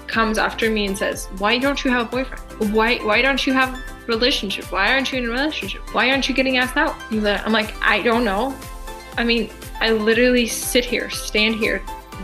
comes 0.09 0.39
after 0.39 0.71
me 0.71 0.87
and 0.87 0.99
says, 0.99 1.29
"Why 1.39 1.57
don't 1.59 1.85
you 1.85 1.93
have 1.93 2.09
a 2.09 2.11
boyfriend? 2.11 2.75
Why 2.75 2.97
why 2.97 3.23
don't 3.23 3.47
you 3.47 3.53
have 3.53 3.75
a 3.75 3.83
relationship? 4.09 4.73
Why 4.73 4.93
aren't 4.93 5.13
you 5.13 5.19
in 5.19 5.27
a 5.27 5.31
relationship? 5.31 5.83
Why 5.95 6.11
aren't 6.11 6.29
you 6.29 6.35
getting 6.35 6.57
asked 6.57 6.77
out?" 6.77 6.97
I'm 7.13 7.53
like, 7.53 7.73
"I 7.81 8.03
don't 8.03 8.25
know. 8.25 8.57
I 9.17 9.23
mean, 9.23 9.51
I 9.81 9.91
literally 9.91 10.49
sit 10.49 10.85
here, 10.85 11.11
stand 11.11 11.55
here, 11.55 11.81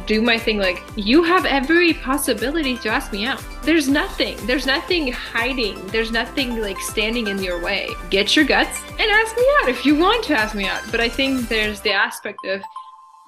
do 0.07 0.23
my 0.23 0.39
thing. 0.39 0.59
Like, 0.59 0.83
you 0.97 1.23
have 1.23 1.45
every 1.45 1.95
possibility 1.95 2.77
to 2.79 2.89
ask 2.89 3.13
me 3.13 3.27
out. 3.27 3.43
There's 3.63 3.89
nothing. 3.89 4.37
There's 4.47 4.67
nothing 4.67 5.13
hiding. 5.13 5.85
There's 5.89 6.11
nothing 6.11 6.61
like 6.61 6.79
standing 6.81 7.29
in 7.29 7.43
your 7.43 7.63
way. 7.63 7.89
Get 8.11 8.35
your 8.35 8.45
guts 8.45 8.83
and 8.91 9.11
ask 9.11 9.37
me 9.37 9.47
out 9.61 9.69
if 9.69 9.85
you 9.85 9.97
want 9.97 10.25
to 10.25 10.37
ask 10.37 10.55
me 10.55 10.67
out. 10.67 10.83
But 10.91 11.01
I 11.01 11.09
think 11.09 11.49
there's 11.49 11.81
the 11.81 11.93
aspect 11.93 12.45
of 12.45 12.63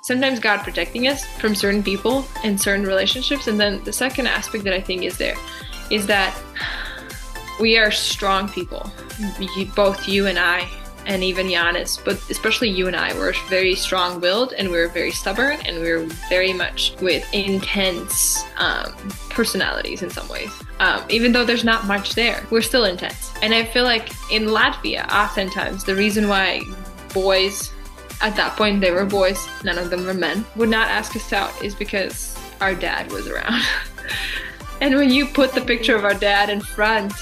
sometimes 0.03 0.41
God 0.41 0.61
protecting 0.61 1.07
us 1.07 1.25
from 1.25 1.55
certain 1.55 1.83
people 1.83 2.27
and 2.45 2.61
certain 2.61 2.85
relationships. 2.85 3.47
And 3.47 3.61
then 3.61 3.83
the 3.85 3.93
second 3.93 4.27
aspect 4.27 4.65
that 4.65 4.75
I 4.75 4.81
think 4.81 5.03
is 5.05 5.17
there 5.19 5.37
is 5.91 6.07
that 6.07 6.37
we 7.61 7.79
are 7.79 7.91
strong 7.91 8.49
people, 8.49 8.91
both 9.77 10.09
you 10.09 10.27
and 10.27 10.39
I, 10.39 10.69
and 11.07 11.23
even 11.25 11.49
Janis, 11.49 11.97
but 11.97 12.15
especially 12.31 12.69
you 12.69 12.87
and 12.87 12.97
I, 12.97 13.15
we're 13.15 13.35
very 13.49 13.75
strong 13.75 14.21
willed 14.21 14.53
and 14.53 14.71
we're 14.71 14.89
very 14.89 15.11
stubborn 15.11 15.59
and 15.65 15.79
we're 15.81 16.05
very 16.29 16.53
much 16.53 16.95
with 17.01 17.27
intense 17.33 18.43
um, 18.59 18.93
personalities 19.31 20.03
in 20.03 20.11
some 20.11 20.29
ways. 20.29 20.51
Um, 20.81 21.05
even 21.09 21.33
though 21.33 21.45
there's 21.45 21.65
not 21.65 21.87
much 21.87 22.15
there, 22.15 22.47
we're 22.51 22.63
still 22.63 22.85
intense. 22.85 23.33
And 23.43 23.55
I 23.55 23.65
feel 23.65 23.85
like 23.85 24.11
in 24.31 24.47
Latvia, 24.47 25.09
oftentimes, 25.11 25.85
the 25.85 25.95
reason 25.95 26.29
why 26.29 26.63
boys, 27.13 27.73
at 28.21 28.37
that 28.37 28.57
point 28.57 28.81
they 28.81 28.91
were 28.91 29.05
boys, 29.05 29.47
none 29.65 29.79
of 29.79 29.91
them 29.91 30.05
were 30.05 30.15
men, 30.15 30.45
would 30.57 30.69
not 30.69 30.89
ask 30.89 31.17
us 31.17 31.33
out 31.33 31.63
is 31.63 31.75
because 31.75 32.37
our 32.61 32.75
dad 32.75 33.11
was 33.13 33.29
around. 33.29 33.63
and 34.81 34.95
when 34.95 35.11
you 35.11 35.27
put 35.27 35.53
the 35.53 35.61
picture 35.61 35.97
of 35.97 36.05
our 36.05 36.15
dad 36.15 36.49
in 36.49 36.61
front 36.61 37.13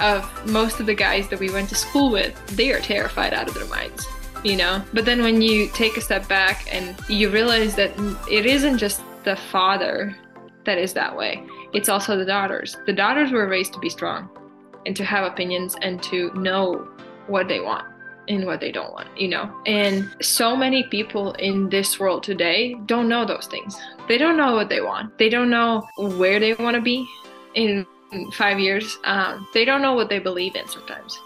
of 0.00 0.46
most 0.46 0.80
of 0.80 0.86
the 0.86 0.94
guys 0.94 1.28
that 1.28 1.38
we 1.38 1.50
went 1.50 1.68
to 1.68 1.74
school 1.74 2.10
with, 2.10 2.34
they 2.56 2.72
are 2.72 2.80
terrified 2.80 3.34
out 3.34 3.48
of 3.48 3.54
their 3.54 3.66
minds, 3.66 4.06
you 4.42 4.56
know? 4.56 4.82
But 4.92 5.04
then 5.04 5.22
when 5.22 5.42
you 5.42 5.68
take 5.68 5.96
a 5.96 6.00
step 6.00 6.26
back 6.28 6.66
and 6.72 6.96
you 7.08 7.30
realize 7.30 7.74
that 7.76 7.92
it 8.30 8.46
isn't 8.46 8.78
just 8.78 9.02
the 9.24 9.36
father 9.36 10.16
that 10.64 10.78
is 10.78 10.92
that 10.94 11.16
way, 11.16 11.44
it's 11.72 11.88
also 11.88 12.16
the 12.16 12.24
daughters. 12.24 12.76
The 12.86 12.92
daughters 12.92 13.30
were 13.30 13.46
raised 13.46 13.72
to 13.74 13.78
be 13.78 13.90
strong 13.90 14.28
and 14.86 14.96
to 14.96 15.04
have 15.04 15.24
opinions 15.24 15.76
and 15.82 16.02
to 16.04 16.32
know 16.34 16.88
what 17.26 17.48
they 17.48 17.60
want 17.60 17.86
and 18.28 18.46
what 18.46 18.60
they 18.60 18.70
don't 18.70 18.92
want, 18.92 19.08
you 19.18 19.28
know? 19.28 19.52
And 19.66 20.10
so 20.22 20.56
many 20.56 20.84
people 20.84 21.32
in 21.32 21.68
this 21.68 21.98
world 21.98 22.22
today 22.22 22.74
don't 22.86 23.08
know 23.08 23.24
those 23.24 23.46
things. 23.46 23.76
They 24.08 24.18
don't 24.18 24.36
know 24.36 24.54
what 24.54 24.68
they 24.68 24.80
want, 24.80 25.18
they 25.18 25.28
don't 25.28 25.50
know 25.50 25.86
where 25.96 26.40
they 26.40 26.54
want 26.54 26.76
to 26.76 26.82
be 26.82 27.06
in 27.54 27.86
five 28.32 28.58
years, 28.58 28.98
um, 29.04 29.46
they 29.54 29.64
don't 29.64 29.82
know 29.82 29.94
what 29.94 30.08
they 30.08 30.18
believe 30.18 30.56
in 30.56 30.66
sometimes. 30.68 31.20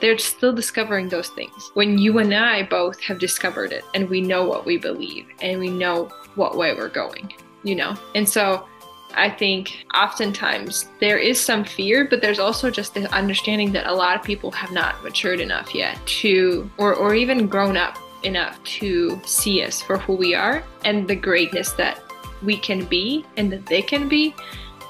They're 0.00 0.18
still 0.18 0.52
discovering 0.52 1.08
those 1.08 1.28
things. 1.28 1.70
When 1.74 1.98
you 1.98 2.18
and 2.18 2.34
I 2.34 2.64
both 2.64 3.00
have 3.00 3.18
discovered 3.18 3.72
it 3.72 3.84
and 3.94 4.08
we 4.08 4.20
know 4.20 4.44
what 4.44 4.66
we 4.66 4.76
believe 4.76 5.26
and 5.40 5.60
we 5.60 5.70
know 5.70 6.10
what 6.34 6.56
way 6.56 6.74
we're 6.74 6.88
going, 6.88 7.32
you 7.62 7.76
know? 7.76 7.96
And 8.14 8.28
so 8.28 8.66
I 9.14 9.30
think 9.30 9.86
oftentimes 9.94 10.88
there 11.00 11.18
is 11.18 11.40
some 11.40 11.64
fear, 11.64 12.06
but 12.08 12.20
there's 12.20 12.40
also 12.40 12.70
just 12.70 12.94
the 12.94 13.12
understanding 13.14 13.72
that 13.72 13.86
a 13.86 13.94
lot 13.94 14.16
of 14.16 14.24
people 14.24 14.50
have 14.50 14.72
not 14.72 15.02
matured 15.04 15.40
enough 15.40 15.74
yet 15.74 16.04
to, 16.06 16.68
or, 16.76 16.94
or 16.94 17.14
even 17.14 17.46
grown 17.46 17.76
up 17.76 17.96
enough 18.24 18.62
to 18.64 19.20
see 19.24 19.62
us 19.62 19.80
for 19.80 19.98
who 19.98 20.14
we 20.14 20.34
are 20.34 20.64
and 20.84 21.06
the 21.06 21.14
greatness 21.14 21.72
that 21.72 22.02
we 22.42 22.56
can 22.56 22.84
be 22.86 23.24
and 23.36 23.52
that 23.52 23.66
they 23.66 23.82
can 23.82 24.08
be 24.08 24.34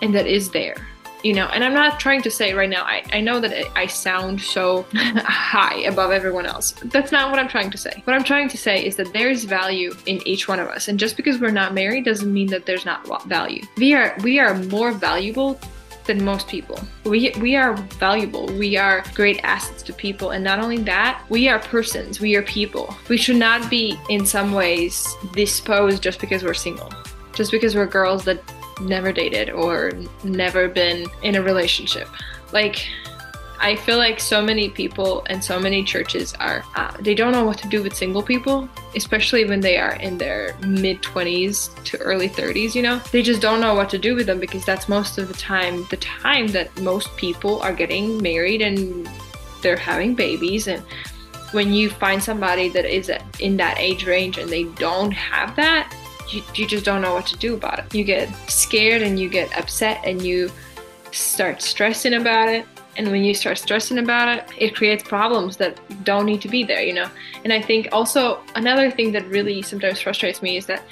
and 0.03 0.14
that 0.14 0.26
is 0.26 0.51
there 0.51 0.76
you 1.25 1.33
know 1.33 1.47
and 1.47 1.64
i'm 1.64 1.75
not 1.75 1.99
trying 1.99 2.22
to 2.22 2.31
say 2.31 2.55
right 2.55 2.68
now 2.68 2.85
i, 2.85 3.03
I 3.12 3.20
know 3.20 3.41
that 3.41 3.53
I- 3.77 3.87
sound 3.87 4.41
so 4.41 4.87
high 4.95 5.81
above 5.81 6.11
everyone 6.11 6.47
else 6.47 6.72
that's 6.85 7.11
not 7.11 7.31
what 7.31 7.39
i'm 7.39 7.49
trying 7.49 7.70
to 7.70 7.79
say 7.79 8.03
what 8.05 8.14
i'm 8.14 8.25
trying 8.25 8.49
to 8.51 8.59
say 8.59 8.85
is 8.85 8.97
that 8.97 9.12
there 9.12 9.31
is 9.31 9.45
value 9.45 9.95
in 10.07 10.27
each 10.29 10.47
one 10.49 10.61
of 10.61 10.68
us 10.68 10.89
and 10.89 10.99
just 10.99 11.16
because 11.16 11.41
we're 11.41 11.51
not 11.51 11.75
married 11.75 12.05
doesn't 12.05 12.33
mean 12.33 12.49
that 12.49 12.66
there's 12.66 12.85
not 12.85 13.07
value 13.27 13.62
we 13.79 13.95
are 13.95 14.14
we 14.22 14.39
are 14.39 14.55
more 14.55 14.93
valuable 14.93 15.59
than 16.07 16.22
most 16.22 16.49
people. 16.49 16.79
We 17.05 17.33
we 17.41 17.57
are 17.57 17.75
valuable. 17.99 18.47
We 18.47 18.77
are 18.77 19.03
great 19.14 19.41
assets 19.43 19.83
to 19.85 19.93
people 19.93 20.31
and 20.31 20.45
not 20.45 20.59
only 20.59 20.79
that, 20.79 21.25
we 21.31 21.49
are 21.49 21.59
persons. 21.59 22.20
We 22.20 22.37
are 22.37 22.43
people. 22.43 22.95
We 23.09 23.16
should 23.16 23.37
not 23.37 23.70
be 23.70 23.99
in 24.09 24.27
some 24.27 24.53
ways 24.53 25.07
disposed 25.33 26.03
just 26.03 26.20
because 26.20 26.45
we're 26.45 26.55
single. 26.55 26.93
Just 27.33 27.51
because 27.51 27.75
we're 27.75 27.87
girls 27.87 28.25
that 28.27 28.41
never 28.81 29.12
dated 29.12 29.51
or 29.51 29.93
never 30.22 30.68
been 30.68 31.07
in 31.22 31.37
a 31.37 31.43
relationship. 31.43 32.09
Like, 32.53 32.87
I 33.61 33.77
feel 33.77 33.99
like 33.99 34.20
so 34.20 34.43
many 34.43 34.68
people 34.68 35.25
and 35.31 35.43
so 35.43 35.59
many 35.59 35.85
churches 35.85 36.35
are, 36.35 36.64
uh, 36.75 36.95
they 37.01 37.14
don't 37.14 37.33
know 37.33 37.45
what 37.45 37.57
to 37.59 37.68
do 37.68 37.83
with 37.83 37.95
single 37.95 38.22
people, 38.22 38.68
especially 38.95 39.45
when 39.45 39.61
they 39.61 39.79
are 39.79 39.95
in 39.95 40.18
their 40.18 40.57
mid 40.66 41.03
20s 41.03 41.83
to 41.85 41.99
early 41.99 42.29
30s, 42.29 42.75
you 42.75 42.83
know? 42.83 43.01
They 43.11 43.22
just 43.22 43.41
don't 43.41 43.61
know 43.61 43.75
what 43.75 43.89
to 43.91 43.99
do 43.99 44.14
with 44.14 44.27
them 44.27 44.39
because 44.39 44.64
that's 44.64 44.89
most 44.89 45.18
of 45.18 45.29
the 45.29 45.35
time, 45.35 45.87
the 45.91 45.97
time 45.97 46.49
that 46.49 46.77
most 46.81 47.16
people 47.16 47.61
are 47.62 47.72
getting 47.72 48.20
married 48.22 48.61
and 48.61 49.09
they're 49.62 49.77
having 49.77 50.14
babies. 50.14 50.66
And 50.66 50.83
when 51.53 51.72
you 51.72 51.89
find 51.89 52.22
somebody 52.22 52.68
that 52.70 52.85
is 52.85 53.11
in 53.39 53.57
that 53.57 53.79
age 53.79 54.07
range 54.07 54.37
and 54.37 54.51
they 54.51 54.64
don't 54.64 55.12
have 55.12 55.57
that, 55.57 55.91
you, 56.29 56.43
you 56.55 56.66
just 56.66 56.85
don't 56.85 57.03
know 57.03 57.14
what 57.14 57.27
to 57.27 57.37
do 57.37 57.55
about 57.55 57.79
it. 57.79 57.95
You 57.95 58.05
get 58.05 58.29
scared 58.49 59.03
and 59.03 59.18
you 59.18 59.29
get 59.29 59.57
upset 59.59 60.01
and 60.05 60.22
you 60.22 60.51
start 61.12 61.62
stressing 61.62 62.14
about 62.14 62.49
it. 62.49 62.66
And 62.97 63.11
when 63.11 63.25
you 63.25 63.35
start 63.35 63.59
stressing 63.59 63.99
about 63.99 64.39
it, 64.39 64.49
it 64.57 64.77
creates 64.77 65.03
problems 65.03 65.57
that 65.57 65.81
don't 66.05 66.27
need 66.27 66.41
to 66.43 66.49
be 66.49 66.62
there, 66.62 66.83
you 66.83 66.95
know? 66.95 67.09
And 67.43 67.53
I 67.53 67.61
think 67.61 67.89
also 67.91 68.41
another 68.55 68.91
thing 68.91 69.12
that 69.12 69.27
really 69.27 69.62
sometimes 69.62 70.01
frustrates 70.01 70.43
me 70.43 70.57
is 70.57 70.66
that 70.66 70.83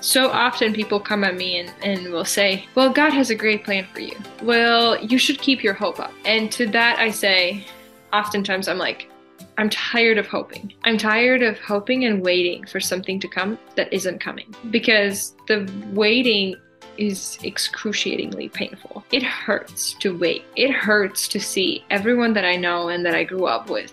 so 0.00 0.30
often 0.30 0.74
people 0.74 1.00
come 1.00 1.24
at 1.24 1.34
me 1.34 1.58
and, 1.58 1.72
and 1.82 2.12
will 2.12 2.26
say, 2.26 2.66
Well, 2.74 2.90
God 2.90 3.12
has 3.12 3.30
a 3.30 3.34
great 3.34 3.64
plan 3.64 3.86
for 3.92 4.00
you. 4.00 4.16
Well, 4.42 5.02
you 5.02 5.16
should 5.18 5.40
keep 5.40 5.62
your 5.62 5.72
hope 5.72 5.98
up. 5.98 6.12
And 6.26 6.52
to 6.52 6.66
that, 6.68 6.98
I 6.98 7.10
say, 7.10 7.66
oftentimes 8.12 8.68
I'm 8.68 8.78
like, 8.78 9.10
I'm 9.58 9.70
tired 9.70 10.18
of 10.18 10.26
hoping. 10.26 10.72
I'm 10.84 10.98
tired 10.98 11.42
of 11.42 11.58
hoping 11.58 12.04
and 12.04 12.22
waiting 12.22 12.66
for 12.66 12.80
something 12.80 13.18
to 13.20 13.28
come 13.28 13.58
that 13.76 13.92
isn't 13.92 14.20
coming 14.20 14.54
because 14.70 15.34
the 15.48 15.70
waiting 15.92 16.56
is 16.98 17.38
excruciatingly 17.42 18.48
painful. 18.50 19.04
It 19.12 19.22
hurts 19.22 19.94
to 19.94 20.16
wait. 20.16 20.44
It 20.56 20.72
hurts 20.72 21.28
to 21.28 21.40
see 21.40 21.84
everyone 21.90 22.32
that 22.34 22.44
I 22.44 22.56
know 22.56 22.88
and 22.88 23.04
that 23.04 23.14
I 23.14 23.24
grew 23.24 23.46
up 23.46 23.70
with 23.70 23.92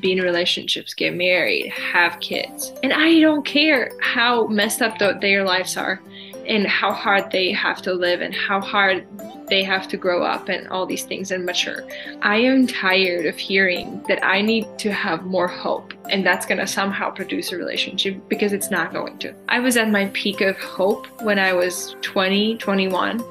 be 0.00 0.12
in 0.12 0.22
relationships, 0.22 0.94
get 0.94 1.14
married, 1.14 1.70
have 1.70 2.20
kids. 2.20 2.72
And 2.82 2.92
I 2.92 3.20
don't 3.20 3.44
care 3.44 3.90
how 4.00 4.46
messed 4.46 4.80
up 4.80 4.98
th- 4.98 5.20
their 5.20 5.44
lives 5.44 5.76
are 5.76 6.00
and 6.46 6.66
how 6.66 6.92
hard 6.92 7.30
they 7.30 7.52
have 7.52 7.82
to 7.82 7.92
live 7.92 8.20
and 8.20 8.34
how 8.34 8.60
hard 8.60 9.06
they 9.48 9.62
have 9.62 9.88
to 9.88 9.96
grow 9.96 10.22
up 10.22 10.48
and 10.48 10.68
all 10.68 10.86
these 10.86 11.04
things 11.04 11.30
and 11.30 11.44
mature. 11.44 11.86
I 12.22 12.36
am 12.36 12.66
tired 12.66 13.26
of 13.26 13.36
hearing 13.36 14.02
that 14.08 14.24
I 14.24 14.40
need 14.40 14.66
to 14.78 14.92
have 14.92 15.24
more 15.24 15.48
hope 15.48 15.92
and 16.10 16.24
that's 16.24 16.46
going 16.46 16.58
to 16.58 16.66
somehow 16.66 17.10
produce 17.10 17.52
a 17.52 17.56
relationship 17.56 18.20
because 18.28 18.52
it's 18.52 18.70
not 18.70 18.92
going 18.92 19.18
to. 19.18 19.34
I 19.48 19.60
was 19.60 19.76
at 19.76 19.90
my 19.90 20.06
peak 20.14 20.40
of 20.40 20.56
hope 20.58 21.06
when 21.22 21.38
I 21.38 21.52
was 21.52 21.96
20, 22.02 22.58
21 22.58 23.22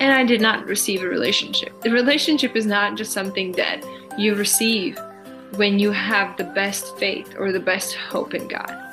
and 0.00 0.12
I 0.12 0.24
did 0.24 0.40
not 0.40 0.66
receive 0.66 1.02
a 1.02 1.08
relationship. 1.08 1.80
The 1.82 1.90
relationship 1.90 2.56
is 2.56 2.66
not 2.66 2.96
just 2.96 3.12
something 3.12 3.52
that 3.52 3.84
you 4.18 4.34
receive 4.34 4.98
when 5.56 5.78
you 5.78 5.92
have 5.92 6.36
the 6.36 6.44
best 6.44 6.96
faith 6.98 7.34
or 7.38 7.52
the 7.52 7.60
best 7.60 7.94
hope 7.94 8.34
in 8.34 8.48
God. 8.48 8.83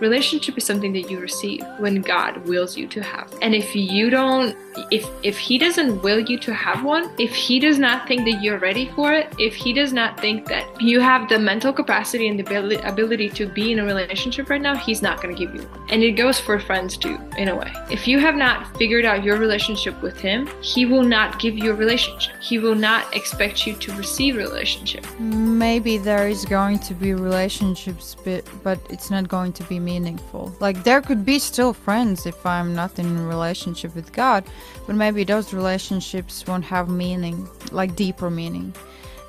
Relationship 0.00 0.56
is 0.56 0.64
something 0.64 0.92
that 0.92 1.10
you 1.10 1.18
receive 1.18 1.64
when 1.78 2.00
God 2.02 2.46
wills 2.46 2.76
you 2.76 2.86
to 2.88 3.02
have. 3.02 3.32
And 3.42 3.54
if 3.54 3.74
you 3.74 4.10
don't 4.10 4.56
if 4.90 5.08
if 5.22 5.38
he 5.38 5.58
doesn't 5.58 6.02
will 6.02 6.20
you 6.20 6.38
to 6.38 6.54
have 6.54 6.84
one, 6.84 7.10
if 7.18 7.34
he 7.34 7.58
does 7.58 7.78
not 7.78 8.06
think 8.06 8.24
that 8.24 8.42
you're 8.42 8.58
ready 8.58 8.90
for 8.94 9.12
it, 9.12 9.34
if 9.38 9.54
he 9.54 9.72
does 9.72 9.92
not 9.92 10.20
think 10.20 10.46
that 10.46 10.64
you 10.80 11.00
have 11.00 11.28
the 11.28 11.38
mental 11.38 11.72
capacity 11.72 12.28
and 12.28 12.38
the 12.38 12.88
ability, 12.88 13.28
to 13.28 13.46
be 13.46 13.72
in 13.72 13.78
a 13.78 13.84
relationship 13.84 14.48
right 14.48 14.60
now, 14.60 14.76
he's 14.76 15.02
not 15.02 15.20
going 15.20 15.34
to 15.34 15.38
give 15.38 15.54
you 15.54 15.62
one. 15.62 15.80
And 15.90 16.02
it 16.02 16.12
goes 16.12 16.38
for 16.38 16.58
friends 16.60 16.96
too, 16.96 17.18
in 17.36 17.48
a 17.48 17.56
way. 17.56 17.72
If 17.90 18.06
you 18.06 18.18
have 18.18 18.36
not 18.36 18.76
figured 18.76 19.04
out 19.04 19.24
your 19.24 19.36
relationship 19.38 20.00
with 20.02 20.18
him, 20.20 20.48
he 20.62 20.86
will 20.86 21.02
not 21.02 21.38
give 21.38 21.58
you 21.58 21.72
a 21.72 21.74
relationship. 21.74 22.34
He 22.40 22.58
will 22.58 22.74
not 22.74 23.14
expect 23.14 23.66
you 23.66 23.74
to 23.74 23.92
receive 23.94 24.36
a 24.36 24.38
relationship. 24.38 25.04
Maybe 25.18 25.98
there 25.98 26.28
is 26.28 26.44
going 26.44 26.78
to 26.80 26.94
be 26.94 27.14
relationships, 27.14 28.16
but 28.62 28.78
it's 28.88 29.10
not 29.10 29.28
going 29.28 29.52
to 29.54 29.64
be 29.64 29.78
meaningful. 29.92 30.44
Like 30.60 30.78
there 30.84 31.02
could 31.08 31.24
be 31.32 31.38
still 31.38 31.72
friends 31.72 32.26
if 32.32 32.38
I'm 32.44 32.70
not 32.74 32.98
in 32.98 33.08
a 33.16 33.26
relationship 33.34 33.90
with 33.94 34.12
God, 34.12 34.40
but 34.86 34.94
maybe 35.04 35.24
those 35.24 35.54
relationships 35.60 36.34
won't 36.46 36.64
have 36.74 36.88
meaning, 37.04 37.36
like 37.72 37.96
deeper 37.96 38.30
meaning. 38.40 38.68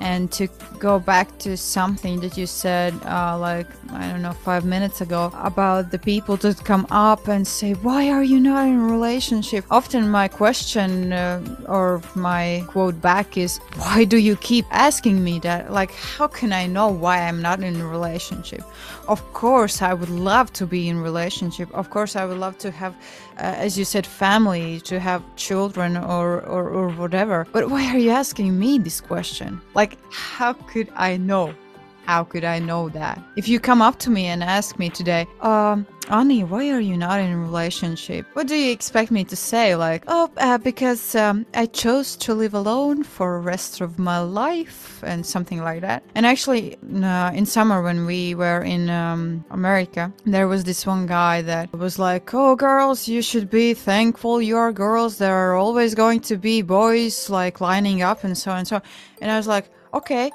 And 0.01 0.31
to 0.33 0.47
go 0.79 0.99
back 0.99 1.37
to 1.39 1.57
something 1.57 2.21
that 2.21 2.37
you 2.37 2.47
said, 2.47 2.93
uh, 3.05 3.37
like, 3.37 3.67
I 3.91 4.07
don't 4.09 4.21
know, 4.21 4.31
five 4.31 4.63
minutes 4.63 5.01
ago, 5.01 5.31
about 5.35 5.91
the 5.91 5.99
people 5.99 6.37
that 6.37 6.63
come 6.63 6.87
up 6.89 7.27
and 7.27 7.45
say, 7.45 7.73
Why 7.73 8.09
are 8.09 8.23
you 8.23 8.39
not 8.39 8.67
in 8.67 8.79
a 8.79 8.83
relationship? 8.83 9.65
Often 9.69 10.09
my 10.09 10.27
question 10.27 11.11
uh, 11.11 11.43
or 11.67 12.01
my 12.15 12.63
quote 12.67 13.01
back 13.01 13.37
is, 13.37 13.57
Why 13.75 14.05
do 14.05 14.17
you 14.17 14.35
keep 14.37 14.65
asking 14.71 15.23
me 15.23 15.39
that? 15.39 15.71
Like, 15.71 15.91
how 15.91 16.27
can 16.27 16.53
I 16.53 16.65
know 16.65 16.87
why 16.87 17.19
I'm 17.27 17.41
not 17.41 17.61
in 17.61 17.75
a 17.79 17.87
relationship? 17.87 18.63
Of 19.07 19.33
course, 19.33 19.81
I 19.81 19.93
would 19.93 20.09
love 20.09 20.53
to 20.53 20.67
be 20.67 20.87
in 20.87 21.01
relationship. 21.01 21.69
Of 21.73 21.89
course, 21.89 22.15
I 22.15 22.25
would 22.25 22.37
love 22.37 22.57
to 22.59 22.69
have, 22.71 22.93
uh, 23.37 23.65
as 23.65 23.77
you 23.77 23.83
said, 23.83 24.05
family, 24.05 24.79
to 24.81 24.99
have 24.99 25.23
children 25.35 25.97
or, 25.97 26.41
or, 26.41 26.69
or 26.69 26.89
whatever. 26.89 27.47
But 27.51 27.69
why 27.69 27.85
are 27.87 27.97
you 27.97 28.11
asking 28.11 28.57
me 28.59 28.77
this 28.77 29.01
question? 29.01 29.61
Like, 29.73 29.88
how 30.11 30.53
could 30.53 30.89
I 30.95 31.17
know? 31.17 31.53
How 32.05 32.23
could 32.23 32.43
I 32.43 32.57
know 32.57 32.89
that? 32.89 33.21
If 33.35 33.47
you 33.47 33.59
come 33.59 33.83
up 33.83 33.99
to 33.99 34.09
me 34.09 34.25
and 34.25 34.43
ask 34.43 34.79
me 34.79 34.89
today, 34.89 35.27
um, 35.41 35.85
Ani, 36.09 36.43
why 36.43 36.71
are 36.71 36.79
you 36.79 36.97
not 36.97 37.19
in 37.19 37.31
a 37.31 37.37
relationship? 37.37 38.25
What 38.33 38.47
do 38.47 38.55
you 38.55 38.71
expect 38.71 39.11
me 39.11 39.23
to 39.25 39.35
say? 39.35 39.75
Like, 39.75 40.05
oh, 40.07 40.31
uh, 40.37 40.57
because 40.57 41.13
um, 41.13 41.45
I 41.53 41.67
chose 41.67 42.15
to 42.17 42.33
live 42.33 42.55
alone 42.55 43.03
for 43.03 43.37
the 43.37 43.45
rest 43.45 43.79
of 43.79 43.99
my 43.99 44.17
life 44.17 45.03
and 45.03 45.23
something 45.23 45.61
like 45.61 45.81
that. 45.81 46.03
And 46.15 46.25
actually, 46.25 46.77
uh, 47.03 47.29
in 47.35 47.45
summer 47.45 47.83
when 47.83 48.07
we 48.07 48.33
were 48.33 48.63
in 48.63 48.89
um, 48.89 49.45
America, 49.51 50.11
there 50.25 50.47
was 50.47 50.63
this 50.63 50.87
one 50.87 51.05
guy 51.05 51.43
that 51.43 51.71
was 51.73 51.99
like, 51.99 52.33
oh, 52.33 52.55
girls, 52.55 53.07
you 53.07 53.21
should 53.21 53.51
be 53.51 53.75
thankful 53.75 54.41
you're 54.41 54.71
girls. 54.71 55.19
There 55.19 55.35
are 55.35 55.53
always 55.53 55.93
going 55.93 56.21
to 56.21 56.37
be 56.37 56.63
boys 56.63 57.29
like 57.29 57.61
lining 57.61 58.01
up 58.01 58.23
and 58.23 58.35
so 58.35 58.49
and 58.49 58.67
so. 58.67 58.81
And 59.21 59.29
I 59.29 59.37
was 59.37 59.45
like, 59.45 59.69
okay, 59.93 60.31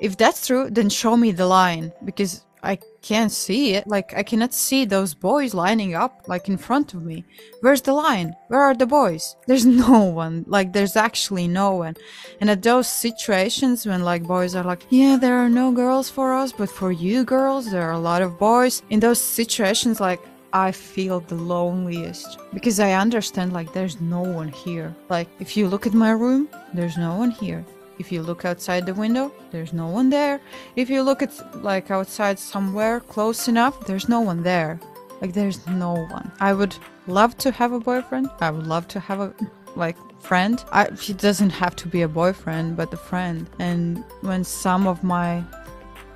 if 0.00 0.16
that's 0.16 0.46
true, 0.46 0.68
then 0.70 0.88
show 0.88 1.16
me 1.16 1.32
the 1.32 1.46
line 1.46 1.92
because 2.04 2.44
I 2.62 2.78
can't 3.00 3.30
see 3.30 3.74
it. 3.74 3.86
Like, 3.86 4.12
I 4.16 4.22
cannot 4.22 4.52
see 4.52 4.84
those 4.84 5.14
boys 5.14 5.54
lining 5.54 5.94
up 5.94 6.24
like 6.26 6.48
in 6.48 6.56
front 6.56 6.94
of 6.94 7.02
me. 7.02 7.24
Where's 7.60 7.82
the 7.82 7.92
line? 7.92 8.34
Where 8.48 8.60
are 8.60 8.74
the 8.74 8.86
boys? 8.86 9.36
There's 9.46 9.64
no 9.64 10.02
one. 10.02 10.44
Like, 10.48 10.72
there's 10.72 10.96
actually 10.96 11.46
no 11.46 11.76
one. 11.76 11.94
And 12.40 12.50
at 12.50 12.62
those 12.62 12.88
situations 12.88 13.86
when 13.86 14.02
like 14.02 14.24
boys 14.24 14.54
are 14.56 14.64
like, 14.64 14.84
yeah, 14.90 15.16
there 15.16 15.38
are 15.38 15.48
no 15.48 15.70
girls 15.70 16.10
for 16.10 16.34
us, 16.34 16.52
but 16.52 16.68
for 16.68 16.90
you 16.90 17.24
girls, 17.24 17.70
there 17.70 17.88
are 17.88 17.92
a 17.92 18.08
lot 18.10 18.22
of 18.22 18.38
boys. 18.38 18.82
In 18.90 19.00
those 19.00 19.20
situations, 19.20 20.00
like, 20.00 20.20
I 20.52 20.72
feel 20.72 21.20
the 21.20 21.34
loneliest 21.34 22.38
because 22.54 22.80
I 22.80 22.92
understand 22.92 23.52
like 23.52 23.72
there's 23.72 24.00
no 24.00 24.22
one 24.22 24.48
here. 24.48 24.94
Like 25.10 25.28
if 25.38 25.56
you 25.56 25.68
look 25.68 25.86
at 25.86 25.92
my 25.92 26.12
room, 26.12 26.48
there's 26.72 26.96
no 26.96 27.14
one 27.14 27.30
here. 27.30 27.64
If 27.98 28.12
you 28.12 28.22
look 28.22 28.44
outside 28.44 28.86
the 28.86 28.94
window, 28.94 29.32
there's 29.50 29.72
no 29.72 29.88
one 29.88 30.10
there. 30.10 30.40
If 30.74 30.90
you 30.90 31.02
look 31.02 31.22
at 31.22 31.32
like 31.62 31.90
outside 31.90 32.38
somewhere 32.38 33.00
close 33.00 33.48
enough, 33.48 33.86
there's 33.86 34.08
no 34.08 34.20
one 34.20 34.42
there. 34.42 34.78
Like 35.20 35.32
there's 35.32 35.66
no 35.66 35.94
one. 36.10 36.30
I 36.40 36.52
would 36.52 36.76
love 37.06 37.36
to 37.38 37.50
have 37.50 37.72
a 37.72 37.80
boyfriend. 37.80 38.30
I 38.40 38.50
would 38.50 38.66
love 38.66 38.86
to 38.88 39.00
have 39.00 39.20
a 39.20 39.34
like 39.76 39.96
friend. 40.20 40.62
I 40.72 40.90
he 41.00 41.12
doesn't 41.12 41.50
have 41.50 41.76
to 41.76 41.88
be 41.88 42.02
a 42.02 42.08
boyfriend, 42.08 42.76
but 42.76 42.92
a 42.92 42.96
friend. 42.96 43.48
And 43.58 44.04
when 44.20 44.44
some 44.44 44.86
of 44.86 45.02
my 45.02 45.42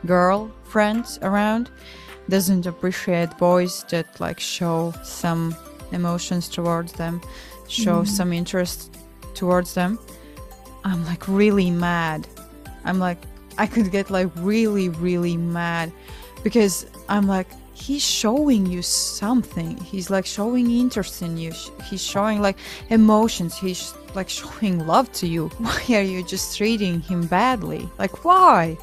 girl 0.06 0.50
friends 0.64 1.18
around 1.22 1.70
doesn't 2.28 2.66
appreciate 2.66 3.36
boys 3.38 3.84
that 3.90 4.20
like 4.20 4.40
show 4.40 4.92
some 5.02 5.54
emotions 5.92 6.48
towards 6.48 6.92
them, 6.92 7.20
show 7.68 8.02
mm. 8.02 8.08
some 8.08 8.32
interest 8.32 8.96
towards 9.34 9.74
them, 9.74 9.98
I'm 10.84 11.04
like 11.04 11.26
really 11.28 11.70
mad. 11.70 12.26
I'm 12.84 12.98
like, 12.98 13.18
I 13.58 13.66
could 13.66 13.90
get 13.90 14.10
like 14.10 14.28
really, 14.36 14.88
really 14.88 15.36
mad 15.36 15.92
because 16.42 16.86
I'm 17.08 17.26
like, 17.26 17.48
he's 17.74 18.02
showing 18.02 18.66
you 18.66 18.82
something. 18.82 19.76
He's 19.78 20.10
like 20.10 20.26
showing 20.26 20.70
interest 20.70 21.22
in 21.22 21.36
you. 21.36 21.52
He's 21.84 22.02
showing 22.02 22.40
like 22.40 22.58
emotions. 22.90 23.56
He's 23.56 23.94
like 24.14 24.28
showing 24.28 24.86
love 24.86 25.12
to 25.12 25.26
you. 25.26 25.48
Why 25.58 25.82
are 25.90 26.02
you 26.02 26.22
just 26.22 26.56
treating 26.56 27.00
him 27.00 27.26
badly? 27.26 27.88
Like, 27.98 28.24
why? 28.24 28.76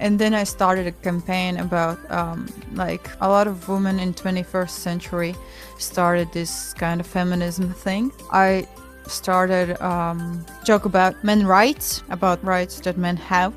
And 0.00 0.18
then 0.18 0.32
I 0.32 0.44
started 0.44 0.86
a 0.86 0.92
campaign 0.92 1.56
about 1.56 1.98
um, 2.10 2.46
like 2.74 3.10
a 3.20 3.28
lot 3.28 3.48
of 3.48 3.68
women 3.68 3.98
in 3.98 4.14
21st 4.14 4.70
century 4.70 5.34
started 5.78 6.32
this 6.32 6.72
kind 6.74 7.00
of 7.00 7.06
feminism 7.06 7.72
thing. 7.74 8.12
I 8.30 8.68
started 9.08 9.80
um, 9.82 10.44
joke 10.64 10.84
about 10.84 11.22
men 11.24 11.46
rights, 11.46 12.02
about 12.10 12.42
rights 12.44 12.80
that 12.80 12.96
men 12.96 13.16
have, 13.16 13.54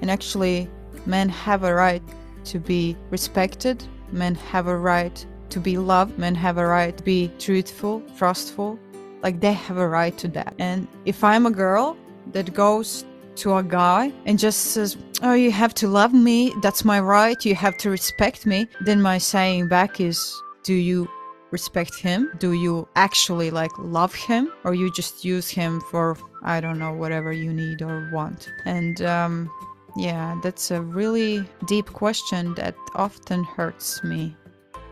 and 0.00 0.10
actually, 0.10 0.68
men 1.06 1.28
have 1.28 1.64
a 1.64 1.74
right 1.74 2.02
to 2.44 2.58
be 2.58 2.96
respected. 3.10 3.82
Men 4.12 4.34
have 4.34 4.66
a 4.66 4.76
right 4.76 5.26
to 5.50 5.60
be 5.60 5.78
loved. 5.78 6.18
Men 6.18 6.34
have 6.34 6.58
a 6.58 6.66
right 6.66 6.96
to 6.96 7.02
be 7.02 7.30
truthful, 7.38 8.02
trustful. 8.16 8.78
Like 9.22 9.40
they 9.40 9.52
have 9.52 9.78
a 9.78 9.88
right 9.88 10.16
to 10.18 10.28
that. 10.28 10.54
And 10.58 10.86
if 11.04 11.24
I'm 11.24 11.46
a 11.46 11.50
girl 11.50 11.96
that 12.32 12.54
goes 12.54 13.04
to 13.36 13.56
a 13.56 13.62
guy 13.62 14.12
and 14.24 14.38
just 14.38 14.72
says, 14.72 14.96
"Oh, 15.22 15.34
you 15.34 15.50
have 15.50 15.74
to 15.74 15.88
love 15.88 16.12
me. 16.12 16.52
That's 16.62 16.84
my 16.84 17.00
right. 17.00 17.44
You 17.44 17.54
have 17.54 17.76
to 17.78 17.90
respect 17.90 18.46
me," 18.46 18.68
then 18.80 19.02
my 19.02 19.18
saying 19.18 19.68
back 19.68 20.00
is, 20.00 20.18
"Do 20.62 20.74
you 20.74 21.08
respect 21.50 21.94
him? 21.98 22.30
Do 22.38 22.52
you 22.52 22.88
actually 22.96 23.50
like 23.50 23.70
love 23.78 24.14
him, 24.14 24.52
or 24.64 24.74
you 24.74 24.92
just 24.92 25.24
use 25.24 25.48
him 25.48 25.80
for 25.90 26.16
I 26.42 26.60
don't 26.60 26.78
know 26.78 26.92
whatever 26.92 27.32
you 27.32 27.52
need 27.52 27.82
or 27.82 28.10
want?" 28.12 28.50
And 28.64 29.02
um, 29.02 29.50
yeah, 29.96 30.38
that's 30.42 30.70
a 30.70 30.82
really 30.82 31.44
deep 31.66 31.86
question 31.92 32.54
that 32.54 32.74
often 32.94 33.44
hurts 33.44 34.02
me. 34.04 34.36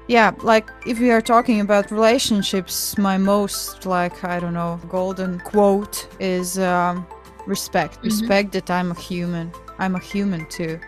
Yeah, 0.06 0.32
like 0.42 0.70
if 0.86 1.00
we 1.00 1.10
are 1.10 1.22
talking 1.22 1.60
about 1.60 1.90
relationships, 1.90 2.98
my 2.98 3.16
most 3.16 3.86
like 3.86 4.22
I 4.24 4.38
don't 4.38 4.54
know 4.54 4.78
golden 4.88 5.40
quote 5.40 6.06
is 6.20 6.58
um, 6.58 7.06
respect. 7.46 7.98
Respect 8.04 8.52
that 8.52 8.70
I'm 8.70 8.90
a 8.90 9.00
human. 9.00 9.50
I'm 9.78 9.94
a 9.94 10.00
human 10.00 10.46
too. 10.48 10.78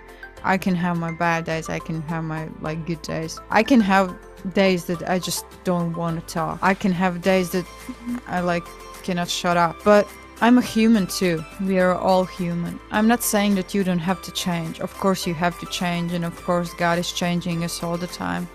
I 0.44 0.58
can 0.58 0.74
have 0.74 0.98
my 0.98 1.12
bad 1.12 1.44
days. 1.44 1.68
I 1.68 1.78
can 1.78 2.02
have 2.02 2.24
my 2.24 2.48
like 2.60 2.86
good 2.86 3.02
days. 3.02 3.38
I 3.50 3.62
can 3.62 3.80
have 3.80 4.14
days 4.52 4.84
that 4.86 5.08
I 5.08 5.18
just 5.18 5.44
don't 5.64 5.94
want 5.94 6.20
to 6.20 6.34
talk. 6.34 6.58
I 6.62 6.74
can 6.74 6.92
have 6.92 7.22
days 7.22 7.50
that 7.50 7.64
mm-hmm. 7.64 8.16
I 8.26 8.40
like 8.40 8.64
cannot 9.02 9.28
shut 9.28 9.56
up. 9.56 9.76
But 9.84 10.08
I'm 10.40 10.58
a 10.58 10.62
human 10.62 11.06
too. 11.06 11.42
We 11.62 11.78
are 11.78 11.94
all 11.94 12.24
human. 12.24 12.78
I'm 12.90 13.08
not 13.08 13.22
saying 13.22 13.54
that 13.54 13.74
you 13.74 13.82
don't 13.84 14.06
have 14.10 14.20
to 14.22 14.32
change. 14.32 14.80
Of 14.80 14.92
course 14.94 15.26
you 15.26 15.34
have 15.34 15.58
to 15.60 15.66
change 15.66 16.12
and 16.12 16.24
of 16.24 16.36
course 16.44 16.74
God 16.74 16.98
is 16.98 17.10
changing 17.12 17.64
us 17.64 17.82
all 17.82 17.96
the 17.96 18.06
time. 18.06 18.46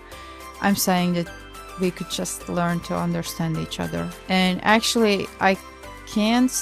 I'm 0.60 0.76
saying 0.76 1.14
that 1.14 1.28
we 1.80 1.90
could 1.90 2.10
just 2.10 2.48
learn 2.48 2.80
to 2.80 2.94
understand 2.96 3.58
each 3.58 3.80
other. 3.80 4.08
And 4.28 4.60
actually 4.62 5.26
I 5.40 5.56
can't 6.06 6.52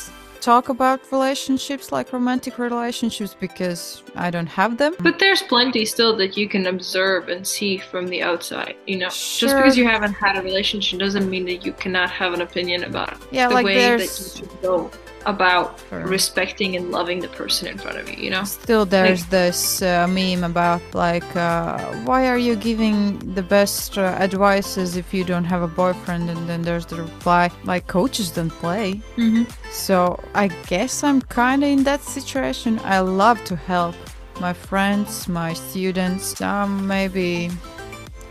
talk 0.40 0.68
about 0.68 1.00
relationships 1.12 1.92
like 1.92 2.12
romantic 2.12 2.58
relationships 2.58 3.36
because 3.38 4.02
I 4.14 4.30
don't 4.30 4.46
have 4.46 4.78
them. 4.78 4.94
But 5.00 5.18
there's 5.18 5.42
plenty 5.42 5.84
still 5.84 6.16
that 6.16 6.36
you 6.36 6.48
can 6.48 6.66
observe 6.66 7.28
and 7.28 7.46
see 7.46 7.78
from 7.78 8.08
the 8.08 8.22
outside, 8.22 8.76
you 8.86 8.98
know. 8.98 9.08
Just 9.08 9.56
because 9.56 9.76
you 9.76 9.86
haven't 9.86 10.14
had 10.14 10.36
a 10.36 10.42
relationship 10.42 10.98
doesn't 10.98 11.28
mean 11.28 11.44
that 11.46 11.64
you 11.64 11.72
cannot 11.72 12.10
have 12.10 12.32
an 12.32 12.40
opinion 12.40 12.84
about 12.84 13.16
Yeah, 13.30 13.48
the 13.48 13.54
like 13.54 13.66
way 13.66 13.96
that 13.96 14.00
you 14.00 14.08
should 14.08 14.62
go 14.62 14.90
about 15.26 15.78
Sure. 15.88 16.06
respecting 16.06 16.76
and 16.76 16.90
loving 16.90 17.20
the 17.20 17.28
person 17.28 17.68
in 17.68 17.78
front 17.78 17.98
of 17.98 18.08
you, 18.08 18.16
you 18.24 18.30
know. 18.30 18.44
Still, 18.44 18.84
there's 18.84 19.26
this 19.26 19.82
uh, 19.82 20.06
meme 20.08 20.44
about 20.44 20.82
like, 20.94 21.36
uh, 21.36 21.78
why 22.04 22.26
are 22.28 22.38
you 22.38 22.56
giving 22.56 23.18
the 23.34 23.42
best 23.42 23.98
uh, 23.98 24.16
advices 24.18 24.96
if 24.96 25.12
you 25.12 25.24
don't 25.24 25.44
have 25.44 25.62
a 25.62 25.68
boyfriend? 25.68 26.30
And 26.30 26.48
then 26.48 26.62
there's 26.62 26.86
the 26.86 26.96
reply, 26.96 27.50
like, 27.64 27.86
coaches 27.86 28.30
don't 28.30 28.50
play. 28.50 29.00
Mm-hmm. 29.16 29.44
So 29.70 30.18
I 30.34 30.48
guess 30.68 31.04
I'm 31.04 31.20
kind 31.22 31.62
of 31.62 31.70
in 31.70 31.84
that 31.84 32.02
situation. 32.02 32.80
I 32.84 33.00
love 33.00 33.42
to 33.44 33.56
help 33.56 33.94
my 34.40 34.52
friends, 34.52 35.28
my 35.28 35.52
students, 35.52 36.38
some 36.38 36.86
maybe 36.86 37.50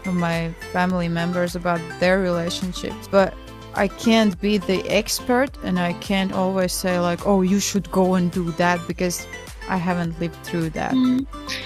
my 0.05 0.51
family 0.73 1.07
members 1.07 1.55
about 1.55 1.81
their 1.99 2.19
relationships, 2.19 3.07
but 3.11 3.33
I 3.79 3.87
can't 3.87 4.33
be 4.41 4.57
the 4.57 4.79
expert 4.89 5.51
and 5.63 5.79
I 5.79 5.93
can't 5.93 6.33
always 6.33 6.73
say 6.73 6.99
like, 6.99 7.25
oh, 7.25 7.41
you 7.41 7.59
should 7.59 7.89
go 7.91 8.15
and 8.15 8.29
do 8.29 8.51
that 8.63 8.79
because 8.87 9.25
I 9.69 9.77
haven't 9.77 10.19
lived 10.19 10.35
through 10.47 10.71
that. 10.71 10.93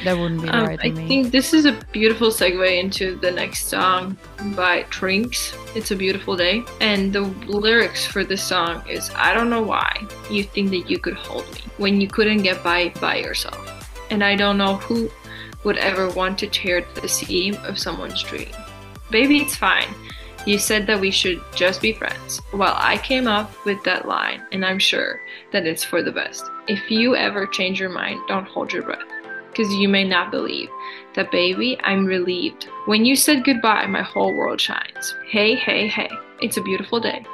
That 0.04 0.16
wouldn't 0.20 0.42
be 0.44 0.50
Um, 0.50 0.68
right 0.68 0.80
I 0.80 0.90
to 0.90 0.96
me. 0.96 1.08
think 1.08 1.32
this 1.32 1.54
is 1.54 1.66
a 1.66 1.72
beautiful 1.92 2.30
segue 2.30 2.80
into 2.84 3.16
the 3.16 3.32
next 3.32 3.62
song 3.70 4.18
by 4.56 4.84
Trinks. 4.90 5.56
It's 5.74 5.92
a 5.92 5.96
beautiful 5.96 6.36
day, 6.36 6.64
and 6.82 7.14
the 7.14 7.22
lyrics 7.48 8.06
for 8.06 8.24
this 8.24 8.44
song 8.44 8.84
is 8.90 9.10
I 9.16 9.34
don't 9.34 9.50
know 9.50 9.64
why 9.64 9.92
you 10.30 10.44
think 10.44 10.70
that 10.76 10.90
you 10.92 11.00
could 11.00 11.16
hold 11.16 11.46
me 11.56 11.62
when 11.78 12.00
you 12.02 12.08
couldn't 12.08 12.44
get 12.44 12.62
by 12.62 12.90
by 13.02 13.16
yourself, 13.28 13.64
and 14.12 14.22
I 14.24 14.36
don't 14.36 14.58
know 14.58 14.76
who 14.76 15.10
would 15.64 15.78
ever 15.78 16.10
want 16.10 16.38
to 16.40 16.48
tear 16.48 16.86
the 17.02 17.08
seam 17.08 17.56
of 17.64 17.80
someone's 17.80 18.22
dream. 18.22 18.52
Baby, 19.10 19.38
it's 19.44 19.56
fine. 19.56 19.88
You 20.46 20.58
said 20.60 20.88
that 20.88 21.00
we 21.00 21.10
should 21.10 21.42
just 21.56 21.82
be 21.82 21.94
friends. 21.94 22.42
Well, 22.54 22.76
I 22.78 22.98
came 22.98 23.28
up 23.28 23.52
with 23.66 23.82
that 23.84 24.08
line, 24.08 24.42
and 24.52 24.66
I'm 24.66 24.80
sure 24.80 25.22
that 25.52 25.66
it's 25.66 25.86
for 25.86 26.04
the 26.04 26.12
best. 26.12 26.44
If 26.68 26.92
you 26.92 27.16
ever 27.16 27.48
change 27.48 27.80
your 27.80 27.90
mind, 27.90 28.20
don't 28.28 28.48
hold 28.48 28.74
your 28.74 28.84
breath, 28.84 29.08
because 29.50 29.74
you 29.74 29.88
may 29.88 30.04
not 30.04 30.32
believe 30.32 30.70
that, 31.16 31.32
baby, 31.32 31.78
I'm 31.84 32.06
relieved. 32.06 32.66
When 32.88 33.06
you 33.06 33.16
said 33.16 33.46
goodbye, 33.46 33.86
my 33.86 34.02
whole 34.02 34.36
world 34.36 34.60
shines. 34.60 35.16
Hey, 35.30 35.56
hey, 35.56 35.88
hey, 35.88 36.10
it's 36.42 36.58
a 36.58 36.62
beautiful 36.64 37.00
day, 37.00 37.26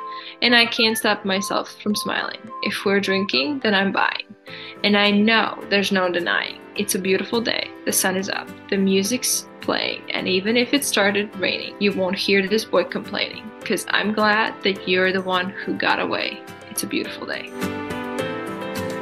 and 0.44 0.54
I 0.54 0.68
can't 0.68 0.98
stop 0.98 1.26
myself 1.26 1.82
from 1.82 1.96
smiling. 1.96 2.40
If 2.62 2.86
we're 2.86 3.00
drinking, 3.00 3.60
then 3.60 3.74
I'm 3.74 3.92
buying. 3.92 4.36
And 4.84 4.96
I 4.96 5.10
know 5.12 5.64
there's 5.70 5.92
no 5.92 6.12
denying. 6.12 6.60
It's 6.80 6.96
a 6.96 7.00
beautiful 7.00 7.42
day. 7.42 7.70
The 7.84 7.92
sun 7.92 8.16
is 8.16 8.30
up. 8.30 8.48
The 8.70 8.78
music's 8.78 9.46
playing. 9.60 10.10
And 10.12 10.30
even 10.30 10.56
if 10.56 10.74
it 10.74 10.86
started 10.86 11.30
raining, 11.36 11.76
you 11.82 11.92
won't 11.92 12.16
hear 12.16 12.48
this 12.48 12.64
boy 12.64 12.86
complaining. 12.86 13.52
Because 13.60 13.86
I'm 13.90 14.14
glad 14.14 14.54
that 14.64 14.88
you're 14.88 15.12
the 15.12 15.22
one 15.22 15.50
who 15.50 15.74
got 15.74 16.00
away. 16.00 16.42
It's 16.70 16.84
a 16.84 16.88
beautiful 16.88 17.28
day. 17.28 17.50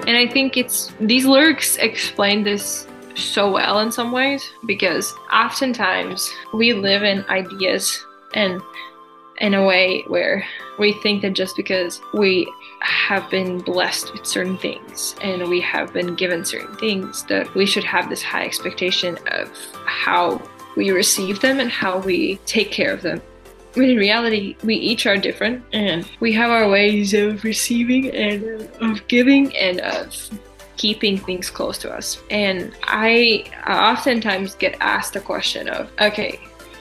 And 0.08 0.18
I 0.18 0.26
think 0.28 0.58
it's 0.58 0.92
these 1.00 1.28
lyrics 1.28 1.78
explain 1.78 2.44
this 2.44 2.88
so 3.14 3.52
well 3.52 3.82
in 3.82 3.92
some 3.92 4.12
ways 4.12 4.44
because 4.66 5.14
oftentimes 5.32 6.28
we 6.56 6.74
live 6.74 7.04
in 7.04 7.24
ideas 7.30 8.04
and 8.34 8.60
in 9.38 9.54
a 9.54 9.64
way 9.64 10.04
where 10.08 10.44
we 10.80 10.94
think 11.04 11.22
that 11.22 11.34
just 11.34 11.56
because 11.56 12.02
we 12.16 12.52
have 12.82 13.30
been 13.30 13.60
blessed 13.60 14.14
with 14.14 14.26
certain 14.26 14.58
things 14.58 15.16
and 15.22 15.48
we 15.50 15.62
have 15.62 15.94
been 15.94 16.16
given 16.16 16.46
certain 16.46 16.76
things 16.78 17.24
that 17.24 17.54
we 17.56 17.66
should 17.66 17.84
have 17.84 18.10
this 18.10 18.22
high 18.22 18.46
expectation 18.46 19.18
of 19.32 19.50
how 19.86 20.42
we 20.76 20.92
receive 20.92 21.40
them 21.42 21.60
and 21.60 21.72
how 21.72 22.00
we 22.00 22.38
take 22.46 22.72
care 22.72 22.94
of 22.94 23.02
them. 23.02 23.22
When 23.74 23.90
in 23.90 23.98
reality 23.98 24.56
we 24.64 24.76
each 24.76 25.06
are 25.06 25.18
different 25.18 25.64
and 25.74 26.10
we 26.20 26.34
have 26.34 26.50
our 26.50 26.70
ways 26.70 27.14
of 27.14 27.44
receiving 27.44 28.12
and 28.12 28.70
of 28.82 29.08
giving 29.08 29.56
and 29.58 29.80
of 29.82 30.16
keeping 30.78 31.18
things 31.18 31.50
close 31.50 31.78
to 31.80 31.92
us. 31.92 32.22
And 32.30 32.74
i 32.84 33.46
oftentimes 33.68 34.56
get 34.56 34.78
asked 34.80 35.14
the 35.14 35.20
question 35.20 35.68
of 35.70 35.92
okay 36.00 36.40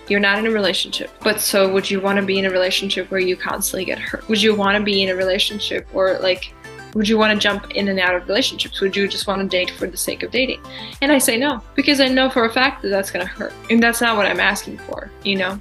you're 0.08 0.20
not 0.20 0.38
in 0.38 0.46
a 0.46 0.50
relationship. 0.50 1.10
But 1.22 1.40
so 1.40 1.72
would 1.72 1.90
you 1.90 2.00
want 2.00 2.18
to 2.18 2.24
be 2.24 2.38
in 2.38 2.44
a 2.44 2.50
relationship 2.50 3.10
where 3.10 3.20
you 3.20 3.36
constantly 3.36 3.84
get 3.84 3.98
hurt? 3.98 4.28
Would 4.28 4.42
you 4.42 4.54
want 4.54 4.76
to 4.76 4.82
be 4.82 5.02
in 5.02 5.08
a 5.08 5.16
relationship 5.16 5.86
or 5.92 6.18
like 6.18 6.52
would 6.96 7.06
you 7.06 7.18
want 7.18 7.30
to 7.30 7.38
jump 7.38 7.72
in 7.72 7.88
and 7.88 8.00
out 8.00 8.14
of 8.14 8.26
relationships? 8.26 8.80
Would 8.80 8.96
you 8.96 9.06
just 9.06 9.26
want 9.26 9.42
to 9.42 9.46
date 9.46 9.70
for 9.70 9.86
the 9.86 9.98
sake 9.98 10.22
of 10.22 10.30
dating? 10.30 10.62
And 11.02 11.12
I 11.12 11.18
say 11.18 11.36
no, 11.36 11.60
because 11.74 12.00
I 12.00 12.08
know 12.08 12.30
for 12.30 12.46
a 12.46 12.52
fact 12.52 12.80
that 12.80 12.88
that's 12.88 13.10
going 13.10 13.24
to 13.24 13.30
hurt. 13.30 13.52
And 13.68 13.82
that's 13.82 14.00
not 14.00 14.16
what 14.16 14.24
I'm 14.24 14.40
asking 14.40 14.78
for, 14.78 15.10
you 15.22 15.36
know? 15.36 15.60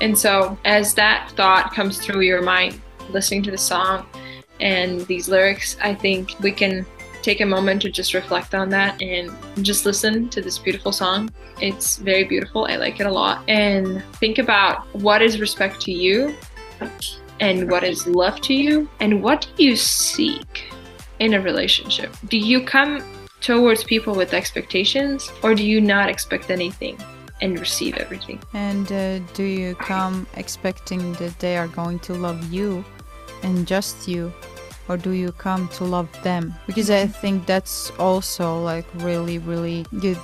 And 0.00 0.18
so 0.18 0.58
as 0.64 0.92
that 0.94 1.30
thought 1.36 1.72
comes 1.72 1.98
through 1.98 2.22
your 2.22 2.42
mind, 2.42 2.80
listening 3.10 3.44
to 3.44 3.52
the 3.52 3.58
song 3.58 4.04
and 4.58 5.02
these 5.02 5.28
lyrics, 5.28 5.76
I 5.80 5.94
think 5.94 6.32
we 6.40 6.50
can 6.50 6.84
take 7.24 7.40
a 7.40 7.46
moment 7.46 7.80
to 7.82 7.90
just 7.90 8.12
reflect 8.12 8.54
on 8.54 8.68
that 8.68 9.00
and 9.00 9.32
just 9.64 9.86
listen 9.86 10.28
to 10.28 10.42
this 10.42 10.58
beautiful 10.58 10.92
song. 10.92 11.32
It's 11.60 11.96
very 11.96 12.24
beautiful. 12.24 12.66
I 12.66 12.76
like 12.76 13.00
it 13.00 13.06
a 13.06 13.10
lot. 13.10 13.42
And 13.48 14.04
think 14.16 14.38
about 14.38 14.86
what 14.94 15.22
is 15.22 15.40
respect 15.40 15.80
to 15.82 15.92
you 15.92 16.34
and 17.40 17.70
what 17.70 17.82
is 17.82 18.06
love 18.06 18.42
to 18.42 18.54
you 18.54 18.88
and 19.00 19.22
what 19.22 19.48
do 19.56 19.64
you 19.64 19.74
seek 19.74 20.64
in 21.18 21.32
a 21.32 21.40
relationship? 21.40 22.14
Do 22.28 22.36
you 22.36 22.62
come 22.62 23.02
towards 23.40 23.84
people 23.84 24.14
with 24.14 24.34
expectations 24.34 25.32
or 25.42 25.54
do 25.54 25.64
you 25.64 25.80
not 25.80 26.10
expect 26.10 26.50
anything? 26.50 26.98
And 27.40 27.58
receive 27.58 27.96
everything. 27.96 28.40
And 28.54 28.90
uh, 28.92 29.18
do 29.34 29.42
you 29.42 29.74
come 29.74 30.26
expecting 30.36 31.12
that 31.14 31.38
they 31.40 31.58
are 31.58 31.68
going 31.68 31.98
to 32.00 32.14
love 32.14 32.52
you 32.52 32.84
and 33.42 33.66
just 33.66 34.08
you? 34.08 34.32
Or 34.88 34.96
do 34.96 35.10
you 35.10 35.32
come 35.32 35.68
to 35.68 35.84
love 35.84 36.10
them? 36.22 36.54
Because 36.66 36.90
I 36.90 37.06
think 37.06 37.46
that's 37.46 37.90
also 37.98 38.62
like 38.62 38.86
really, 38.96 39.38
really 39.38 39.86
good 39.98 40.18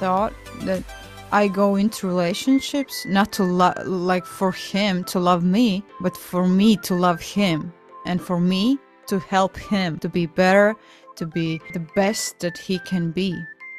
thought 0.00 0.32
that 0.62 0.82
I 1.30 1.48
go 1.48 1.76
into 1.76 2.06
relationships 2.06 3.06
not 3.06 3.32
to 3.32 3.44
like 3.44 4.26
for 4.26 4.52
him 4.52 5.04
to 5.04 5.18
love 5.18 5.44
me, 5.44 5.82
but 6.00 6.16
for 6.16 6.46
me 6.46 6.76
to 6.78 6.94
love 6.94 7.20
him 7.20 7.72
and 8.04 8.20
for 8.20 8.38
me 8.38 8.78
to 9.06 9.18
help 9.18 9.56
him 9.56 9.98
to 10.00 10.08
be 10.08 10.26
better, 10.26 10.74
to 11.16 11.26
be 11.26 11.60
the 11.72 11.86
best 11.94 12.40
that 12.40 12.58
he 12.58 12.78
can 12.80 13.12
be. 13.12 13.34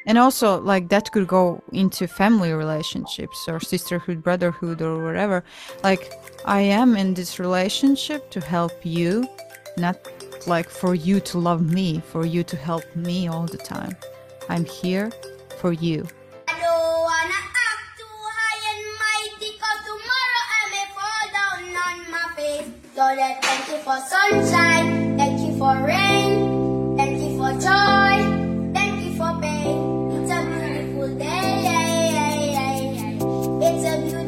And 0.05 0.17
also, 0.17 0.59
like 0.61 0.89
that 0.89 1.11
could 1.11 1.27
go 1.27 1.61
into 1.71 2.07
family 2.07 2.51
relationships 2.53 3.45
or 3.47 3.59
sisterhood, 3.59 4.21
brotherhood, 4.21 4.81
or 4.81 5.03
whatever. 5.03 5.43
Like, 5.83 6.11
I 6.45 6.61
am 6.61 6.97
in 6.97 7.13
this 7.13 7.39
relationship 7.39 8.29
to 8.31 8.41
help 8.41 8.73
you, 8.83 9.27
not 9.77 9.97
like 10.47 10.69
for 10.69 10.95
you 10.95 11.19
to 11.21 11.37
love 11.39 11.61
me, 11.73 12.01
for 12.11 12.25
you 12.25 12.43
to 12.43 12.57
help 12.57 12.83
me 12.95 13.27
all 13.27 13.45
the 13.45 13.57
time. 13.57 13.95
I'm 14.49 14.65
here 14.65 15.11
for 15.59 15.73
you. 15.73 16.07
Thank 23.63 23.67
you 23.69 23.77
for 23.77 23.97
sunshine 24.07 25.17
Thank 25.17 25.39
you 25.41 25.57
for 25.57 25.73
rain 25.85 26.97
Thank 26.97 27.21
you 27.21 27.37
for 27.37 27.51
joy 27.53 28.73
Thank 28.73 29.03
you 29.03 29.15
for 29.15 29.39
pain 29.41 29.77
It's 30.11 30.31
a 30.31 30.41
beautiful 30.45 31.15
day 31.17 31.63
It's 33.61 33.85
a 33.85 33.97
beautiful 34.01 34.22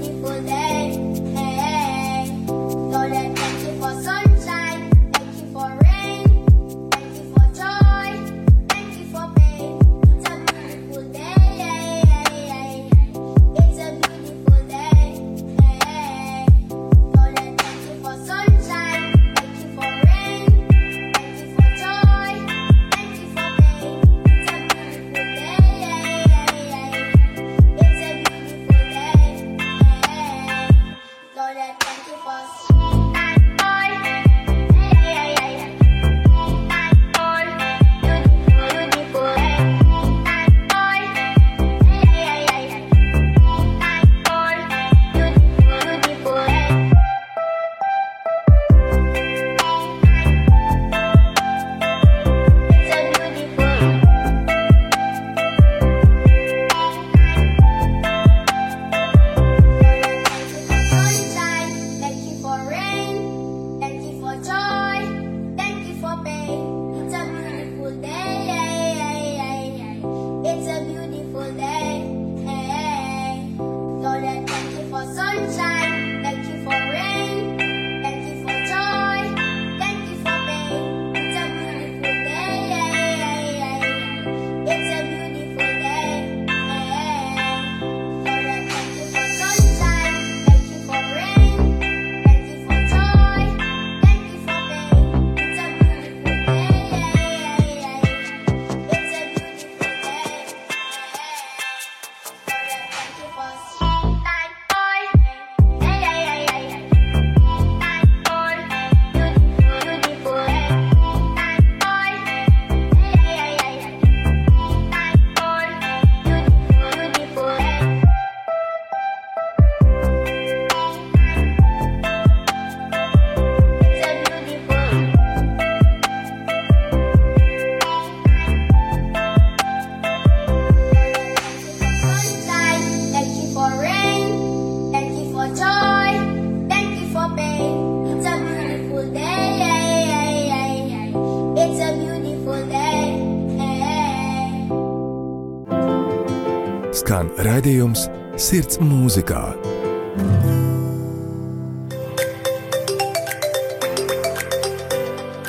raidījums 147.45 148.07
Sirds 148.41 148.79
mūzikā. 148.81 149.41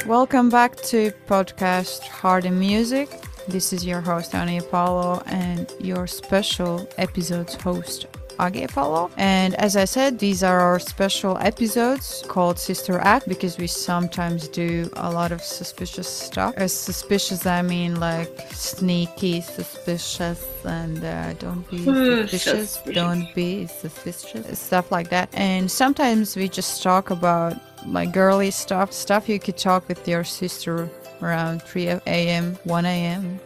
Welcome 0.06 0.50
back 0.50 0.76
to 0.90 1.10
podcast 1.26 2.06
Heart 2.06 2.44
in 2.44 2.58
Music. 2.58 3.08
This 3.48 3.72
is 3.72 3.86
your 3.86 4.00
host 4.00 4.34
Annie 4.34 4.58
Apollo 4.58 5.22
and 5.26 5.72
your 5.80 6.06
special 6.06 6.86
episodes 6.98 7.54
host 7.54 8.06
Apollo. 8.38 9.10
And 9.16 9.54
as 9.56 9.76
I 9.76 9.84
said, 9.84 10.18
these 10.18 10.42
are 10.42 10.60
our 10.60 10.78
special 10.78 11.38
episodes 11.38 12.24
called 12.28 12.58
Sister 12.58 12.98
Act 12.98 13.28
because 13.28 13.58
we 13.58 13.66
sometimes 13.66 14.48
do 14.48 14.90
a 14.96 15.10
lot 15.10 15.32
of 15.32 15.42
suspicious 15.42 16.08
stuff. 16.08 16.54
As 16.56 16.72
suspicious, 16.72 17.46
I 17.46 17.62
mean 17.62 17.98
like 18.00 18.30
sneaky, 18.52 19.40
suspicious, 19.40 20.44
and 20.64 21.02
uh, 21.04 21.32
don't 21.34 21.68
be 21.70 21.78
Hmm, 21.78 22.26
suspicious. 22.26 22.70
suspicious. 22.72 22.94
Don't 22.94 23.34
be 23.34 23.66
suspicious. 23.66 24.58
Stuff 24.58 24.92
like 24.92 25.08
that. 25.10 25.28
And 25.32 25.70
sometimes 25.70 26.36
we 26.36 26.48
just 26.48 26.82
talk 26.82 27.10
about 27.10 27.54
like 27.86 28.12
girly 28.12 28.50
stuff, 28.50 28.92
stuff 28.92 29.28
you 29.28 29.38
could 29.38 29.56
talk 29.56 29.88
with 29.88 30.06
your 30.08 30.24
sister 30.24 30.90
around 31.22 31.62
3 31.62 31.86
a.m., 32.06 32.58
1 32.64 32.84
a.m. 32.86 33.40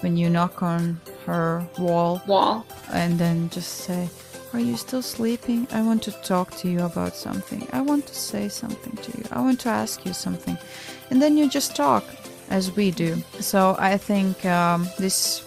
when 0.00 0.16
you 0.16 0.30
knock 0.30 0.62
on 0.62 1.00
her 1.26 1.66
wall 1.78 2.22
Wall. 2.26 2.66
and 2.92 3.18
then 3.18 3.50
just 3.50 3.78
say, 3.84 4.08
Are 4.52 4.60
you 4.60 4.76
still 4.76 5.02
sleeping? 5.02 5.66
I 5.72 5.82
want 5.82 6.02
to 6.04 6.12
talk 6.22 6.54
to 6.58 6.68
you 6.68 6.80
about 6.84 7.14
something. 7.14 7.66
I 7.72 7.80
want 7.82 8.06
to 8.06 8.14
say 8.14 8.48
something 8.48 8.96
to 8.96 9.18
you. 9.18 9.24
I 9.30 9.40
want 9.40 9.60
to 9.60 9.68
ask 9.68 10.04
you 10.06 10.12
something. 10.12 10.56
And 11.10 11.20
then 11.20 11.36
you 11.36 11.48
just 11.48 11.76
talk 11.76 12.04
as 12.50 12.74
we 12.74 12.90
do. 12.90 13.16
So 13.40 13.76
I 13.78 13.96
think 13.98 14.44
um, 14.46 14.88
this 14.98 15.44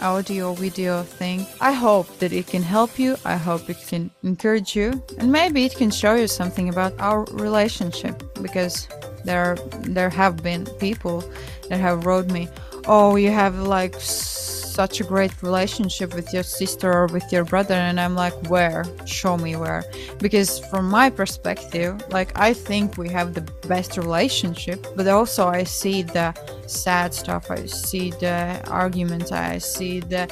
audio 0.00 0.52
video 0.52 1.02
thing, 1.02 1.46
I 1.60 1.72
hope 1.72 2.18
that 2.18 2.32
it 2.32 2.46
can 2.46 2.62
help 2.62 2.98
you. 2.98 3.16
I 3.24 3.36
hope 3.36 3.70
it 3.70 3.78
can 3.86 4.10
encourage 4.22 4.76
you. 4.76 5.02
And 5.18 5.32
maybe 5.32 5.64
it 5.64 5.76
can 5.76 5.90
show 5.90 6.14
you 6.14 6.26
something 6.26 6.68
about 6.68 6.92
our 6.98 7.24
relationship 7.32 8.22
because 8.42 8.88
there 9.24 9.56
there 9.80 10.10
have 10.10 10.42
been 10.42 10.66
people 10.78 11.24
that 11.70 11.80
have 11.80 12.04
wrote 12.04 12.26
me, 12.30 12.48
"Oh, 12.86 13.16
you 13.16 13.30
have 13.30 13.58
like 13.58 13.94
such 14.00 15.00
a 15.00 15.04
great 15.04 15.32
relationship 15.42 16.14
with 16.14 16.32
your 16.32 16.42
sister 16.42 16.92
or 16.92 17.06
with 17.06 17.30
your 17.32 17.44
brother." 17.44 17.74
And 17.74 18.00
I'm 18.00 18.14
like, 18.14 18.34
"Where? 18.48 18.84
Show 19.06 19.36
me 19.36 19.56
where." 19.56 19.84
Because 20.18 20.60
from 20.70 20.88
my 20.88 21.10
perspective, 21.10 22.02
like 22.10 22.38
I 22.38 22.52
think 22.52 22.96
we 22.96 23.08
have 23.10 23.34
the 23.34 23.46
best 23.68 23.96
relationship, 23.96 24.86
but 24.96 25.06
also 25.08 25.46
I 25.46 25.64
see 25.64 26.02
the 26.02 26.34
sad 26.66 27.14
stuff. 27.14 27.50
I 27.50 27.66
see 27.66 28.10
the 28.10 28.60
arguments. 28.68 29.32
I 29.32 29.58
see 29.58 30.00
the 30.00 30.24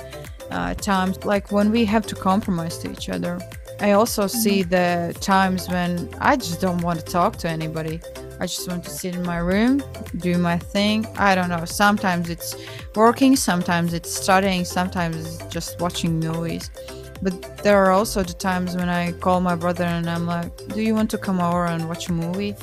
uh, 0.50 0.74
times 0.74 1.24
like 1.24 1.50
when 1.50 1.70
we 1.70 1.84
have 1.84 2.06
to 2.06 2.14
compromise 2.14 2.78
to 2.78 2.90
each 2.90 3.08
other. 3.08 3.38
I 3.80 3.92
also 3.92 4.28
see 4.28 4.62
the 4.62 5.16
times 5.20 5.68
when 5.68 6.08
I 6.20 6.36
just 6.36 6.60
don't 6.60 6.82
want 6.82 7.00
to 7.00 7.04
talk 7.04 7.36
to 7.38 7.48
anybody. 7.48 8.00
I 8.42 8.46
just 8.46 8.68
want 8.68 8.82
to 8.82 8.90
sit 8.90 9.14
in 9.14 9.22
my 9.22 9.38
room, 9.38 9.80
do 10.16 10.36
my 10.36 10.58
thing. 10.58 11.06
I 11.16 11.36
don't 11.36 11.48
know. 11.48 11.64
Sometimes 11.64 12.28
it's 12.28 12.56
working, 12.96 13.36
sometimes 13.36 13.94
it's 13.94 14.12
studying, 14.12 14.64
sometimes 14.64 15.14
it's 15.24 15.46
just 15.54 15.80
watching 15.80 16.18
movies. 16.18 16.68
But 17.22 17.58
there 17.58 17.78
are 17.84 17.92
also 17.92 18.24
the 18.24 18.32
times 18.32 18.74
when 18.74 18.88
I 18.88 19.12
call 19.12 19.40
my 19.40 19.54
brother 19.54 19.84
and 19.84 20.10
I'm 20.10 20.26
like, 20.26 20.50
Do 20.74 20.82
you 20.82 20.92
want 20.92 21.08
to 21.12 21.18
come 21.18 21.38
over 21.38 21.66
and 21.66 21.88
watch 21.88 22.08
a 22.08 22.12
movie? 22.12 22.56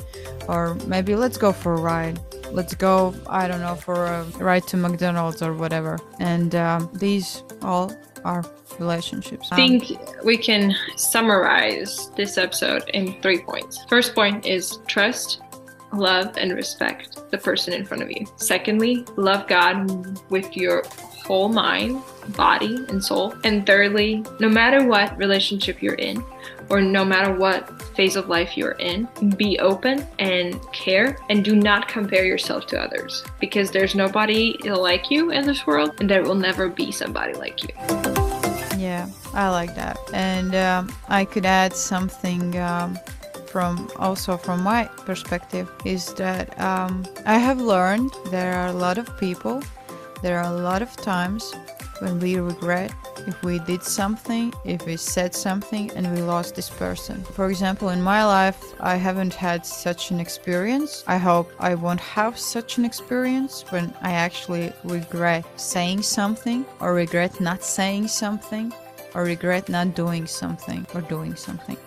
Or 0.49 0.75
maybe 0.85 1.15
let's 1.15 1.37
go 1.37 1.53
for 1.53 1.75
a 1.75 1.79
ride. 1.79 2.19
Let's 2.51 2.75
go, 2.75 3.15
I 3.29 3.47
don't 3.47 3.61
know, 3.61 3.75
for 3.75 4.05
a 4.05 4.25
ride 4.37 4.67
to 4.67 4.75
McDonald's 4.75 5.41
or 5.41 5.53
whatever. 5.53 5.97
And 6.19 6.55
um, 6.55 6.89
these 6.91 7.41
all 7.61 7.95
are 8.25 8.43
relationships. 8.79 9.47
I 9.49 9.55
think 9.55 9.97
we 10.25 10.35
can 10.35 10.75
summarize 10.97 12.11
this 12.17 12.37
episode 12.37 12.83
in 12.93 13.21
three 13.21 13.39
points. 13.39 13.85
First 13.87 14.13
point 14.13 14.45
is 14.45 14.79
trust, 14.87 15.39
love, 15.93 16.37
and 16.37 16.53
respect 16.53 17.29
the 17.31 17.37
person 17.37 17.73
in 17.73 17.85
front 17.85 18.03
of 18.03 18.11
you. 18.11 18.25
Secondly, 18.37 19.05
love 19.15 19.47
God 19.47 20.19
with 20.29 20.55
your 20.55 20.83
whole 21.25 21.49
mind, 21.49 22.01
body, 22.29 22.85
and 22.89 23.03
soul. 23.03 23.33
And 23.43 23.65
thirdly, 23.65 24.23
no 24.39 24.49
matter 24.49 24.87
what 24.87 25.17
relationship 25.17 25.81
you're 25.81 25.95
in, 25.95 26.23
or 26.69 26.81
no 26.81 27.03
matter 27.03 27.33
what 27.33 27.81
phase 27.95 28.15
of 28.15 28.29
life 28.29 28.55
you're 28.55 28.73
in, 28.73 29.07
be 29.37 29.59
open 29.59 30.07
and 30.19 30.59
care 30.71 31.17
and 31.29 31.43
do 31.43 31.55
not 31.55 31.87
compare 31.87 32.25
yourself 32.25 32.67
to 32.67 32.79
others 32.79 33.23
because 33.39 33.71
there's 33.71 33.95
nobody 33.95 34.55
like 34.63 35.09
you 35.09 35.31
in 35.31 35.45
this 35.45 35.65
world 35.65 35.95
and 35.99 36.09
there 36.09 36.23
will 36.23 36.35
never 36.35 36.69
be 36.69 36.91
somebody 36.91 37.33
like 37.33 37.63
you. 37.63 37.69
Yeah, 38.77 39.09
I 39.33 39.49
like 39.49 39.75
that. 39.75 39.97
And 40.13 40.55
um, 40.55 40.95
I 41.09 41.25
could 41.25 41.45
add 41.45 41.75
something 41.75 42.57
um, 42.59 42.97
from 43.51 43.89
also 43.97 44.37
from 44.37 44.63
my 44.63 44.85
perspective 45.05 45.69
is 45.85 46.13
that 46.15 46.59
um, 46.59 47.05
I 47.25 47.37
have 47.37 47.59
learned 47.59 48.11
there 48.31 48.53
are 48.53 48.67
a 48.67 48.73
lot 48.73 48.97
of 48.97 49.17
people, 49.17 49.63
there 50.21 50.37
are 50.37 50.51
a 50.53 50.61
lot 50.61 50.81
of 50.81 50.95
times 50.95 51.53
when 51.99 52.19
we 52.19 52.37
regret 52.37 52.93
if 53.27 53.41
we 53.43 53.59
did 53.59 53.83
something, 53.83 54.53
if 54.65 54.85
we 54.85 54.95
said 54.95 55.35
something 55.35 55.91
and 55.91 56.13
we 56.15 56.21
lost 56.21 56.55
this 56.55 56.69
person. 56.69 57.23
For 57.23 57.49
example, 57.49 57.89
in 57.89 58.01
my 58.01 58.25
life, 58.25 58.59
I 58.79 58.95
haven't 58.95 59.33
had 59.33 59.65
such 59.65 60.11
an 60.11 60.19
experience. 60.19 61.03
I 61.07 61.17
hope 61.17 61.51
I 61.59 61.75
won't 61.75 61.99
have 61.99 62.39
such 62.39 62.77
an 62.77 62.85
experience 62.85 63.65
when 63.69 63.93
I 64.01 64.11
actually 64.11 64.71
regret 64.83 65.45
saying 65.59 66.03
something 66.03 66.65
or 66.79 66.93
regret 66.93 67.39
not 67.41 67.63
saying 67.63 68.07
something 68.07 68.73
or 69.13 69.23
regret 69.23 69.69
not 69.69 69.95
doing 69.95 70.25
something 70.25 70.85
or 70.93 71.01
doing 71.01 71.35
something. 71.35 71.77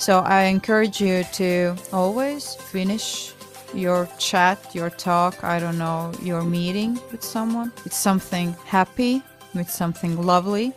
So 0.00 0.20
I 0.20 0.44
encourage 0.44 0.98
you 0.98 1.24
to 1.34 1.76
always 1.92 2.54
finish 2.54 3.34
your 3.74 4.08
chat, 4.18 4.74
your 4.74 4.88
talk, 4.88 5.44
I 5.44 5.60
don't 5.60 5.76
know, 5.76 6.10
your 6.22 6.42
meeting 6.42 6.98
with 7.12 7.22
someone. 7.22 7.70
It's 7.84 7.98
something 7.98 8.56
happy, 8.64 9.22
with 9.54 9.68
something 9.68 10.16
lovely 10.22 10.72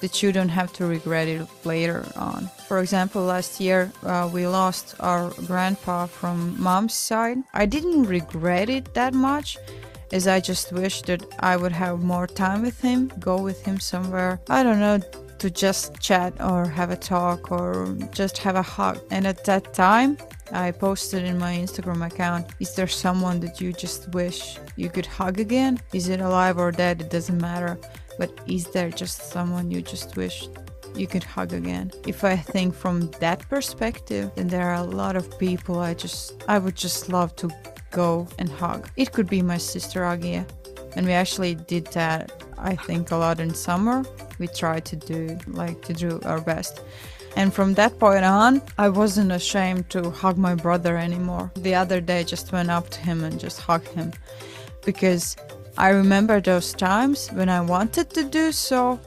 that 0.00 0.22
you 0.22 0.30
don't 0.30 0.50
have 0.50 0.72
to 0.74 0.86
regret 0.86 1.26
it 1.26 1.48
later 1.64 2.06
on. 2.14 2.48
For 2.68 2.78
example, 2.78 3.24
last 3.24 3.58
year 3.58 3.90
uh, 4.04 4.30
we 4.32 4.46
lost 4.46 4.94
our 5.00 5.30
grandpa 5.48 6.06
from 6.06 6.54
mom's 6.62 6.94
side. 6.94 7.38
I 7.54 7.66
didn't 7.66 8.04
regret 8.04 8.70
it 8.70 8.94
that 8.94 9.14
much 9.14 9.58
as 10.12 10.28
I 10.28 10.38
just 10.38 10.72
wish 10.72 11.02
that 11.02 11.24
I 11.40 11.56
would 11.56 11.72
have 11.72 12.04
more 12.04 12.28
time 12.28 12.62
with 12.62 12.80
him, 12.80 13.10
go 13.18 13.36
with 13.42 13.64
him 13.64 13.80
somewhere. 13.80 14.38
I 14.48 14.62
don't 14.62 14.78
know, 14.78 15.00
to 15.44 15.50
just 15.50 16.00
chat 16.00 16.32
or 16.40 16.64
have 16.64 16.90
a 16.90 16.96
talk 16.96 17.52
or 17.52 17.94
just 18.12 18.38
have 18.38 18.56
a 18.56 18.62
hug. 18.62 18.98
And 19.10 19.26
at 19.26 19.44
that 19.44 19.74
time, 19.74 20.16
I 20.52 20.70
posted 20.70 21.22
in 21.24 21.36
my 21.38 21.52
Instagram 21.64 22.00
account 22.06 22.46
Is 22.60 22.74
there 22.74 22.88
someone 22.88 23.40
that 23.40 23.60
you 23.60 23.70
just 23.74 24.00
wish 24.14 24.58
you 24.76 24.88
could 24.88 25.04
hug 25.04 25.40
again? 25.40 25.80
Is 25.92 26.08
it 26.08 26.20
alive 26.22 26.56
or 26.56 26.72
dead? 26.72 27.02
It 27.02 27.10
doesn't 27.10 27.38
matter. 27.38 27.78
But 28.18 28.30
is 28.46 28.64
there 28.68 28.88
just 28.88 29.16
someone 29.34 29.70
you 29.70 29.82
just 29.82 30.16
wish 30.16 30.48
you 30.94 31.06
could 31.06 31.24
hug 31.24 31.52
again? 31.52 31.92
If 32.06 32.24
I 32.24 32.36
think 32.36 32.74
from 32.74 33.10
that 33.20 33.46
perspective, 33.50 34.30
then 34.36 34.48
there 34.48 34.70
are 34.70 34.80
a 34.86 34.90
lot 35.02 35.14
of 35.14 35.38
people 35.38 35.78
I 35.78 35.92
just 35.92 36.42
I 36.48 36.56
would 36.58 36.76
just 36.86 37.10
love 37.10 37.36
to 37.36 37.50
go 37.90 38.26
and 38.38 38.48
hug. 38.48 38.88
It 38.96 39.12
could 39.12 39.28
be 39.28 39.42
my 39.42 39.58
sister 39.58 40.00
Agia. 40.00 40.46
And 40.96 41.06
we 41.06 41.12
actually 41.12 41.54
did 41.54 41.86
that 41.88 42.32
I 42.58 42.76
think 42.76 43.10
a 43.10 43.16
lot 43.16 43.40
in 43.40 43.54
summer. 43.54 44.04
We 44.38 44.46
tried 44.48 44.84
to 44.86 44.96
do 44.96 45.38
like 45.46 45.82
to 45.82 45.92
do 45.92 46.20
our 46.24 46.40
best. 46.40 46.80
And 47.36 47.52
from 47.52 47.74
that 47.74 47.98
point 47.98 48.24
on, 48.24 48.62
I 48.78 48.88
wasn't 48.88 49.32
ashamed 49.32 49.90
to 49.90 50.10
hug 50.10 50.38
my 50.38 50.54
brother 50.54 50.96
anymore. 50.96 51.50
The 51.56 51.74
other 51.74 52.00
day, 52.00 52.20
I 52.20 52.22
just 52.22 52.52
went 52.52 52.70
up 52.70 52.90
to 52.90 53.00
him 53.00 53.24
and 53.24 53.40
just 53.40 53.60
hugged 53.60 53.88
him 53.88 54.12
because 54.84 55.36
I 55.76 55.88
remember 55.88 56.40
those 56.40 56.72
times 56.72 57.28
when 57.32 57.48
I 57.48 57.60
wanted 57.60 58.10
to 58.10 58.22
do 58.24 58.52
so, 58.52 59.00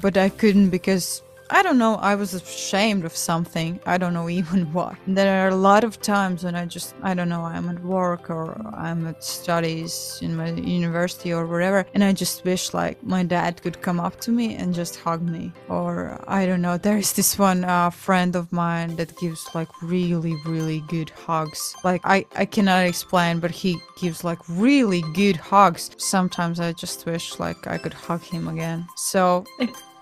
but 0.00 0.16
I 0.16 0.30
couldn't 0.30 0.70
because 0.70 1.22
I 1.50 1.62
don't 1.62 1.78
know, 1.78 1.96
I 1.96 2.14
was 2.14 2.34
ashamed 2.34 3.04
of 3.04 3.14
something. 3.16 3.80
I 3.86 3.98
don't 3.98 4.14
know 4.14 4.28
even 4.40 4.72
what. 4.72 4.96
There 5.06 5.44
are 5.44 5.48
a 5.48 5.56
lot 5.56 5.84
of 5.84 6.00
times 6.00 6.44
when 6.44 6.54
I 6.54 6.66
just, 6.66 6.94
I 7.02 7.14
don't 7.14 7.28
know, 7.28 7.42
I'm 7.42 7.68
at 7.68 7.82
work 7.82 8.30
or 8.30 8.60
I'm 8.74 9.06
at 9.06 9.22
studies 9.22 10.18
in 10.22 10.36
my 10.36 10.50
university 10.50 11.32
or 11.32 11.46
whatever, 11.46 11.86
and 11.94 12.02
I 12.02 12.12
just 12.12 12.44
wish 12.44 12.74
like 12.74 13.02
my 13.02 13.22
dad 13.22 13.62
could 13.62 13.80
come 13.82 14.00
up 14.00 14.20
to 14.20 14.30
me 14.30 14.54
and 14.54 14.74
just 14.74 14.96
hug 14.96 15.22
me. 15.22 15.52
Or 15.68 16.22
I 16.26 16.46
don't 16.46 16.62
know, 16.62 16.78
there's 16.86 17.12
this 17.12 17.38
one 17.38 17.64
uh, 17.64 17.90
friend 17.90 18.34
of 18.36 18.52
mine 18.52 18.96
that 18.96 19.16
gives 19.18 19.46
like 19.54 19.68
really, 19.82 20.34
really 20.44 20.80
good 20.88 21.10
hugs. 21.10 21.74
Like 21.84 22.00
I, 22.04 22.26
I 22.34 22.44
cannot 22.44 22.86
explain, 22.86 23.38
but 23.40 23.50
he 23.50 23.78
gives 24.00 24.24
like 24.24 24.38
really 24.48 25.02
good 25.14 25.36
hugs. 25.36 25.90
Sometimes 25.98 26.60
I 26.60 26.72
just 26.72 27.06
wish 27.06 27.38
like 27.38 27.66
I 27.66 27.78
could 27.78 27.94
hug 27.94 28.22
him 28.22 28.48
again. 28.48 28.86
So 28.96 29.44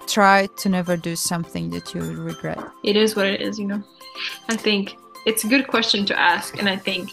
try 0.07 0.46
to 0.46 0.68
never 0.68 0.96
do 0.96 1.16
something 1.16 1.70
that 1.70 1.94
you 1.94 2.02
regret. 2.02 2.59
It 2.82 2.96
is 2.96 3.16
what 3.16 3.26
it 3.26 3.40
is, 3.40 3.59
you 3.59 3.66
know. 3.66 3.82
I 4.48 4.57
think 4.57 4.96
it's 5.26 5.44
a 5.44 5.48
good 5.48 5.66
question 5.66 6.05
to 6.07 6.18
ask, 6.18 6.59
and 6.59 6.68
I 6.68 6.76
think 6.76 7.11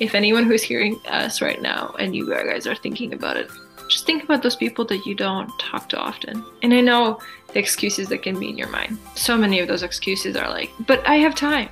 if 0.00 0.14
anyone 0.14 0.44
who's 0.44 0.62
hearing 0.62 1.00
us 1.06 1.40
right 1.40 1.60
now 1.60 1.94
and 1.98 2.14
you 2.14 2.28
guys 2.28 2.66
are 2.66 2.76
thinking 2.76 3.12
about 3.12 3.36
it, 3.36 3.50
just 3.88 4.06
think 4.06 4.22
about 4.22 4.42
those 4.42 4.56
people 4.56 4.84
that 4.86 5.06
you 5.06 5.14
don't 5.14 5.50
talk 5.58 5.88
to 5.88 5.98
often. 5.98 6.44
And 6.62 6.74
I 6.74 6.80
know 6.80 7.20
the 7.52 7.58
excuses 7.58 8.08
that 8.08 8.22
can 8.22 8.38
be 8.38 8.48
in 8.48 8.58
your 8.58 8.68
mind. 8.68 8.98
So 9.14 9.36
many 9.36 9.60
of 9.60 9.68
those 9.68 9.82
excuses 9.82 10.36
are 10.36 10.48
like, 10.48 10.70
but 10.86 11.06
I 11.06 11.16
have 11.16 11.34
time. 11.34 11.70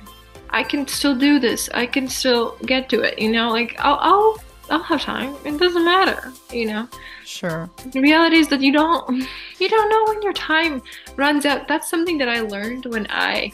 I 0.49 0.63
can 0.63 0.87
still 0.87 1.15
do 1.15 1.39
this. 1.39 1.69
I 1.73 1.85
can 1.85 2.07
still 2.07 2.57
get 2.65 2.89
to 2.89 3.01
it. 3.01 3.19
You 3.19 3.31
know, 3.31 3.51
like 3.51 3.75
I'll 3.79 3.99
I'll 4.01 4.37
I'll 4.69 4.83
have 4.83 5.01
time. 5.01 5.35
It 5.45 5.59
doesn't 5.59 5.85
matter. 5.85 6.31
You 6.51 6.65
know. 6.65 6.87
Sure. 7.27 7.69
The 7.91 7.99
reality 7.99 8.37
is 8.37 8.47
that 8.47 8.61
you 8.61 8.71
don't 8.71 9.27
you 9.59 9.67
don't 9.67 9.89
know 9.89 10.13
when 10.13 10.21
your 10.21 10.31
time 10.31 10.81
runs 11.17 11.45
out. 11.45 11.67
That's 11.67 11.89
something 11.89 12.17
that 12.19 12.29
I 12.29 12.39
learned 12.39 12.85
when 12.85 13.05
I 13.09 13.51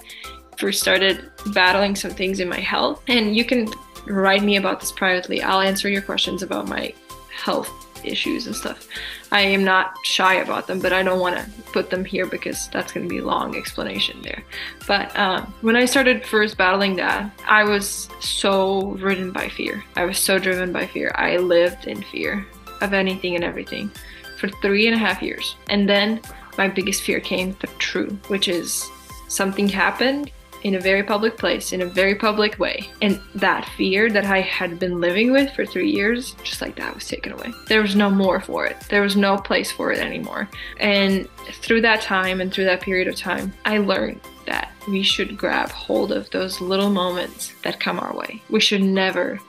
first 0.60 0.80
started 0.80 1.32
battling 1.56 1.96
some 1.96 2.12
things 2.12 2.40
in 2.40 2.48
my 2.48 2.60
health. 2.60 3.02
And 3.08 3.36
you 3.36 3.44
can 3.44 3.68
write 4.06 4.44
me 4.44 4.58
about 4.58 4.80
this 4.80 4.92
privately. 4.92 5.42
I'll 5.42 5.60
answer 5.60 5.90
your 5.90 6.04
questions 6.04 6.44
about 6.44 6.68
my 6.68 6.94
health 7.36 7.72
issues 8.04 8.46
and 8.46 8.56
stuff. 8.56 8.88
I 9.32 9.42
am 9.42 9.64
not 9.64 9.96
shy 10.04 10.36
about 10.36 10.68
them, 10.68 10.80
but 10.80 10.94
I 10.94 11.02
don't 11.02 11.20
want 11.20 11.38
to 11.38 11.50
put 11.72 11.90
them 11.90 12.06
here 12.06 12.28
because 12.28 12.68
that's 12.68 12.92
going 12.92 13.08
to 13.08 13.10
be 13.10 13.22
a 13.22 13.26
long 13.26 13.56
explanation 13.56 14.22
there. 14.22 14.44
But 14.88 15.16
uh, 15.18 15.48
when 15.62 15.76
I 15.76 15.86
started 15.86 16.24
first 16.28 16.58
battling 16.58 16.96
that, 16.98 17.32
I 17.48 17.64
was 17.64 18.08
so 18.20 18.92
ridden 19.00 19.32
by 19.32 19.50
fear. 19.50 19.84
I 19.96 20.06
was 20.06 20.20
so 20.20 20.38
driven 20.38 20.72
by 20.72 20.86
fear. 20.86 21.12
I 21.16 21.38
lived 21.38 21.88
in 21.88 22.04
fear 22.04 22.46
of 22.84 22.94
anything 22.94 23.36
and 23.36 23.44
everything 23.44 23.92
for 24.38 24.50
three 24.62 24.88
and 24.88 24.96
a 24.96 25.00
half 25.00 25.22
years. 25.22 25.56
And 25.70 25.88
then 25.88 26.22
my 26.58 26.68
biggest 26.68 27.04
fear 27.04 27.20
came 27.20 27.56
true, 27.80 28.10
which 28.28 28.48
is 28.48 28.90
something 29.28 29.68
happened 29.68 30.32
in 30.64 30.76
a 30.76 30.80
very 30.80 31.04
public 31.04 31.38
place, 31.38 31.74
in 31.74 31.82
a 31.82 31.86
very 31.86 32.16
public 32.16 32.58
way. 32.58 32.90
And 33.02 33.20
that 33.36 33.68
fear 33.78 34.10
that 34.10 34.26
I 34.26 34.42
had 34.42 34.80
been 34.80 35.02
living 35.02 35.32
with 35.32 35.52
for 35.52 35.66
three 35.66 35.92
years, 35.92 36.36
just 36.44 36.62
like 36.62 36.78
that, 36.78 36.96
was 36.96 37.08
taken 37.08 37.34
away. 37.34 37.52
There 37.68 37.82
was 37.82 37.96
no 37.96 38.10
more 38.10 38.40
for 38.40 38.66
it. 38.66 38.78
There 38.90 39.02
was 39.02 39.18
no 39.18 39.38
place 39.38 39.72
for 39.72 39.92
it 39.92 40.00
anymore. 40.00 40.50
And 40.80 41.28
through 41.62 41.82
that 41.82 42.02
time 42.02 42.40
and 42.40 42.52
through 42.52 42.66
that 42.66 42.82
period 42.82 43.08
of 43.08 43.16
time, 43.16 43.54
I 43.66 43.80
learned 43.80 44.22
that 44.46 44.72
we 44.88 45.04
should 45.04 45.38
grab 45.38 45.70
hold 45.70 46.12
of 46.12 46.30
those 46.30 46.62
little 46.62 46.90
moments 46.90 47.54
that 47.64 47.80
come 47.80 48.00
our 48.00 48.16
way. 48.16 48.42
We 48.50 48.60
should 48.60 48.84
never, 48.84 49.40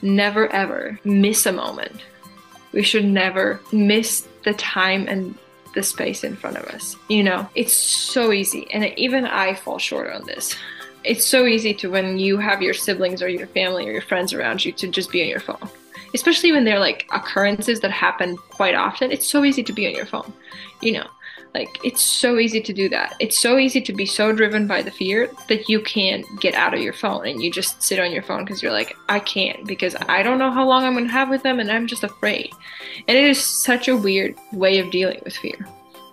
never, 0.00 0.48
ever 0.52 0.98
miss 1.04 1.46
a 1.46 1.52
moment. 1.52 2.02
We 2.72 2.82
should 2.82 3.04
never 3.04 3.60
miss 3.72 4.26
the 4.44 4.54
time 4.54 5.06
and 5.08 5.34
the 5.74 5.82
space 5.82 6.24
in 6.24 6.36
front 6.36 6.56
of 6.56 6.64
us. 6.66 6.96
You 7.08 7.22
know, 7.22 7.48
it's 7.54 7.72
so 7.72 8.32
easy, 8.32 8.66
and 8.72 8.84
even 8.98 9.24
I 9.24 9.54
fall 9.54 9.78
short 9.78 10.12
on 10.12 10.26
this. 10.26 10.56
It's 11.04 11.26
so 11.26 11.46
easy 11.46 11.74
to 11.74 11.90
when 11.90 12.18
you 12.18 12.38
have 12.38 12.62
your 12.62 12.74
siblings 12.74 13.22
or 13.22 13.28
your 13.28 13.46
family 13.48 13.88
or 13.88 13.92
your 13.92 14.02
friends 14.02 14.32
around 14.32 14.64
you 14.64 14.72
to 14.72 14.88
just 14.88 15.10
be 15.10 15.22
on 15.22 15.28
your 15.28 15.40
phone. 15.40 15.68
Especially 16.14 16.52
when 16.52 16.64
they're 16.64 16.78
like 16.78 17.06
occurrences 17.10 17.80
that 17.80 17.90
happen 17.90 18.36
quite 18.50 18.74
often. 18.74 19.10
It's 19.10 19.26
so 19.26 19.44
easy 19.44 19.62
to 19.62 19.72
be 19.72 19.86
on 19.86 19.94
your 19.94 20.06
phone. 20.06 20.32
You 20.80 20.92
know, 20.92 21.06
like 21.54 21.78
it's 21.84 22.02
so 22.02 22.38
easy 22.38 22.60
to 22.60 22.72
do 22.72 22.88
that. 22.88 23.14
It's 23.20 23.38
so 23.38 23.58
easy 23.58 23.80
to 23.82 23.92
be 23.92 24.06
so 24.06 24.32
driven 24.32 24.66
by 24.66 24.82
the 24.82 24.90
fear 24.90 25.30
that 25.48 25.68
you 25.68 25.80
can't 25.80 26.24
get 26.40 26.54
out 26.54 26.72
of 26.74 26.80
your 26.80 26.94
phone 26.94 27.26
and 27.26 27.42
you 27.42 27.50
just 27.50 27.82
sit 27.82 28.00
on 28.00 28.10
your 28.10 28.22
phone 28.22 28.44
because 28.44 28.62
you're 28.62 28.72
like, 28.72 28.96
I 29.08 29.20
can't 29.20 29.66
because 29.66 29.94
I 30.08 30.22
don't 30.22 30.38
know 30.38 30.50
how 30.50 30.66
long 30.66 30.84
I'm 30.84 30.94
going 30.94 31.06
to 31.06 31.12
have 31.12 31.28
with 31.28 31.42
them 31.42 31.60
and 31.60 31.70
I'm 31.70 31.86
just 31.86 32.04
afraid. 32.04 32.52
And 33.06 33.16
it 33.16 33.24
is 33.24 33.40
such 33.40 33.88
a 33.88 33.96
weird 33.96 34.34
way 34.52 34.78
of 34.78 34.90
dealing 34.90 35.20
with 35.24 35.36
fear. 35.36 35.68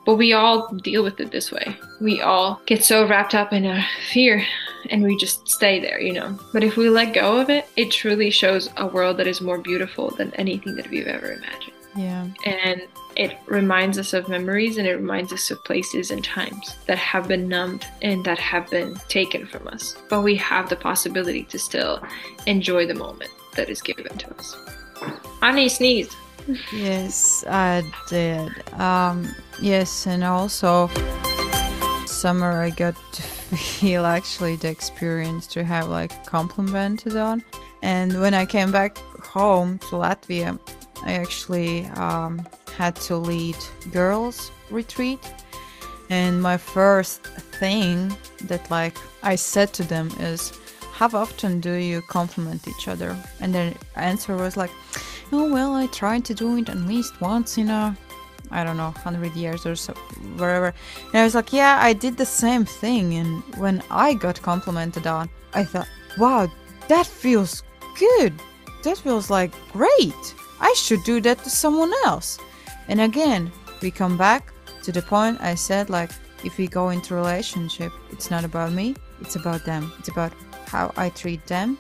But 0.06 0.16
we 0.16 0.34
all 0.34 0.74
deal 0.74 1.04
with 1.04 1.20
it 1.20 1.32
this 1.32 1.52
way. 1.52 1.78
We 2.02 2.22
all 2.22 2.62
get 2.66 2.84
so 2.84 3.08
wrapped 3.08 3.36
up 3.36 3.54
in 3.54 3.66
a 3.66 3.86
fear 4.12 4.44
and 4.90 5.04
we 5.04 5.16
just 5.18 5.48
stay 5.48 5.80
there, 5.80 6.02
you 6.02 6.14
know. 6.14 6.38
But 6.52 6.64
if 6.64 6.78
we 6.78 6.90
let 6.90 7.14
go 7.14 7.40
of 7.40 7.50
it, 7.50 7.68
it 7.76 7.92
truly 7.92 8.30
shows 8.30 8.70
a 8.78 8.88
world 8.88 9.18
that 9.18 9.28
is 9.28 9.40
more 9.40 9.60
beautiful 9.60 10.10
than 10.12 10.34
anything 10.36 10.76
that 10.76 10.90
we've 10.90 11.08
ever 11.08 11.34
imagined. 11.34 11.74
Yeah. 11.96 12.28
And 12.46 12.88
it 13.20 13.38
reminds 13.48 13.98
us 14.00 14.14
of 14.14 14.30
memories 14.30 14.78
and 14.78 14.88
it 14.88 14.96
reminds 14.96 15.34
us 15.34 15.52
of 15.52 15.62
places 15.66 16.10
and 16.10 16.24
times 16.24 16.78
that 16.88 16.98
have 16.98 17.28
been 17.28 17.50
numbed 17.50 17.86
and 18.02 18.24
that 18.24 18.40
have 18.40 18.70
been 18.70 18.96
taken 19.10 19.46
from 19.46 19.68
us. 19.68 19.94
But 20.10 20.22
we 20.22 20.38
have 20.38 20.70
the 20.70 20.78
possibility 20.78 21.44
to 21.44 21.60
still 21.60 22.02
enjoy 22.48 22.88
the 22.88 22.94
moment 22.94 23.30
that 23.58 23.70
is 23.70 23.82
given 23.82 24.18
to 24.18 24.34
us. 24.36 24.56
Annie 25.42 25.68
sneezed. 25.68 26.16
Yes, 26.72 27.44
I 27.46 27.84
did. 28.08 28.54
Um, 28.80 29.36
yes, 29.62 30.08
and 30.08 30.24
also 30.24 30.90
summer 32.06 32.62
I 32.62 32.70
got 32.70 32.96
to 33.14 33.22
feel 33.58 34.06
actually 34.06 34.56
the 34.56 34.70
experience 34.70 35.46
to 35.48 35.66
have 35.66 35.90
like 35.90 36.26
complimented 36.26 37.18
on. 37.18 37.44
And 37.82 38.22
when 38.22 38.34
I 38.34 38.46
came 38.46 38.72
back 38.72 38.98
home 38.98 39.78
to 39.80 39.98
Latvia, 39.98 40.58
I 41.06 41.14
actually 41.14 41.86
um, 41.88 42.46
had 42.76 42.96
to 43.08 43.16
lead 43.16 43.58
girls 43.92 44.52
retreat. 44.70 45.20
And 46.10 46.42
my 46.42 46.58
first 46.58 47.22
thing 47.60 48.16
that 48.46 48.70
like 48.72 48.98
I 49.24 49.36
said 49.36 49.74
to 49.74 49.84
them 49.84 50.10
is, 50.20 50.52
how 50.94 51.10
often 51.14 51.62
do 51.62 51.74
you 51.74 52.02
compliment 52.02 52.68
each 52.68 52.88
other? 52.88 53.16
And 53.40 53.54
their 53.54 53.74
answer 53.96 54.36
was 54.36 54.58
like, 54.58 54.72
oh 55.32 55.52
well, 55.52 55.74
I 55.76 55.88
try 55.88 56.20
to 56.20 56.34
do 56.34 56.58
it 56.58 56.70
at 56.70 56.78
least 56.78 57.22
once 57.22 57.58
in 57.58 57.70
a, 57.70 57.96
I 58.52 58.64
don't 58.64 58.78
know, 58.78 58.92
hundred 58.92 59.34
years 59.36 59.66
or 59.66 59.76
so, 59.76 59.94
wherever. 60.38 60.74
And 61.14 61.16
I 61.16 61.24
was 61.24 61.36
like, 61.36 61.54
yeah, 61.54 61.80
I 61.82 61.94
did 61.94 62.18
the 62.18 62.26
same 62.26 62.66
thing. 62.66 63.14
And 63.14 63.44
when 63.56 63.84
I 63.92 64.14
got 64.14 64.42
complimented 64.42 65.08
on, 65.08 65.30
I 65.54 65.64
thought, 65.64 65.88
wow, 66.18 66.52
that 66.88 67.06
feels 67.06 67.64
good. 67.98 68.34
That 68.84 68.98
feels 68.98 69.30
like 69.30 69.52
great. 69.72 70.36
I 70.60 70.74
should 70.74 71.04
do 71.04 71.22
that 71.22 71.44
to 71.44 71.50
someone 71.50 71.94
else. 72.06 72.40
And 72.88 73.02
again, 73.02 73.52
we 73.82 73.92
come 73.92 74.18
back 74.18 74.52
to 74.84 74.92
the 74.92 75.02
point 75.02 75.42
I 75.42 75.56
said 75.56 75.90
like 75.90 76.12
if 76.44 76.58
we 76.58 76.68
go 76.68 76.90
into 76.90 77.16
relationship, 77.16 77.92
it's 78.12 78.32
not 78.32 78.44
about 78.44 78.72
me, 78.72 78.96
it's 79.22 79.36
about 79.36 79.66
them. 79.66 79.92
It's 80.00 80.10
about 80.10 80.34
how 80.68 80.94
I 80.96 81.10
treat 81.10 81.46
them, 81.48 81.78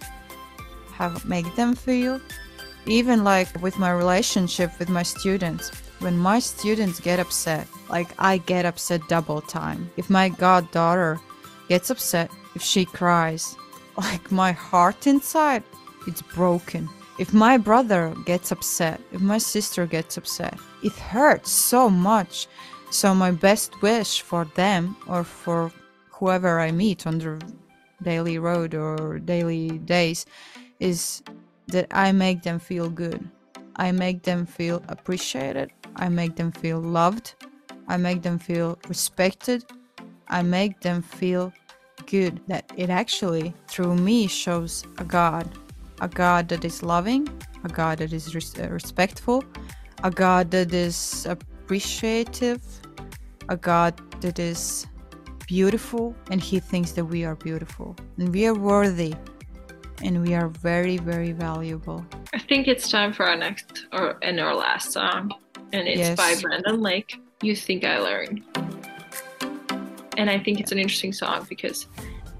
how 0.91 1.09
I 1.09 1.21
make 1.25 1.55
them 1.55 1.75
feel. 1.75 2.19
Even 2.85 3.23
like 3.23 3.61
with 3.61 3.77
my 3.77 3.91
relationship 3.91 4.71
with 4.79 4.89
my 4.89 5.03
students, 5.03 5.71
when 5.99 6.17
my 6.17 6.39
students 6.39 6.99
get 6.99 7.19
upset, 7.19 7.67
like 7.89 8.09
I 8.17 8.37
get 8.37 8.65
upset 8.65 9.01
double 9.07 9.41
time. 9.41 9.89
If 9.97 10.09
my 10.09 10.29
goddaughter 10.29 11.19
gets 11.67 11.89
upset, 11.89 12.31
if 12.55 12.61
she 12.61 12.85
cries, 12.85 13.55
like 13.97 14.31
my 14.31 14.51
heart 14.51 15.07
inside, 15.07 15.63
it's 16.07 16.21
broken. 16.21 16.89
If 17.19 17.33
my 17.33 17.57
brother 17.57 18.15
gets 18.23 18.49
upset, 18.49 19.01
if 19.11 19.19
my 19.19 19.39
sister 19.39 19.85
gets 19.85 20.15
upset, 20.15 20.57
it 20.81 20.93
hurts 20.93 21.51
so 21.51 21.89
much. 21.89 22.47
So 22.91 23.13
my 23.13 23.31
best 23.31 23.81
wish 23.81 24.21
for 24.21 24.45
them 24.55 24.95
or 25.05 25.25
for 25.25 25.69
whoever 26.09 26.61
I 26.61 26.71
meet 26.71 27.05
on 27.05 27.17
the 27.19 27.41
daily 28.01 28.39
road 28.39 28.73
or 28.73 29.19
daily 29.19 29.79
days 29.79 30.25
is 30.79 31.21
that 31.67 31.87
I 31.91 32.13
make 32.13 32.43
them 32.43 32.57
feel 32.57 32.89
good. 32.89 33.29
I 33.75 33.91
make 33.91 34.23
them 34.23 34.45
feel 34.45 34.81
appreciated. 34.87 35.71
I 35.97 36.07
make 36.07 36.37
them 36.37 36.53
feel 36.53 36.79
loved. 36.79 37.35
I 37.89 37.97
make 37.97 38.21
them 38.21 38.39
feel 38.39 38.79
respected. 38.87 39.65
I 40.29 40.41
make 40.41 40.79
them 40.79 41.01
feel 41.01 41.51
good. 42.05 42.39
That 42.47 42.71
it 42.77 42.89
actually, 42.89 43.53
through 43.67 43.95
me, 43.95 44.27
shows 44.27 44.85
a 44.99 45.03
God. 45.03 45.49
A 46.01 46.07
God 46.07 46.47
that 46.49 46.63
is 46.63 46.81
loving, 46.83 47.27
a 47.63 47.69
God 47.69 47.97
that 47.99 48.13
is 48.13 48.33
res- 48.33 48.57
uh, 48.59 48.69
respectful, 48.69 49.43
a 50.03 50.11
God 50.11 50.51
that 50.51 50.73
is 50.73 51.25
appreciative, 51.29 52.61
a 53.49 53.57
God 53.57 53.99
that 54.21 54.39
is 54.39 54.87
beautiful, 55.47 56.15
and 56.31 56.41
He 56.41 56.59
thinks 56.59 56.91
that 56.93 57.05
we 57.05 57.25
are 57.25 57.35
beautiful. 57.35 57.95
And 58.17 58.29
we 58.33 58.45
are 58.47 58.53
worthy. 58.53 59.13
And 60.01 60.25
we 60.25 60.33
are 60.33 60.47
very, 60.47 60.95
very 60.97 61.33
valuable. 61.33 62.05
I 62.33 62.39
think 62.39 62.69
it's 62.69 62.89
time 62.89 63.11
for 63.11 63.25
our 63.25 63.35
next 63.35 63.85
or 63.91 64.17
and 64.21 64.39
our 64.39 64.55
last 64.55 64.93
song. 64.93 65.33
And 65.73 65.87
it's 65.89 65.99
Yes. 65.99 66.15
by 66.15 66.39
Brandon 66.41 66.79
Lake. 66.81 67.19
You 67.41 67.53
think 67.53 67.83
I 67.83 67.99
learned. 67.99 68.41
And 70.15 70.29
I 70.29 70.39
think 70.39 70.61
it's 70.61 70.71
an 70.71 70.79
interesting 70.79 71.11
song 71.11 71.45
because 71.49 71.87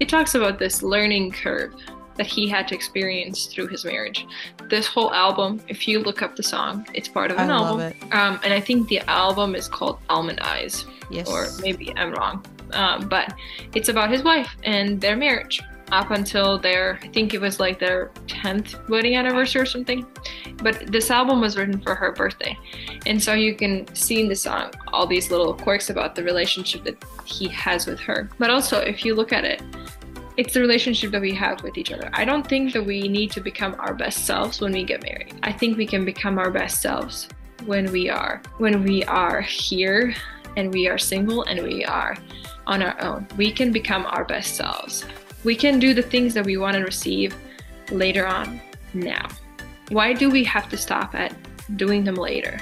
it 0.00 0.08
talks 0.08 0.34
about 0.34 0.58
this 0.58 0.82
learning 0.82 1.32
curve 1.32 1.74
that 2.20 2.26
he 2.26 2.46
had 2.46 2.68
to 2.68 2.74
experience 2.74 3.46
through 3.46 3.66
his 3.68 3.82
marriage. 3.82 4.26
This 4.68 4.86
whole 4.86 5.10
album, 5.14 5.58
if 5.68 5.88
you 5.88 6.00
look 6.00 6.20
up 6.20 6.36
the 6.36 6.42
song, 6.42 6.86
it's 6.92 7.08
part 7.08 7.30
of 7.30 7.38
I 7.38 7.44
an 7.44 7.48
love 7.48 7.80
album. 7.80 8.08
Um, 8.12 8.38
and 8.44 8.52
I 8.52 8.60
think 8.60 8.88
the 8.88 9.00
album 9.08 9.54
is 9.54 9.68
called 9.68 9.98
Almond 10.10 10.40
Eyes 10.40 10.84
Yes. 11.10 11.26
or 11.26 11.48
maybe 11.62 11.94
I'm 11.96 12.12
wrong. 12.12 12.44
Um, 12.74 13.08
but 13.08 13.32
it's 13.74 13.88
about 13.88 14.10
his 14.10 14.22
wife 14.22 14.54
and 14.64 15.00
their 15.00 15.16
marriage 15.16 15.62
up 15.92 16.10
until 16.10 16.58
their, 16.58 16.98
I 17.02 17.08
think 17.08 17.32
it 17.32 17.40
was 17.40 17.58
like 17.58 17.78
their 17.78 18.10
10th 18.26 18.86
wedding 18.90 19.16
anniversary 19.16 19.62
or 19.62 19.66
something. 19.66 20.06
But 20.62 20.92
this 20.92 21.10
album 21.10 21.40
was 21.40 21.56
written 21.56 21.80
for 21.80 21.94
her 21.94 22.12
birthday. 22.12 22.54
And 23.06 23.20
so 23.20 23.32
you 23.32 23.54
can 23.54 23.92
see 23.94 24.20
in 24.20 24.28
the 24.28 24.36
song 24.36 24.74
all 24.92 25.06
these 25.06 25.30
little 25.30 25.54
quirks 25.54 25.88
about 25.88 26.14
the 26.14 26.22
relationship 26.22 26.84
that 26.84 27.02
he 27.24 27.48
has 27.48 27.86
with 27.86 27.98
her. 28.00 28.28
But 28.38 28.50
also, 28.50 28.78
if 28.78 29.06
you 29.06 29.14
look 29.14 29.32
at 29.32 29.46
it, 29.46 29.62
it's 30.40 30.54
the 30.54 30.60
relationship 30.60 31.10
that 31.10 31.20
we 31.20 31.34
have 31.34 31.62
with 31.62 31.76
each 31.76 31.92
other. 31.92 32.08
I 32.14 32.24
don't 32.24 32.46
think 32.46 32.72
that 32.72 32.82
we 32.82 33.06
need 33.08 33.30
to 33.32 33.42
become 33.42 33.76
our 33.78 33.92
best 33.92 34.24
selves 34.24 34.58
when 34.58 34.72
we 34.72 34.84
get 34.84 35.02
married. 35.02 35.34
I 35.42 35.52
think 35.52 35.76
we 35.76 35.84
can 35.84 36.02
become 36.02 36.38
our 36.38 36.50
best 36.50 36.80
selves 36.80 37.28
when 37.66 37.92
we 37.92 38.08
are 38.08 38.40
when 38.56 38.82
we 38.82 39.04
are 39.04 39.42
here 39.42 40.14
and 40.56 40.72
we 40.72 40.88
are 40.88 40.96
single 40.96 41.42
and 41.42 41.62
we 41.62 41.84
are 41.84 42.16
on 42.66 42.82
our 42.82 42.98
own. 43.02 43.28
We 43.36 43.52
can 43.52 43.70
become 43.70 44.06
our 44.06 44.24
best 44.24 44.56
selves. 44.56 45.04
We 45.44 45.54
can 45.54 45.78
do 45.78 45.92
the 45.92 46.00
things 46.00 46.32
that 46.32 46.46
we 46.46 46.56
want 46.56 46.74
to 46.78 46.84
receive 46.84 47.36
later 47.90 48.26
on 48.26 48.62
now. 48.94 49.28
Why 49.90 50.14
do 50.14 50.30
we 50.30 50.42
have 50.44 50.70
to 50.70 50.78
stop 50.78 51.14
at 51.14 51.34
doing 51.76 52.02
them 52.02 52.14
later? 52.14 52.58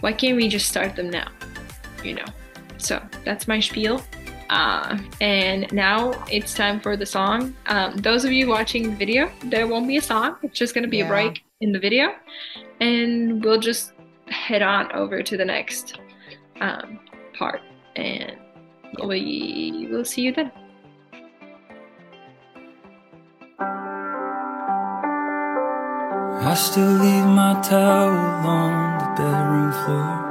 Why 0.00 0.12
can't 0.12 0.36
we 0.36 0.46
just 0.46 0.68
start 0.68 0.94
them 0.94 1.08
now? 1.08 1.28
You 2.04 2.16
know. 2.16 2.26
So 2.76 3.02
that's 3.24 3.48
my 3.48 3.60
spiel. 3.60 4.02
Uh, 4.50 4.98
and 5.20 5.70
now 5.72 6.12
it's 6.30 6.54
time 6.54 6.80
for 6.80 6.96
the 6.96 7.06
song. 7.06 7.54
Um, 7.66 7.96
those 7.96 8.24
of 8.24 8.32
you 8.32 8.48
watching 8.48 8.90
the 8.90 8.96
video, 8.96 9.30
there 9.44 9.66
won't 9.66 9.86
be 9.86 9.98
a 9.98 10.02
song. 10.02 10.36
It's 10.42 10.58
just 10.58 10.74
going 10.74 10.84
to 10.84 10.90
be 10.90 11.00
a 11.00 11.06
break 11.06 11.44
in 11.60 11.72
the 11.72 11.78
video. 11.78 12.14
And 12.80 13.44
we'll 13.44 13.60
just 13.60 13.92
head 14.28 14.62
on 14.62 14.90
over 14.92 15.22
to 15.22 15.36
the 15.36 15.44
next 15.44 15.98
um, 16.60 17.00
part. 17.36 17.60
And 17.96 18.36
we 19.04 19.88
will 19.90 20.04
see 20.04 20.22
you 20.22 20.32
then. 20.32 20.50
I 26.40 26.54
still 26.54 26.92
leave 26.92 27.26
my 27.26 27.60
towel 27.62 28.08
on 28.46 28.98
the 28.98 29.22
bedroom 29.22 29.72
floor. 29.84 30.27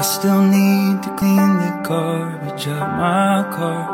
I 0.00 0.02
still 0.02 0.40
need 0.40 1.02
to 1.02 1.14
clean 1.14 1.36
the 1.36 1.82
garbage 1.84 2.66
out 2.68 2.88
my 2.96 3.44
car. 3.54 3.84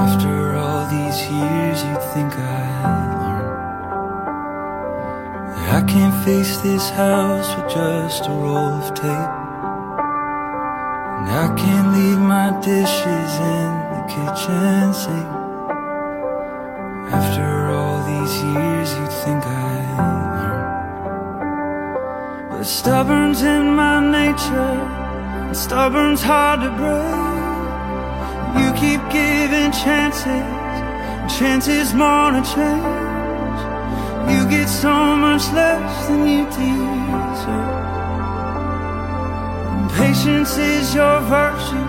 After 0.00 0.56
all 0.56 0.88
these 0.88 1.20
years, 1.28 1.84
you'd 1.84 2.02
think 2.14 2.32
I'd 2.38 3.12
learn. 3.20 3.48
I 5.76 5.82
can't 5.86 6.24
face 6.24 6.56
this 6.62 6.88
house 6.88 7.54
with 7.54 7.74
just 7.74 8.24
a 8.24 8.30
roll 8.30 8.80
of 8.80 8.94
tape. 8.94 9.32
And 11.18 11.28
I 11.28 11.54
can't 11.54 11.92
leave 11.92 12.18
my 12.18 12.58
dishes 12.62 13.32
in 13.54 13.70
the 13.92 14.02
kitchen 14.08 14.94
sink. 14.94 15.41
Stubborn's 22.82 23.42
in 23.42 23.76
my 23.76 24.00
nature, 24.00 24.76
and 25.46 25.56
stubborn's 25.56 26.20
hard 26.20 26.58
to 26.62 26.70
break. 26.80 27.22
You 28.58 28.68
keep 28.82 29.00
giving 29.08 29.70
chances, 29.70 30.26
and 30.26 31.30
chances 31.30 31.94
more 31.94 32.32
to 32.34 32.42
change. 32.54 33.60
You 34.32 34.40
get 34.50 34.66
so 34.66 34.94
much 35.24 35.44
less 35.58 36.08
than 36.08 36.26
you 36.26 36.44
deserve. 36.56 37.46
And 39.74 39.88
patience 40.02 40.56
is 40.58 40.92
your 40.92 41.20
virtue, 41.36 41.88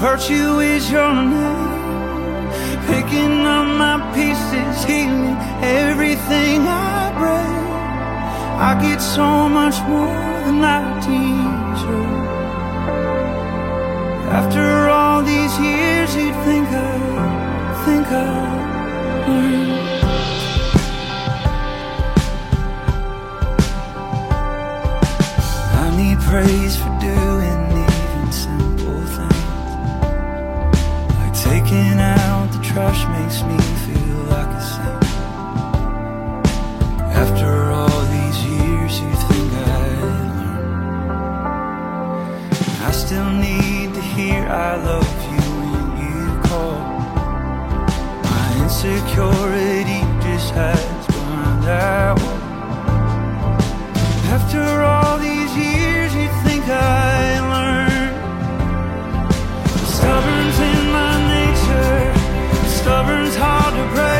virtue 0.00 0.60
is 0.60 0.90
your 0.90 1.12
name 1.12 2.48
picking 2.88 3.44
up 3.56 3.66
my 3.82 3.96
pieces, 4.14 4.76
healing 4.88 5.36
everything 5.60 6.66
I 6.66 7.12
break. 7.20 7.59
I 8.62 8.78
get 8.78 9.00
so 9.00 9.48
much 9.48 9.80
more 9.88 10.20
than 10.44 10.62
I 10.62 11.00
deserve. 11.00 12.20
After 14.30 14.88
all 14.90 15.22
these 15.22 15.58
years, 15.58 16.14
you'd 16.14 16.34
think 16.44 16.68
I, 16.68 17.82
think 17.86 18.06
I 18.06 18.14
learned. 19.28 19.80
I 25.82 25.86
need 25.96 26.18
praise 26.28 26.76
for 26.76 26.92
doing 27.00 27.60
even 27.86 28.30
simple 28.30 29.02
things. 29.16 29.50
Like 31.18 31.34
taking 31.48 31.98
out 31.98 32.52
the 32.52 32.60
trash 32.62 33.00
makes 33.08 33.42
me 33.42 33.56
feel 33.86 33.89
hear 44.30 44.46
I 44.48 44.76
love 44.90 45.12
you 45.32 45.46
when 45.72 45.86
you 46.02 46.18
call. 46.48 46.78
My 48.30 48.46
insecurity 48.62 50.00
just 50.24 50.48
hides 50.54 51.06
behind 51.06 51.62
that 51.64 52.12
wall. 52.20 52.40
After 54.36 54.64
all 54.92 55.18
these 55.18 55.52
years, 55.56 56.10
you 56.14 56.28
think 56.44 56.64
I 56.68 57.40
learned. 57.54 58.16
Stubborn's 59.96 60.58
in 60.70 60.82
my 60.98 61.14
nature, 61.36 62.02
stubborn's 62.78 63.36
hard 63.36 63.74
to 63.74 63.84
break. 63.94 64.19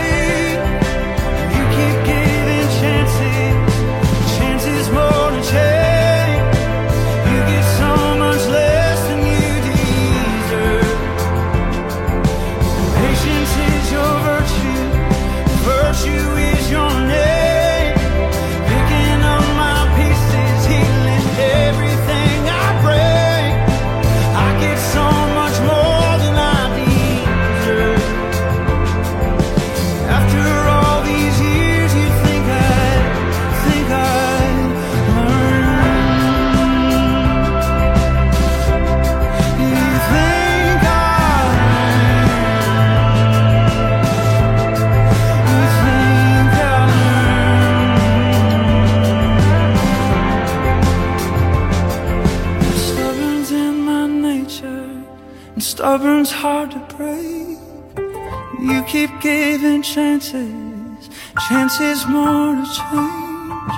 Chances 61.80 62.06
more 62.06 62.54
to 62.56 62.64
change. 62.64 63.74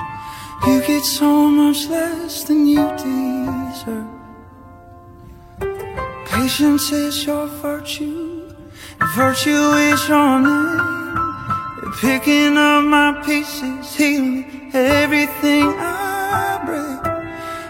You 0.66 0.82
get 0.86 1.04
so 1.04 1.48
much 1.48 1.88
less 1.88 2.44
than 2.44 2.66
you 2.66 2.84
deserve. 2.96 4.06
Patience 6.26 6.92
is 6.92 7.26
your 7.26 7.46
virtue, 7.46 8.54
and 9.00 9.10
virtue 9.14 9.72
is 9.90 10.08
your 10.08 10.40
name. 10.40 10.92
Picking 12.00 12.56
up 12.56 12.84
my 12.84 13.22
pieces, 13.24 13.94
healing 13.94 14.70
everything 14.74 15.66
I 15.78 16.60
break. 16.66 17.02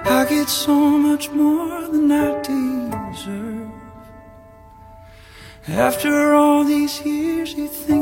I 0.07 0.27
get 0.29 0.49
so 0.49 0.75
much 0.75 1.31
more 1.31 1.89
than 1.89 2.11
I 2.11 2.41
deserve. 2.43 3.71
After 5.69 6.35
all 6.35 6.65
these 6.65 7.01
years, 7.05 7.55
you 7.55 7.69
think 7.69 8.02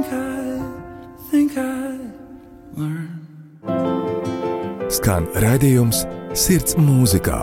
raidījums 5.40 6.04
Sirds 6.36 6.76
mūzikā. 6.76 7.38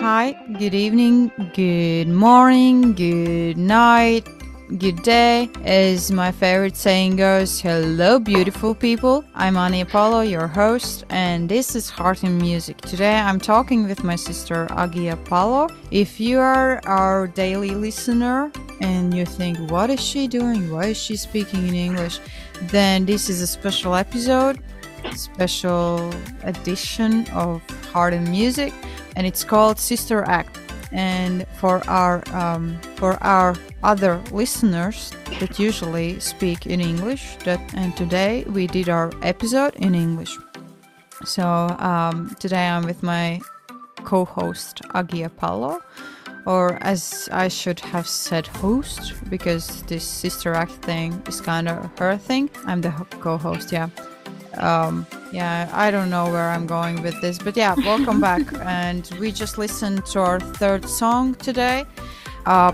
Hi, 0.00 0.32
good 0.58 0.74
evening, 0.74 1.30
good 1.54 2.08
morning, 2.08 2.94
good 2.94 3.58
night, 3.58 4.26
good 4.78 5.02
day. 5.02 5.50
As 5.64 6.10
my 6.10 6.32
favorite 6.32 6.76
saying 6.76 7.16
goes, 7.16 7.60
hello, 7.60 8.18
beautiful 8.18 8.74
people. 8.74 9.24
I'm 9.34 9.56
Ani 9.56 9.82
Apollo, 9.82 10.22
your 10.22 10.46
host, 10.46 11.04
and 11.10 11.48
this 11.48 11.76
is 11.76 11.90
Heart 11.90 12.24
in 12.24 12.38
Music. 12.38 12.78
Today 12.78 13.16
I'm 13.16 13.38
talking 13.38 13.86
with 13.86 14.02
my 14.02 14.16
sister 14.16 14.66
Agi 14.70 15.12
Apollo. 15.12 15.68
If 15.90 16.18
you 16.20 16.38
are 16.38 16.80
our 16.86 17.26
daily 17.26 17.70
listener 17.72 18.50
and 18.80 19.14
you 19.14 19.24
think, 19.24 19.58
what 19.70 19.90
is 19.90 20.00
she 20.00 20.26
doing? 20.28 20.70
Why 20.70 20.86
is 20.86 20.96
she 20.96 21.16
speaking 21.16 21.66
in 21.68 21.74
English? 21.74 22.20
Then 22.64 23.06
this 23.06 23.28
is 23.28 23.40
a 23.40 23.46
special 23.46 23.94
episode, 23.94 24.60
special 25.14 26.12
edition 26.42 27.26
of 27.30 27.62
Heart 27.92 28.14
in 28.14 28.30
Music 28.30 28.72
and 29.16 29.26
it's 29.26 29.44
called 29.44 29.78
Sister 29.78 30.22
Act. 30.24 30.58
and 30.92 31.44
for 31.58 31.82
our 31.90 32.22
um, 32.32 32.78
for 32.94 33.18
our 33.22 33.56
other 33.82 34.22
listeners 34.30 35.12
that 35.40 35.58
usually 35.58 36.20
speak 36.20 36.66
in 36.66 36.80
English. 36.80 37.36
That 37.44 37.60
and 37.74 37.96
today 37.96 38.44
we 38.46 38.66
did 38.66 38.88
our 38.88 39.10
episode 39.22 39.74
in 39.76 39.94
English. 39.94 40.38
So 41.24 41.44
um, 41.78 42.34
today 42.38 42.68
I'm 42.68 42.84
with 42.84 43.02
my 43.02 43.40
co-host 44.04 44.82
Agia 44.94 45.28
Palo, 45.36 45.82
or 46.46 46.78
as 46.82 47.28
I 47.32 47.48
should 47.48 47.80
have 47.80 48.08
said, 48.08 48.46
host, 48.46 49.14
because 49.28 49.82
this 49.82 50.04
sister 50.04 50.54
act 50.54 50.72
thing 50.84 51.20
is 51.26 51.40
kind 51.40 51.68
of 51.68 51.98
her 51.98 52.16
thing. 52.16 52.48
I'm 52.64 52.80
the 52.80 52.90
co-host, 53.20 53.72
yeah. 53.72 53.88
Um, 54.56 55.06
yeah, 55.32 55.68
I 55.72 55.90
don't 55.90 56.08
know 56.08 56.30
where 56.30 56.48
I'm 56.48 56.66
going 56.66 57.02
with 57.02 57.20
this, 57.20 57.38
but 57.38 57.56
yeah, 57.56 57.74
welcome 57.84 58.20
back. 58.20 58.46
And 58.64 59.10
we 59.20 59.32
just 59.32 59.58
listened 59.58 60.06
to 60.06 60.20
our 60.20 60.40
third 60.40 60.88
song 60.88 61.34
today. 61.34 61.84
Uh, 62.46 62.72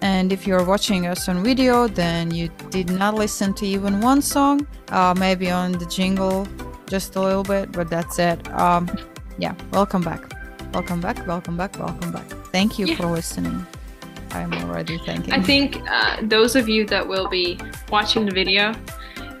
and 0.00 0.32
if 0.32 0.46
you're 0.46 0.64
watching 0.64 1.06
us 1.06 1.28
on 1.28 1.42
video, 1.42 1.88
then 1.88 2.30
you 2.30 2.48
did 2.70 2.90
not 2.90 3.14
listen 3.14 3.52
to 3.54 3.66
even 3.66 4.00
one 4.00 4.22
song, 4.22 4.66
uh, 4.90 5.14
maybe 5.18 5.50
on 5.50 5.72
the 5.72 5.86
jingle 5.86 6.46
just 6.86 7.16
a 7.16 7.20
little 7.20 7.42
bit, 7.42 7.72
but 7.72 7.90
that's 7.90 8.18
it. 8.18 8.46
Um, 8.52 8.88
yeah, 9.38 9.54
welcome 9.72 10.02
back. 10.02 10.37
Welcome 10.72 11.00
back, 11.00 11.26
welcome 11.26 11.56
back, 11.56 11.78
welcome 11.78 12.12
back. 12.12 12.26
Thank 12.52 12.78
you 12.78 12.86
Yeah. 12.86 12.96
for 12.96 13.06
listening. 13.06 13.66
I'm 14.32 14.52
already 14.52 14.98
thanking 15.06 15.32
I 15.32 15.40
think 15.42 15.78
uh, 15.90 16.18
those 16.22 16.54
of 16.54 16.68
you 16.68 16.84
that 16.86 17.06
will 17.06 17.28
be 17.28 17.58
watching 17.90 18.26
the 18.26 18.32
video, 18.32 18.74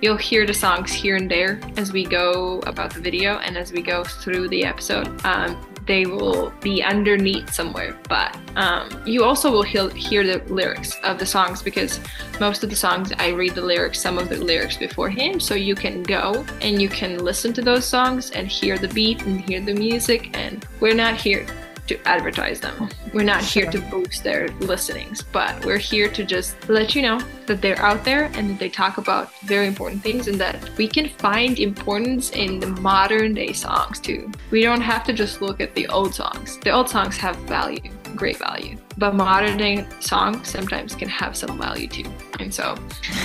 you'll 0.00 0.16
hear 0.16 0.46
the 0.46 0.54
songs 0.54 0.90
here 0.92 1.16
and 1.16 1.30
there 1.30 1.60
as 1.76 1.92
we 1.92 2.04
go 2.04 2.60
about 2.66 2.94
the 2.94 3.00
video 3.00 3.36
and 3.38 3.56
as 3.58 3.70
we 3.72 3.82
go 3.82 4.02
through 4.04 4.48
the 4.48 4.64
episode. 4.64 5.06
Um, 5.26 5.56
they 5.88 6.06
will 6.06 6.52
be 6.60 6.82
underneath 6.82 7.52
somewhere, 7.52 7.98
but 8.08 8.36
um, 8.56 8.88
you 9.04 9.24
also 9.24 9.50
will 9.50 9.62
hear, 9.62 9.88
hear 9.90 10.24
the 10.24 10.38
lyrics 10.52 10.94
of 11.02 11.18
the 11.18 11.26
songs 11.26 11.62
because 11.62 11.98
most 12.38 12.62
of 12.62 12.70
the 12.70 12.76
songs 12.76 13.10
I 13.18 13.30
read 13.30 13.54
the 13.54 13.62
lyrics, 13.62 13.98
some 14.00 14.18
of 14.18 14.28
the 14.28 14.36
lyrics 14.36 14.76
beforehand, 14.76 15.42
so 15.42 15.54
you 15.54 15.74
can 15.74 16.02
go 16.02 16.44
and 16.60 16.80
you 16.80 16.88
can 16.88 17.24
listen 17.24 17.52
to 17.54 17.62
those 17.62 17.84
songs 17.84 18.30
and 18.30 18.46
hear 18.46 18.78
the 18.78 18.88
beat 18.88 19.22
and 19.22 19.40
hear 19.40 19.60
the 19.60 19.74
music. 19.74 20.36
And 20.36 20.64
we're 20.78 20.94
not 20.94 21.16
here 21.16 21.46
to 21.88 22.08
advertise 22.08 22.60
them. 22.60 22.88
We're 23.12 23.24
not 23.24 23.42
here 23.42 23.70
to 23.70 23.80
boost 23.80 24.22
their 24.22 24.48
listenings, 24.60 25.22
but 25.22 25.64
we're 25.64 25.78
here 25.78 26.08
to 26.10 26.24
just 26.24 26.68
let 26.68 26.94
you 26.94 27.02
know 27.02 27.20
that 27.46 27.60
they're 27.60 27.80
out 27.80 28.04
there 28.04 28.24
and 28.34 28.50
that 28.50 28.58
they 28.58 28.68
talk 28.68 28.98
about 28.98 29.32
very 29.40 29.66
important 29.66 30.02
things 30.02 30.28
and 30.28 30.38
that 30.40 30.70
we 30.76 30.86
can 30.86 31.08
find 31.08 31.58
importance 31.58 32.30
in 32.30 32.60
the 32.60 32.66
modern 32.66 33.34
day 33.34 33.52
songs 33.52 34.00
too. 34.00 34.30
We 34.50 34.62
don't 34.62 34.80
have 34.82 35.04
to 35.04 35.12
just 35.12 35.40
look 35.42 35.60
at 35.60 35.74
the 35.74 35.88
old 35.88 36.14
songs. 36.14 36.58
The 36.58 36.70
old 36.70 36.88
songs 36.88 37.16
have 37.16 37.36
value, 37.40 37.80
great 38.14 38.38
value, 38.38 38.76
but 38.96 39.14
modern 39.14 39.56
day 39.56 39.86
songs 40.00 40.48
sometimes 40.48 40.94
can 40.94 41.08
have 41.08 41.36
some 41.36 41.58
value 41.58 41.88
too. 41.88 42.10
And 42.38 42.52
so 42.52 42.76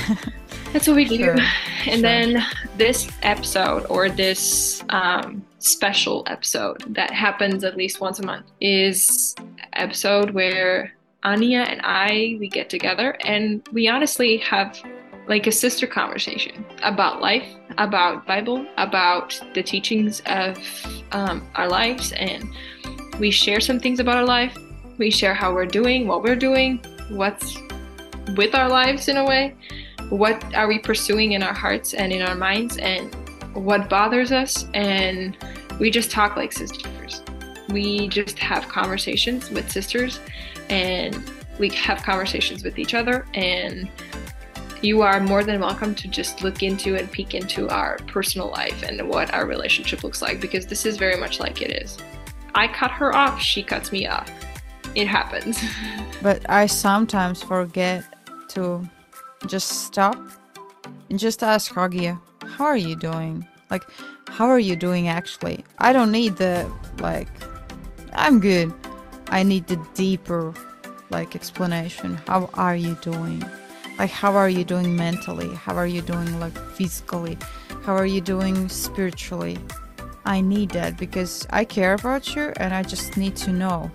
that's 0.74 0.88
what 0.88 0.96
we 0.96 1.06
do. 1.06 1.18
Sure, 1.18 1.36
And 1.88 2.00
sure. 2.00 2.02
then 2.02 2.46
this 2.78 3.12
episode 3.22 3.86
or 3.90 4.10
this 4.10 4.84
um, 4.90 5.46
special 5.64 6.24
episode 6.28 6.84
that 6.94 7.12
happens 7.12 7.64
at 7.64 7.78
least 7.78 8.02
once 8.02 8.20
a 8.20 8.26
month 8.26 8.46
is 8.60 9.36
episode 9.74 10.32
where 10.32 10.94
Anya 11.24 11.62
and 11.62 11.80
I 11.84 12.36
we 12.40 12.50
get 12.50 12.70
together 12.70 13.18
and 13.26 13.68
we 13.72 13.88
honestly 13.88 14.38
have 14.38 14.78
like 15.28 15.48
a 15.48 15.52
sister 15.54 15.88
conversation 15.88 16.66
about 16.84 17.22
life, 17.22 17.48
about 17.78 18.28
Bible, 18.28 18.68
about 18.76 19.40
the 19.54 19.64
teachings 19.64 20.22
of 20.26 20.58
um, 21.14 21.48
our 21.56 21.70
lives, 21.70 22.12
and 22.12 22.44
we 23.20 23.32
share 23.32 23.62
some 23.62 23.80
things 23.80 24.02
about 24.02 24.18
our 24.18 24.26
life. 24.26 24.58
We 24.98 25.10
share 25.10 25.34
how 25.34 25.54
we're 25.54 25.66
doing, 25.66 26.08
what 26.08 26.24
we're 26.24 26.36
doing, 26.36 26.84
what's 27.10 27.58
with 28.36 28.54
our 28.54 28.68
lives 28.68 29.08
in 29.08 29.16
a 29.16 29.24
way 29.24 29.56
what 30.10 30.54
are 30.54 30.68
we 30.68 30.78
pursuing 30.78 31.32
in 31.32 31.42
our 31.42 31.54
hearts 31.54 31.94
and 31.94 32.12
in 32.12 32.22
our 32.22 32.36
minds 32.36 32.78
and 32.78 33.16
what 33.54 33.90
bothers 33.90 34.32
us 34.32 34.66
and 34.74 35.38
we 35.80 35.90
just 35.90 36.12
talk 36.12 36.36
like 36.36 36.52
sisters. 36.52 37.24
We 37.70 38.08
just 38.08 38.38
have 38.40 38.68
conversations 38.68 39.50
with 39.50 39.72
sisters 39.72 40.20
and 40.70 41.32
we 41.60 41.70
have 41.70 42.04
conversations 42.04 42.64
with 42.64 42.80
each 42.80 42.94
other 42.94 43.26
and 43.34 43.90
you 44.82 45.02
are 45.02 45.20
more 45.22 45.44
than 45.44 45.62
welcome 45.62 45.96
to 45.96 46.08
just 46.10 46.44
look 46.44 46.62
into 46.62 46.96
and 46.96 47.10
peek 47.10 47.34
into 47.34 47.70
our 47.70 47.98
personal 48.08 48.50
life 48.50 48.84
and 48.84 49.08
what 49.08 49.34
our 49.34 49.46
relationship 49.46 50.04
looks 50.04 50.22
like 50.22 50.42
because 50.42 50.68
this 50.68 50.86
is 50.86 50.98
very 50.98 51.16
much 51.16 51.40
like 51.40 51.62
it 51.62 51.72
is. 51.84 51.98
I 52.54 52.68
cut 52.68 52.92
her 52.92 53.16
off 53.16 53.42
she 53.42 53.64
cuts 53.64 53.92
me 53.92 54.08
off. 54.08 54.30
It 54.96 55.08
happens. 55.08 55.60
But 56.22 56.50
I 56.50 56.68
sometimes 56.68 57.44
forget 57.44 58.06
to 58.50 58.88
just 59.46 59.86
stop 59.86 60.16
and 61.10 61.20
just 61.20 61.44
ask 61.44 61.74
Hagia, 61.76 62.18
how 62.48 62.66
are 62.66 62.78
you 62.78 62.96
doing? 62.96 63.48
Like, 63.70 63.84
how 64.28 64.48
are 64.48 64.60
you 64.60 64.76
doing 64.76 65.08
actually? 65.08 65.64
I 65.80 65.94
don't 65.94 66.12
need 66.12 66.38
the, 66.38 66.72
like, 67.00 67.28
I'm 68.14 68.40
good. 68.40 68.74
I 69.28 69.44
need 69.44 69.68
the 69.68 69.78
deeper, 69.96 70.54
like, 71.10 71.36
explanation. 71.36 72.16
How 72.28 72.50
are 72.54 72.76
you 72.76 72.96
doing? 73.02 73.44
Like, 73.98 74.12
how 74.12 74.36
are 74.36 74.50
you 74.50 74.64
doing 74.64 74.96
mentally? 74.96 75.54
How 75.56 75.76
are 75.76 75.88
you 75.88 76.02
doing, 76.02 76.40
like, 76.40 76.58
physically? 76.76 77.38
How 77.84 77.96
are 77.96 78.06
you 78.06 78.22
doing 78.22 78.70
spiritually? 78.70 79.58
I 80.26 80.42
need 80.42 80.70
that 80.72 80.98
because 80.98 81.46
I 81.50 81.66
care 81.66 81.94
about 81.94 82.36
you 82.36 82.54
and 82.58 82.74
I 82.74 82.84
just 82.84 83.18
need 83.18 83.36
to 83.38 83.52
know. 83.52 83.92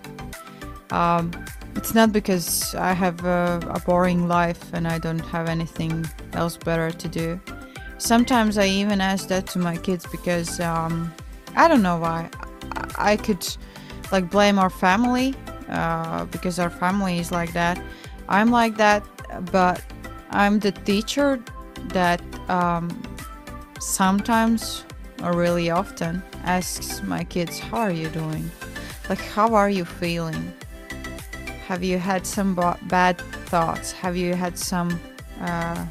Um, 0.91 1.31
it's 1.75 1.95
not 1.95 2.11
because 2.11 2.75
I 2.75 2.93
have 2.93 3.23
a, 3.25 3.59
a 3.69 3.79
boring 3.79 4.27
life 4.27 4.73
and 4.73 4.87
I 4.87 4.99
don't 4.99 5.19
have 5.19 5.47
anything 5.47 6.05
else 6.33 6.57
better 6.57 6.91
to 6.91 7.07
do. 7.07 7.39
Sometimes 7.99 8.57
I 8.57 8.65
even 8.65 9.01
ask 9.01 9.27
that 9.27 9.45
to 9.47 9.59
my 9.59 9.75
kids 9.77 10.05
because 10.07 10.59
um, 10.59 11.13
I 11.55 11.67
don't 11.67 11.83
know 11.83 11.97
why. 11.97 12.29
I, 12.97 13.17
could 13.17 13.45
like 14.11 14.29
blame 14.29 14.57
our 14.57 14.69
family 14.69 15.35
uh, 15.67 16.25
because 16.25 16.59
our 16.59 16.69
family 16.69 17.19
is 17.19 17.31
like 17.31 17.53
that. 17.53 17.81
I'm 18.29 18.51
like 18.51 18.77
that, 18.77 19.03
but 19.51 19.83
I'm 20.31 20.59
the 20.59 20.71
teacher 20.71 21.43
that 21.89 22.21
um, 22.49 22.89
sometimes 23.79 24.85
or 25.21 25.33
really 25.33 25.69
often 25.69 26.23
asks 26.43 27.03
my 27.03 27.23
kids, 27.25 27.59
How 27.59 27.79
are 27.79 27.91
you 27.91 28.07
doing? 28.09 28.49
Like, 29.09 29.19
how 29.19 29.55
are 29.55 29.69
you 29.69 29.85
feeling? 29.85 30.53
Have 31.67 31.83
you 31.83 31.97
had 31.97 32.25
some 32.25 32.55
ba- 32.55 32.79
bad 32.83 33.19
thoughts? 33.47 33.91
Have 33.91 34.15
you 34.15 34.35
had 34.35 34.57
some 34.57 34.99
uh, 35.41 35.85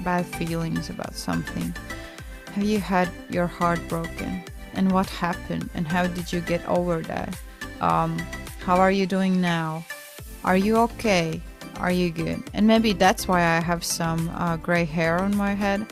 bad 0.00 0.26
feelings 0.26 0.90
about 0.90 1.14
something? 1.14 1.74
Have 2.52 2.64
you 2.64 2.78
had 2.78 3.08
your 3.30 3.46
heart 3.46 3.80
broken? 3.88 4.42
And 4.74 4.92
what 4.92 5.08
happened? 5.08 5.70
And 5.74 5.86
how 5.86 6.06
did 6.06 6.32
you 6.32 6.40
get 6.40 6.66
over 6.68 7.00
that? 7.02 7.38
Um, 7.80 8.18
how 8.60 8.76
are 8.76 8.90
you 8.90 9.06
doing 9.06 9.40
now? 9.40 9.84
Are 10.44 10.56
you 10.56 10.76
okay? 10.78 11.40
Are 11.78 11.90
you 11.90 12.10
good? 12.10 12.42
And 12.54 12.66
maybe 12.66 12.92
that's 12.92 13.28
why 13.28 13.40
I 13.40 13.60
have 13.60 13.84
some 13.84 14.28
uh, 14.30 14.56
gray 14.56 14.84
hair 14.84 15.18
on 15.18 15.36
my 15.36 15.54
head. 15.54 15.86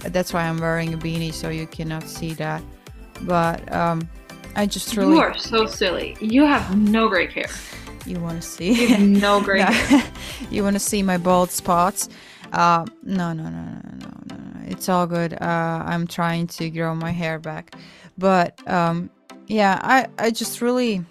That's 0.00 0.32
why 0.32 0.44
I'm 0.44 0.58
wearing 0.58 0.94
a 0.94 0.98
beanie 0.98 1.32
so 1.32 1.50
you 1.50 1.66
cannot 1.66 2.04
see 2.04 2.32
that. 2.34 2.62
But 3.22 3.70
um, 3.72 4.08
I 4.56 4.66
just 4.66 4.96
really 4.96 5.14
you 5.14 5.20
are 5.20 5.36
so 5.36 5.66
silly 5.66 6.16
you 6.20 6.44
have 6.44 6.76
no 6.76 7.08
gray 7.08 7.26
hair 7.30 7.46
you 8.06 8.18
want 8.18 8.42
to 8.42 8.64
you 8.64 8.74
see 8.74 8.86
have 8.86 9.00
no 9.00 9.40
gray 9.40 9.58
No. 9.64 9.66
hair 9.66 10.12
you 10.50 10.62
want 10.64 10.74
to 10.74 10.80
see 10.80 11.02
my 11.02 11.18
bald 11.18 11.50
spots 11.50 12.08
uh, 12.52 12.84
no 13.02 13.32
no 13.32 13.44
no 13.44 13.60
no 13.60 13.80
no 13.98 14.10
no 14.28 14.36
no. 14.36 14.60
It's 14.66 14.88
all 14.88 15.06
good. 15.06 15.34
Uh, 15.34 15.82
i'm 15.86 16.06
trying 16.06 16.46
to 16.48 16.70
grow 16.70 16.94
my 16.94 17.10
hair 17.10 17.38
back. 17.38 17.74
But 18.18 18.66
um, 18.68 19.10
yeah 19.46 19.80
i 19.82 20.06
i 20.18 20.30
just 20.30 20.60
really 20.60 21.04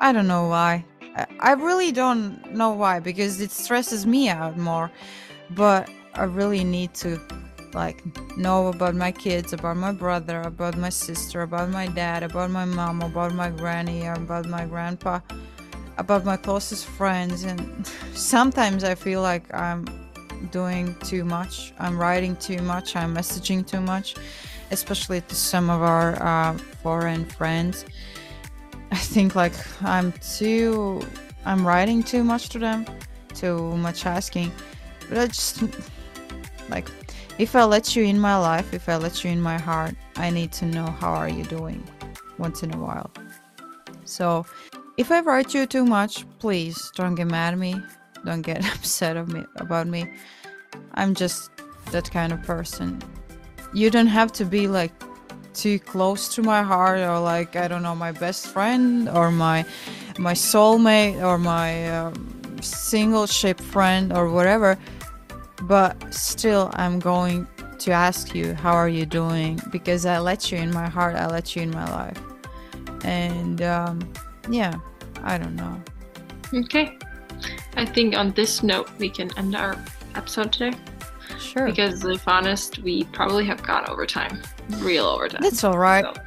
i 0.00 0.12
don't 0.12 0.28
know 0.28 0.46
why. 0.46 0.84
I, 1.16 1.26
I 1.40 1.52
really 1.52 1.92
don't 1.92 2.54
know 2.54 2.70
why 2.70 3.00
because 3.00 3.40
it 3.40 3.50
stresses 3.50 4.06
me 4.06 4.28
out 4.28 4.56
more. 4.56 4.90
But 5.50 5.90
i 6.14 6.24
really 6.24 6.64
need 6.64 6.94
to 6.94 7.20
like 7.74 8.02
know 8.36 8.68
about 8.68 8.94
my 8.94 9.12
kids 9.12 9.52
about 9.52 9.76
my 9.76 9.92
brother 9.92 10.40
about 10.42 10.76
my 10.76 10.88
sister 10.88 11.42
about 11.42 11.68
my 11.68 11.86
dad 11.86 12.22
about 12.22 12.50
my 12.50 12.64
mom 12.64 13.02
about 13.02 13.34
my 13.34 13.50
granny 13.50 14.06
about 14.06 14.46
my 14.46 14.64
grandpa 14.64 15.20
about 15.98 16.24
my 16.24 16.36
closest 16.36 16.86
friends. 16.86 17.44
And 17.44 17.86
sometimes 18.14 18.84
i 18.84 18.94
feel 18.94 19.22
like 19.22 19.52
i'm 19.54 19.84
doing 20.46 20.94
too 20.96 21.24
much 21.24 21.72
i'm 21.78 21.98
writing 21.98 22.36
too 22.36 22.60
much 22.62 22.96
i'm 22.96 23.14
messaging 23.14 23.66
too 23.66 23.80
much 23.80 24.14
especially 24.70 25.20
to 25.22 25.34
some 25.34 25.70
of 25.70 25.82
our 25.82 26.22
uh, 26.22 26.56
foreign 26.82 27.24
friends 27.24 27.84
i 28.92 28.96
think 28.96 29.34
like 29.34 29.52
i'm 29.82 30.12
too 30.22 31.00
i'm 31.44 31.66
writing 31.66 32.02
too 32.02 32.24
much 32.24 32.48
to 32.48 32.58
them 32.58 32.84
too 33.34 33.76
much 33.76 34.06
asking 34.06 34.50
but 35.08 35.18
i 35.18 35.26
just 35.26 35.62
like 36.68 36.88
if 37.38 37.54
i 37.54 37.64
let 37.64 37.94
you 37.94 38.04
in 38.04 38.18
my 38.18 38.36
life 38.36 38.74
if 38.74 38.88
i 38.88 38.96
let 38.96 39.24
you 39.24 39.30
in 39.30 39.40
my 39.40 39.58
heart 39.58 39.94
i 40.16 40.30
need 40.30 40.52
to 40.52 40.64
know 40.66 40.86
how 40.86 41.12
are 41.12 41.28
you 41.28 41.44
doing 41.44 41.82
once 42.38 42.62
in 42.62 42.72
a 42.74 42.78
while 42.78 43.10
so 44.04 44.46
if 44.98 45.12
I 45.12 45.20
write 45.20 45.54
you 45.54 45.64
too 45.64 45.84
much, 45.84 46.26
please 46.40 46.90
don't 46.96 47.14
get 47.14 47.28
mad 47.28 47.52
at 47.52 47.58
me. 47.58 47.80
Don't 48.28 48.42
get 48.42 48.62
upset 48.76 49.16
of 49.16 49.32
me 49.32 49.42
about 49.56 49.86
me. 49.86 50.06
I'm 50.92 51.14
just 51.14 51.50
that 51.92 52.10
kind 52.10 52.30
of 52.30 52.42
person. 52.42 53.00
You 53.72 53.88
don't 53.88 54.12
have 54.20 54.32
to 54.32 54.44
be 54.44 54.68
like 54.68 54.92
too 55.54 55.78
close 55.78 56.28
to 56.34 56.42
my 56.42 56.62
heart 56.62 56.98
or 56.98 57.18
like 57.20 57.56
I 57.56 57.68
don't 57.68 57.82
know 57.82 57.94
my 57.94 58.12
best 58.12 58.48
friend 58.48 59.08
or 59.08 59.30
my 59.30 59.64
my 60.18 60.34
soulmate 60.34 61.22
or 61.22 61.38
my 61.38 61.88
um, 61.88 62.58
single 62.60 63.26
ship 63.26 63.58
friend 63.60 64.12
or 64.12 64.28
whatever. 64.28 64.76
But 65.62 66.12
still, 66.12 66.70
I'm 66.74 66.98
going 66.98 67.48
to 67.78 67.92
ask 67.92 68.34
you 68.34 68.52
how 68.52 68.74
are 68.74 68.90
you 68.90 69.06
doing 69.06 69.58
because 69.72 70.04
I 70.04 70.18
let 70.18 70.52
you 70.52 70.58
in 70.58 70.70
my 70.70 70.86
heart. 70.86 71.16
I 71.16 71.28
let 71.28 71.56
you 71.56 71.62
in 71.62 71.70
my 71.70 71.88
life, 71.90 72.20
and 73.04 73.62
um, 73.62 74.12
yeah, 74.50 74.74
I 75.22 75.38
don't 75.38 75.56
know. 75.56 75.82
Okay. 76.52 76.98
I 77.76 77.84
think 77.84 78.16
on 78.16 78.32
this 78.32 78.62
note 78.62 78.90
we 78.98 79.08
can 79.10 79.36
end 79.38 79.54
our 79.54 79.76
episode 80.14 80.52
today 80.52 80.76
Sure. 81.38 81.66
because 81.66 82.04
if 82.04 82.26
honest, 82.26 82.78
we 82.78 83.04
probably 83.04 83.44
have 83.46 83.62
gone 83.62 83.88
over 83.88 84.06
time, 84.06 84.42
real 84.78 85.06
overtime. 85.06 85.42
That's 85.42 85.62
all 85.64 85.78
right. 85.78 86.04
So, 86.04 86.22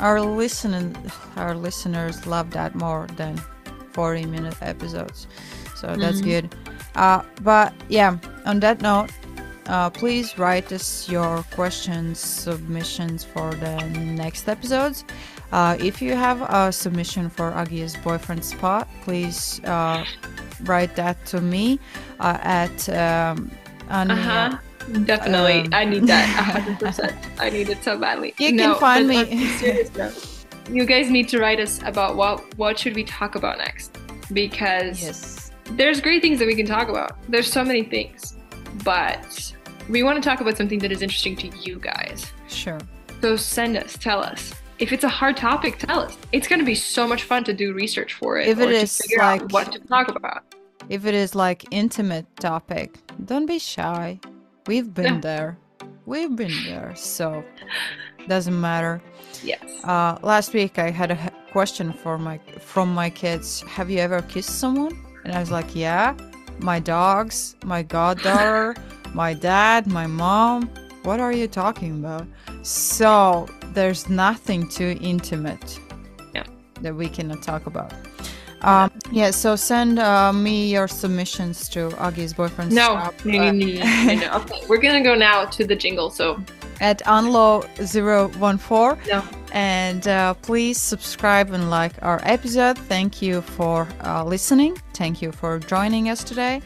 Our 0.00 0.20
listening, 0.20 0.96
our 1.36 1.54
listeners 1.54 2.26
love 2.26 2.50
that 2.52 2.74
more 2.74 3.06
than 3.16 3.40
40 3.92 4.26
minute 4.26 4.56
episodes, 4.62 5.26
so 5.76 5.94
that's 5.96 6.20
good. 6.20 6.54
Uh, 6.94 7.22
but 7.42 7.72
yeah, 7.88 8.16
on 8.46 8.60
that 8.60 8.80
note, 8.82 9.10
uh, 9.66 9.90
please 9.90 10.38
write 10.38 10.72
us 10.72 11.08
your 11.08 11.44
questions, 11.54 12.18
submissions 12.18 13.24
for 13.24 13.54
the 13.54 13.76
next 13.90 14.48
episodes. 14.48 15.04
Uh, 15.52 15.76
if 15.80 16.00
you 16.00 16.14
have 16.14 16.42
a 16.42 16.72
submission 16.72 17.28
for 17.28 17.50
Agia's 17.52 17.96
boyfriend 17.96 18.44
spot, 18.44 18.88
please 19.02 19.60
uh, 19.64 20.04
write 20.64 20.96
that 20.96 21.24
to 21.26 21.40
me 21.40 21.78
uh, 22.20 22.38
at 22.42 22.88
um, 22.90 23.50
Anya. 23.88 24.14
uh-huh. 24.14 24.56
Definitely. 25.04 25.60
Um, 25.66 25.74
I 25.74 25.84
need 25.84 26.06
that 26.06 26.26
100%. 26.80 27.14
I 27.38 27.50
need 27.50 27.68
it 27.68 27.84
so 27.84 27.98
badly. 27.98 28.34
You 28.38 28.56
can 28.56 28.74
find 28.76 29.06
me- 29.06 29.16
on 29.18 29.26
a 29.28 29.46
serious 29.58 29.94
note, 29.96 30.28
you 30.70 30.84
guys 30.86 31.10
need 31.10 31.28
to 31.28 31.38
write 31.38 31.60
us 31.60 31.80
about 31.84 32.16
what 32.16 32.56
what 32.56 32.78
should 32.78 32.94
we 32.96 33.04
talk 33.04 33.34
about 33.34 33.58
next 33.58 33.96
because 34.32 35.02
Yes. 35.02 35.50
there's 35.72 36.00
great 36.00 36.22
things 36.22 36.38
that 36.38 36.46
we 36.46 36.54
can 36.54 36.66
talk 36.66 36.88
about. 36.88 37.12
There's 37.28 37.50
so 37.52 37.62
many 37.64 37.82
things, 37.82 38.36
but 38.84 39.52
we 39.88 40.02
want 40.02 40.22
to 40.22 40.28
talk 40.28 40.40
about 40.40 40.56
something 40.56 40.78
that 40.80 40.90
is 40.92 41.02
interesting 41.02 41.36
to 41.36 41.48
you 41.58 41.78
guys. 41.78 42.32
Sure. 42.48 42.78
So 43.20 43.36
send 43.36 43.76
us, 43.76 43.96
tell 43.98 44.20
us. 44.22 44.52
If 44.80 44.92
it's 44.92 45.04
a 45.04 45.08
hard 45.08 45.36
topic, 45.36 45.78
tell 45.78 46.00
us. 46.00 46.16
It's 46.32 46.48
going 46.48 46.58
to 46.58 46.64
be 46.64 46.74
so 46.74 47.06
much 47.06 47.24
fun 47.24 47.44
to 47.44 47.52
do 47.52 47.74
research 47.74 48.14
for 48.14 48.38
it. 48.38 48.48
If 48.48 48.58
it 48.58 48.68
or 48.68 48.80
to 48.80 48.86
figure 48.86 49.18
like- 49.18 49.42
out 49.42 49.52
what 49.52 49.72
to 49.72 49.78
talk 49.80 50.08
about. 50.08 50.42
If 50.88 51.04
it 51.06 51.14
is 51.14 51.34
like 51.34 51.64
intimate 51.70 52.26
topic, 52.36 52.98
don't 53.26 53.46
be 53.46 53.58
shy. 53.58 54.18
We've 54.66 54.92
been 54.92 55.14
Yeah. 55.16 55.20
there. 55.20 55.58
We've 56.06 56.34
been 56.34 56.52
there, 56.64 56.92
so 56.96 57.44
doesn't 58.26 58.58
matter. 58.60 59.00
Yes. 59.44 59.62
Uh, 59.84 60.18
last 60.22 60.52
week 60.54 60.78
I 60.78 60.90
had 60.90 61.10
a 61.12 61.30
question 61.52 61.92
for 61.92 62.18
my 62.18 62.40
from 62.60 62.92
my 62.94 63.08
kids. 63.10 63.60
Have 63.68 63.90
you 63.90 63.98
ever 63.98 64.22
kissed 64.22 64.58
someone? 64.58 64.98
And 65.24 65.32
I 65.34 65.40
was 65.40 65.50
like, 65.50 65.76
yeah. 65.76 66.14
My 66.58 66.80
dogs, 66.80 67.54
my 67.64 67.82
goddaughter, 67.82 68.74
my 69.14 69.32
dad, 69.34 69.86
my 69.86 70.06
mom. 70.06 70.68
What 71.02 71.20
are 71.20 71.32
you 71.32 71.48
talking 71.48 72.04
about? 72.04 72.26
So 72.62 73.48
there's 73.72 74.08
nothing 74.08 74.68
too 74.68 74.96
intimate 75.00 75.78
Yeah. 76.34 76.44
that 76.82 76.94
we 76.94 77.08
cannot 77.08 77.42
talk 77.42 77.66
about. 77.66 77.92
Um, 78.62 78.90
yeah, 79.10 79.30
so 79.30 79.56
send 79.56 79.98
uh, 79.98 80.34
me 80.34 80.70
your 80.70 80.86
submissions 80.86 81.66
to 81.70 81.88
Agi's 81.98 82.34
boyfriend. 82.34 82.72
No, 82.72 82.88
shop, 82.88 83.14
no, 83.24 83.40
uh, 83.40 83.52
no, 83.52 83.54
no, 83.66 84.04
no, 84.04 84.14
no. 84.14 84.30
Okay, 84.42 84.60
we're 84.68 84.76
gonna 84.76 85.02
go 85.02 85.14
now 85.14 85.46
to 85.46 85.64
the 85.64 85.74
jingle. 85.74 86.10
So 86.10 86.38
at 86.80 87.02
unlow014 87.04 89.06
no, 89.08 89.22
and 89.52 90.06
uh, 90.08 90.34
please 90.34 90.78
subscribe 90.78 91.50
and 91.52 91.70
like 91.70 91.92
our 92.02 92.20
episode 92.24 92.78
thank 92.78 93.20
you 93.20 93.42
for 93.42 93.86
uh, 94.04 94.24
listening 94.24 94.74
thank 94.94 95.20
you 95.20 95.30
for 95.30 95.58
joining 95.58 96.08
us 96.08 96.24
today 96.24 96.62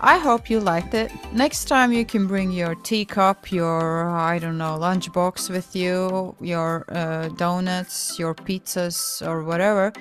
i 0.00 0.18
hope 0.18 0.50
you 0.50 0.60
liked 0.60 0.94
it. 0.94 1.10
Next 1.32 1.64
time 1.66 1.92
you 1.92 2.04
can 2.04 2.26
bring 2.26 2.50
your 2.52 2.74
teacup 2.74 3.50
your 3.50 4.08
i 4.10 4.38
don't 4.38 4.58
know 4.58 4.76
lunchbox 4.78 5.50
with 5.50 5.74
you 5.74 6.34
your 6.40 6.84
uh, 6.88 7.28
donuts 7.36 8.18
your 8.18 8.34
pizzas 8.34 9.26
or 9.26 9.42
whatever 9.42 9.92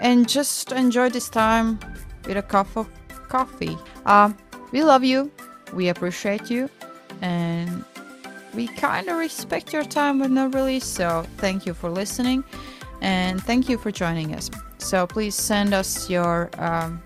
and 0.00 0.28
just 0.28 0.72
enjoy 0.72 1.08
this 1.08 1.28
time 1.28 1.78
with 2.26 2.36
a 2.36 2.42
cup 2.42 2.76
of 2.76 2.88
coffee. 3.28 3.76
Um, 4.06 4.36
we 4.72 4.82
love 4.82 5.04
you. 5.04 5.30
We 5.72 5.88
appreciate 5.88 6.50
you. 6.50 6.68
And 7.20 7.84
we 8.54 8.68
kind 8.68 9.08
of 9.08 9.16
respect 9.18 9.72
your 9.72 9.84
time 9.84 10.20
but 10.20 10.30
not 10.30 10.54
really 10.54 10.78
so 10.78 11.26
thank 11.38 11.66
you 11.66 11.74
for 11.74 11.90
listening 11.90 12.44
and 13.00 13.42
thank 13.42 13.68
you 13.68 13.76
for 13.76 13.90
joining 13.90 14.34
us. 14.34 14.50
So 14.78 15.06
please 15.06 15.34
send 15.34 15.74
us 15.74 16.08
your 16.08 16.50
um, 16.58 17.02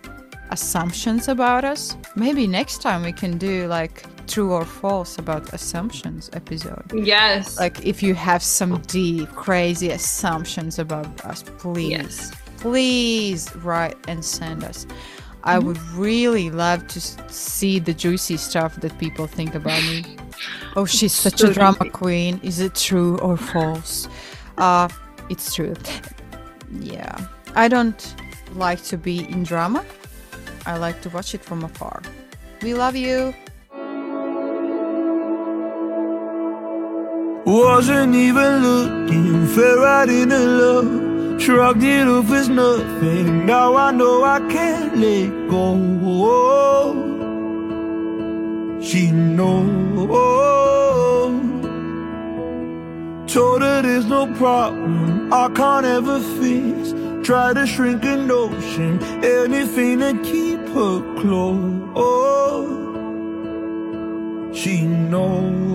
assumptions 0.50 1.28
about 1.28 1.64
us. 1.64 1.96
Maybe 2.16 2.46
next 2.46 2.82
time 2.82 3.02
we 3.02 3.12
can 3.12 3.38
do 3.38 3.66
like 3.66 4.04
true 4.26 4.52
or 4.52 4.64
false 4.64 5.18
about 5.18 5.52
assumptions 5.54 6.28
episode. 6.32 6.84
Yes, 6.94 7.58
like 7.58 7.84
if 7.84 8.02
you 8.02 8.14
have 8.14 8.42
some 8.42 8.80
deep 8.82 9.28
crazy 9.30 9.90
assumptions 9.90 10.78
about 10.78 11.24
us 11.24 11.42
please 11.58 11.90
Yes. 11.90 12.32
please 12.58 13.54
write 13.56 13.96
and 14.08 14.24
send 14.24 14.64
us. 14.64 14.86
I 15.44 15.58
would 15.58 15.80
really 15.92 16.50
love 16.50 16.86
to 16.88 17.00
see 17.32 17.78
the 17.78 17.94
juicy 17.94 18.36
stuff 18.36 18.76
that 18.82 18.98
people 18.98 19.26
think 19.26 19.54
about 19.54 19.80
me. 19.84 20.04
Oh 20.76 20.84
she's 20.96 21.14
such 21.14 21.38
So 21.38 21.48
a 21.50 21.54
drama 21.54 21.88
queen. 21.90 22.38
Is 22.42 22.60
it 22.60 22.74
true 22.74 23.16
or 23.18 23.36
false? 23.36 24.08
Uh 24.58 24.88
it's 25.30 25.54
true. 25.54 25.74
Yeah. 26.80 27.16
I 27.54 27.68
don't 27.68 28.14
like 28.54 28.82
to 28.84 28.96
be 28.98 29.20
in 29.30 29.42
drama 29.44 29.84
i 30.68 30.76
like 30.76 31.00
to 31.00 31.08
watch 31.10 31.34
it 31.34 31.42
from 31.50 31.64
afar 31.64 32.00
we 32.62 32.74
love 32.74 32.96
you 32.96 33.34
Wasn't 37.48 38.14
even 38.14 38.62
looking, 38.62 39.46
fell 39.46 39.78
right 39.78 40.06
into 40.06 40.38
love. 40.38 41.40
Shrugged 41.40 41.82
it 41.82 42.06
off 42.06 42.30
as 42.30 42.50
nothing. 42.50 43.46
Now 43.46 43.74
I 43.74 43.90
know 43.90 44.22
I 44.22 44.40
can't 44.50 44.98
let 44.98 45.30
go. 45.48 45.68
She 48.82 49.10
knows. 49.10 49.78
Told 53.32 53.62
her 53.62 53.80
there's 53.82 54.06
no 54.06 54.26
problem 54.34 55.32
I 55.32 55.48
can't 55.48 55.86
ever 55.86 56.20
fix. 56.40 56.92
Try 57.26 57.54
to 57.54 57.66
shrink 57.66 58.04
an 58.04 58.30
ocean, 58.30 59.02
anything 59.24 60.00
to 60.00 60.12
keep 60.22 60.47
her 60.78 61.00
close. 61.20 61.88
She 64.56 64.82
knows. 64.82 65.67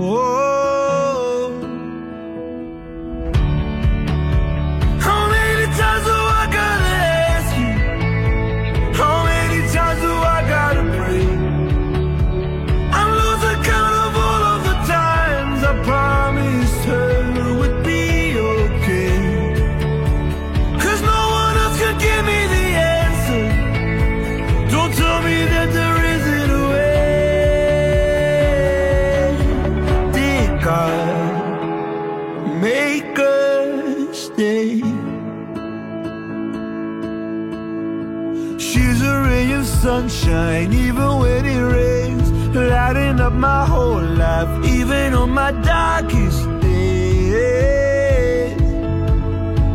Even 40.93 41.17
when 41.17 41.45
it 41.45 41.59
rains, 41.59 42.29
lighting 42.55 43.19
up 43.19 43.33
my 43.33 43.65
whole 43.65 44.01
life, 44.01 44.47
even 44.65 45.13
on 45.15 45.31
my 45.31 45.51
darkest 45.51 46.45
days. 46.61 48.61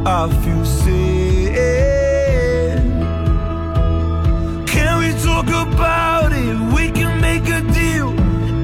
I 0.06 0.28
feel 0.42 0.64
safe. 0.64 1.56
Can 4.74 4.92
we 5.02 5.10
talk 5.26 5.48
about 5.66 6.30
it? 6.32 6.56
We 6.76 6.90
can 6.92 7.20
make 7.20 7.48
a 7.48 7.62
deal. 7.78 8.10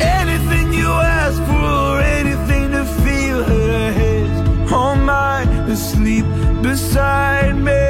Anything 0.01 0.72
you 0.72 0.90
ask 1.22 1.39
for, 1.51 2.01
anything 2.20 2.70
to 2.70 2.85
feel 3.02 3.43
her 3.43 3.93
head 3.93 4.72
on 4.72 5.05
mine, 5.05 5.48
asleep 5.74 6.24
beside 6.62 7.56
me. 7.56 7.84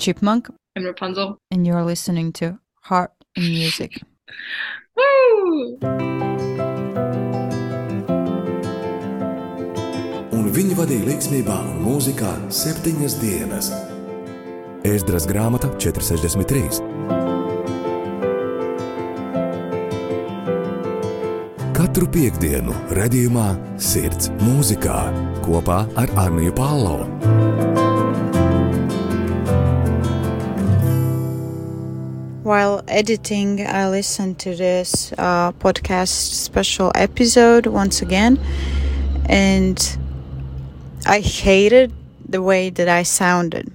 Chipmunk, 0.00 0.48
And 0.76 0.84
Rapunzel. 0.86 1.36
and 1.50 1.66
you're 1.66 1.84
listening 1.84 2.32
to 2.40 2.58
Heart 2.88 3.12
and 3.36 3.48
Music. 3.48 4.00
Woo! 4.96 5.78
Un 10.32 10.46
viņi 10.56 10.74
vadīja 10.78 11.04
līdzsvarā 11.10 11.58
un 11.74 11.82
mūzikā 11.84 12.32
septiņas 12.62 13.18
dienas. 13.20 13.70
Ēzdras 14.88 15.26
grāmata 15.28 15.68
463. 15.76 16.80
Katru 21.76 22.06
piekdienu 22.12 22.72
redzējumā 22.96 23.46
Sirds 23.80 24.30
mūzikā 24.42 24.98
kopā 25.44 25.82
ar 26.00 26.12
Arniju 26.24 26.52
Pālau. 26.56 27.04
While 32.50 32.82
editing, 32.88 33.64
I 33.64 33.88
listened 33.88 34.40
to 34.40 34.56
this 34.56 35.12
uh, 35.16 35.52
podcast 35.52 36.32
special 36.32 36.90
episode 36.96 37.68
once 37.68 38.02
again, 38.02 38.40
and 39.28 39.78
I 41.06 41.20
hated 41.20 41.92
the 42.28 42.42
way 42.42 42.70
that 42.70 42.88
I 42.88 43.04
sounded. 43.04 43.72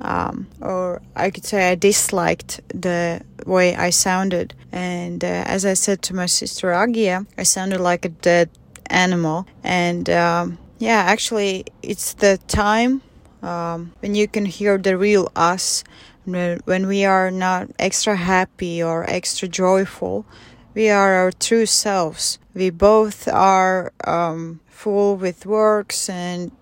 Um, 0.00 0.46
or 0.60 1.02
I 1.16 1.30
could 1.30 1.44
say 1.44 1.68
I 1.68 1.74
disliked 1.74 2.60
the 2.68 3.22
way 3.44 3.74
I 3.74 3.90
sounded. 3.90 4.54
And 4.70 5.24
uh, 5.24 5.42
as 5.44 5.66
I 5.66 5.74
said 5.74 6.00
to 6.02 6.14
my 6.14 6.26
sister 6.26 6.68
Agia, 6.68 7.26
I 7.36 7.42
sounded 7.42 7.80
like 7.80 8.04
a 8.04 8.10
dead 8.10 8.50
animal. 8.86 9.48
And 9.64 10.08
um, 10.10 10.58
yeah, 10.78 11.02
actually, 11.08 11.64
it's 11.82 12.14
the 12.14 12.38
time 12.46 13.02
um, 13.42 13.94
when 13.98 14.14
you 14.14 14.28
can 14.28 14.44
hear 14.44 14.78
the 14.78 14.96
real 14.96 15.32
us 15.34 15.82
when 16.26 16.86
we 16.86 17.04
are 17.04 17.30
not 17.30 17.68
extra 17.78 18.16
happy 18.16 18.82
or 18.82 19.08
extra 19.08 19.48
joyful 19.48 20.26
we 20.74 20.90
are 20.90 21.14
our 21.14 21.32
true 21.32 21.64
selves. 21.64 22.38
We 22.52 22.68
both 22.68 23.28
are 23.28 23.94
um, 24.04 24.60
full 24.66 25.16
with 25.16 25.46
works 25.46 26.10
and 26.10 26.52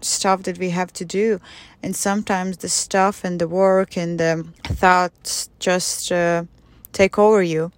stuff 0.00 0.42
that 0.42 0.58
we 0.58 0.70
have 0.70 0.92
to 0.94 1.04
do. 1.04 1.40
And 1.80 1.94
sometimes 1.94 2.56
the 2.56 2.68
stuff 2.68 3.22
and 3.22 3.40
the 3.40 3.46
work 3.46 3.96
and 3.96 4.18
the 4.18 4.44
thoughts 4.64 5.50
just 5.60 6.10
uh, 6.10 6.46
take 6.92 7.16
over 7.16 7.44
you. 7.44 7.70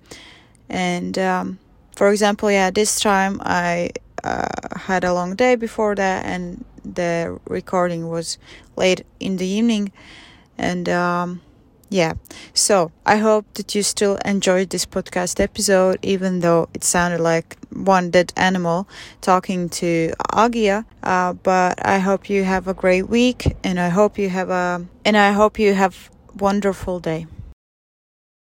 And 0.71 1.19
um, 1.19 1.59
for 1.97 2.11
example 2.11 2.51
yeah 2.51 2.71
this 2.71 3.01
time 3.01 3.41
i 3.45 3.91
uh, 4.25 4.49
had 4.77 5.05
a 5.05 5.13
long 5.13 5.35
day 5.35 5.55
before 5.57 5.95
that 5.95 6.25
and 6.25 6.65
the 6.85 7.39
recording 7.47 8.09
was 8.09 8.39
late 8.77 9.05
in 9.21 9.37
the 9.37 9.47
evening 9.47 9.93
and 10.63 10.89
um, 10.89 11.41
yeah. 11.93 12.15
So 12.55 12.91
i 13.05 13.17
hope 13.17 13.45
that 13.55 13.75
you 13.75 13.83
still 13.83 14.17
enjoyed 14.25 14.71
this 14.71 14.87
podcast 14.87 15.41
episode 15.41 15.99
even 16.03 16.41
though 16.41 16.69
it 16.75 16.85
sounded 16.85 17.21
like 17.21 17.57
one 17.71 18.11
dead 18.11 18.33
animal 18.37 18.89
talking 19.21 19.69
to 19.69 20.13
agia. 20.33 20.85
Uh, 21.03 21.33
but 21.35 21.85
i 21.85 21.99
hope 21.99 22.31
you 22.31 22.45
have 22.45 22.67
a 22.69 22.75
great 22.75 23.09
week 23.09 23.57
and 23.63 23.79
i 23.79 23.89
hope 23.89 24.19
you 24.19 24.29
have 24.29 24.51
a 24.51 24.87
and 25.05 25.17
i 25.17 25.33
hope 25.33 25.59
you 25.59 25.75
have 25.75 26.11
wonderful 26.39 26.99
day 27.01 27.27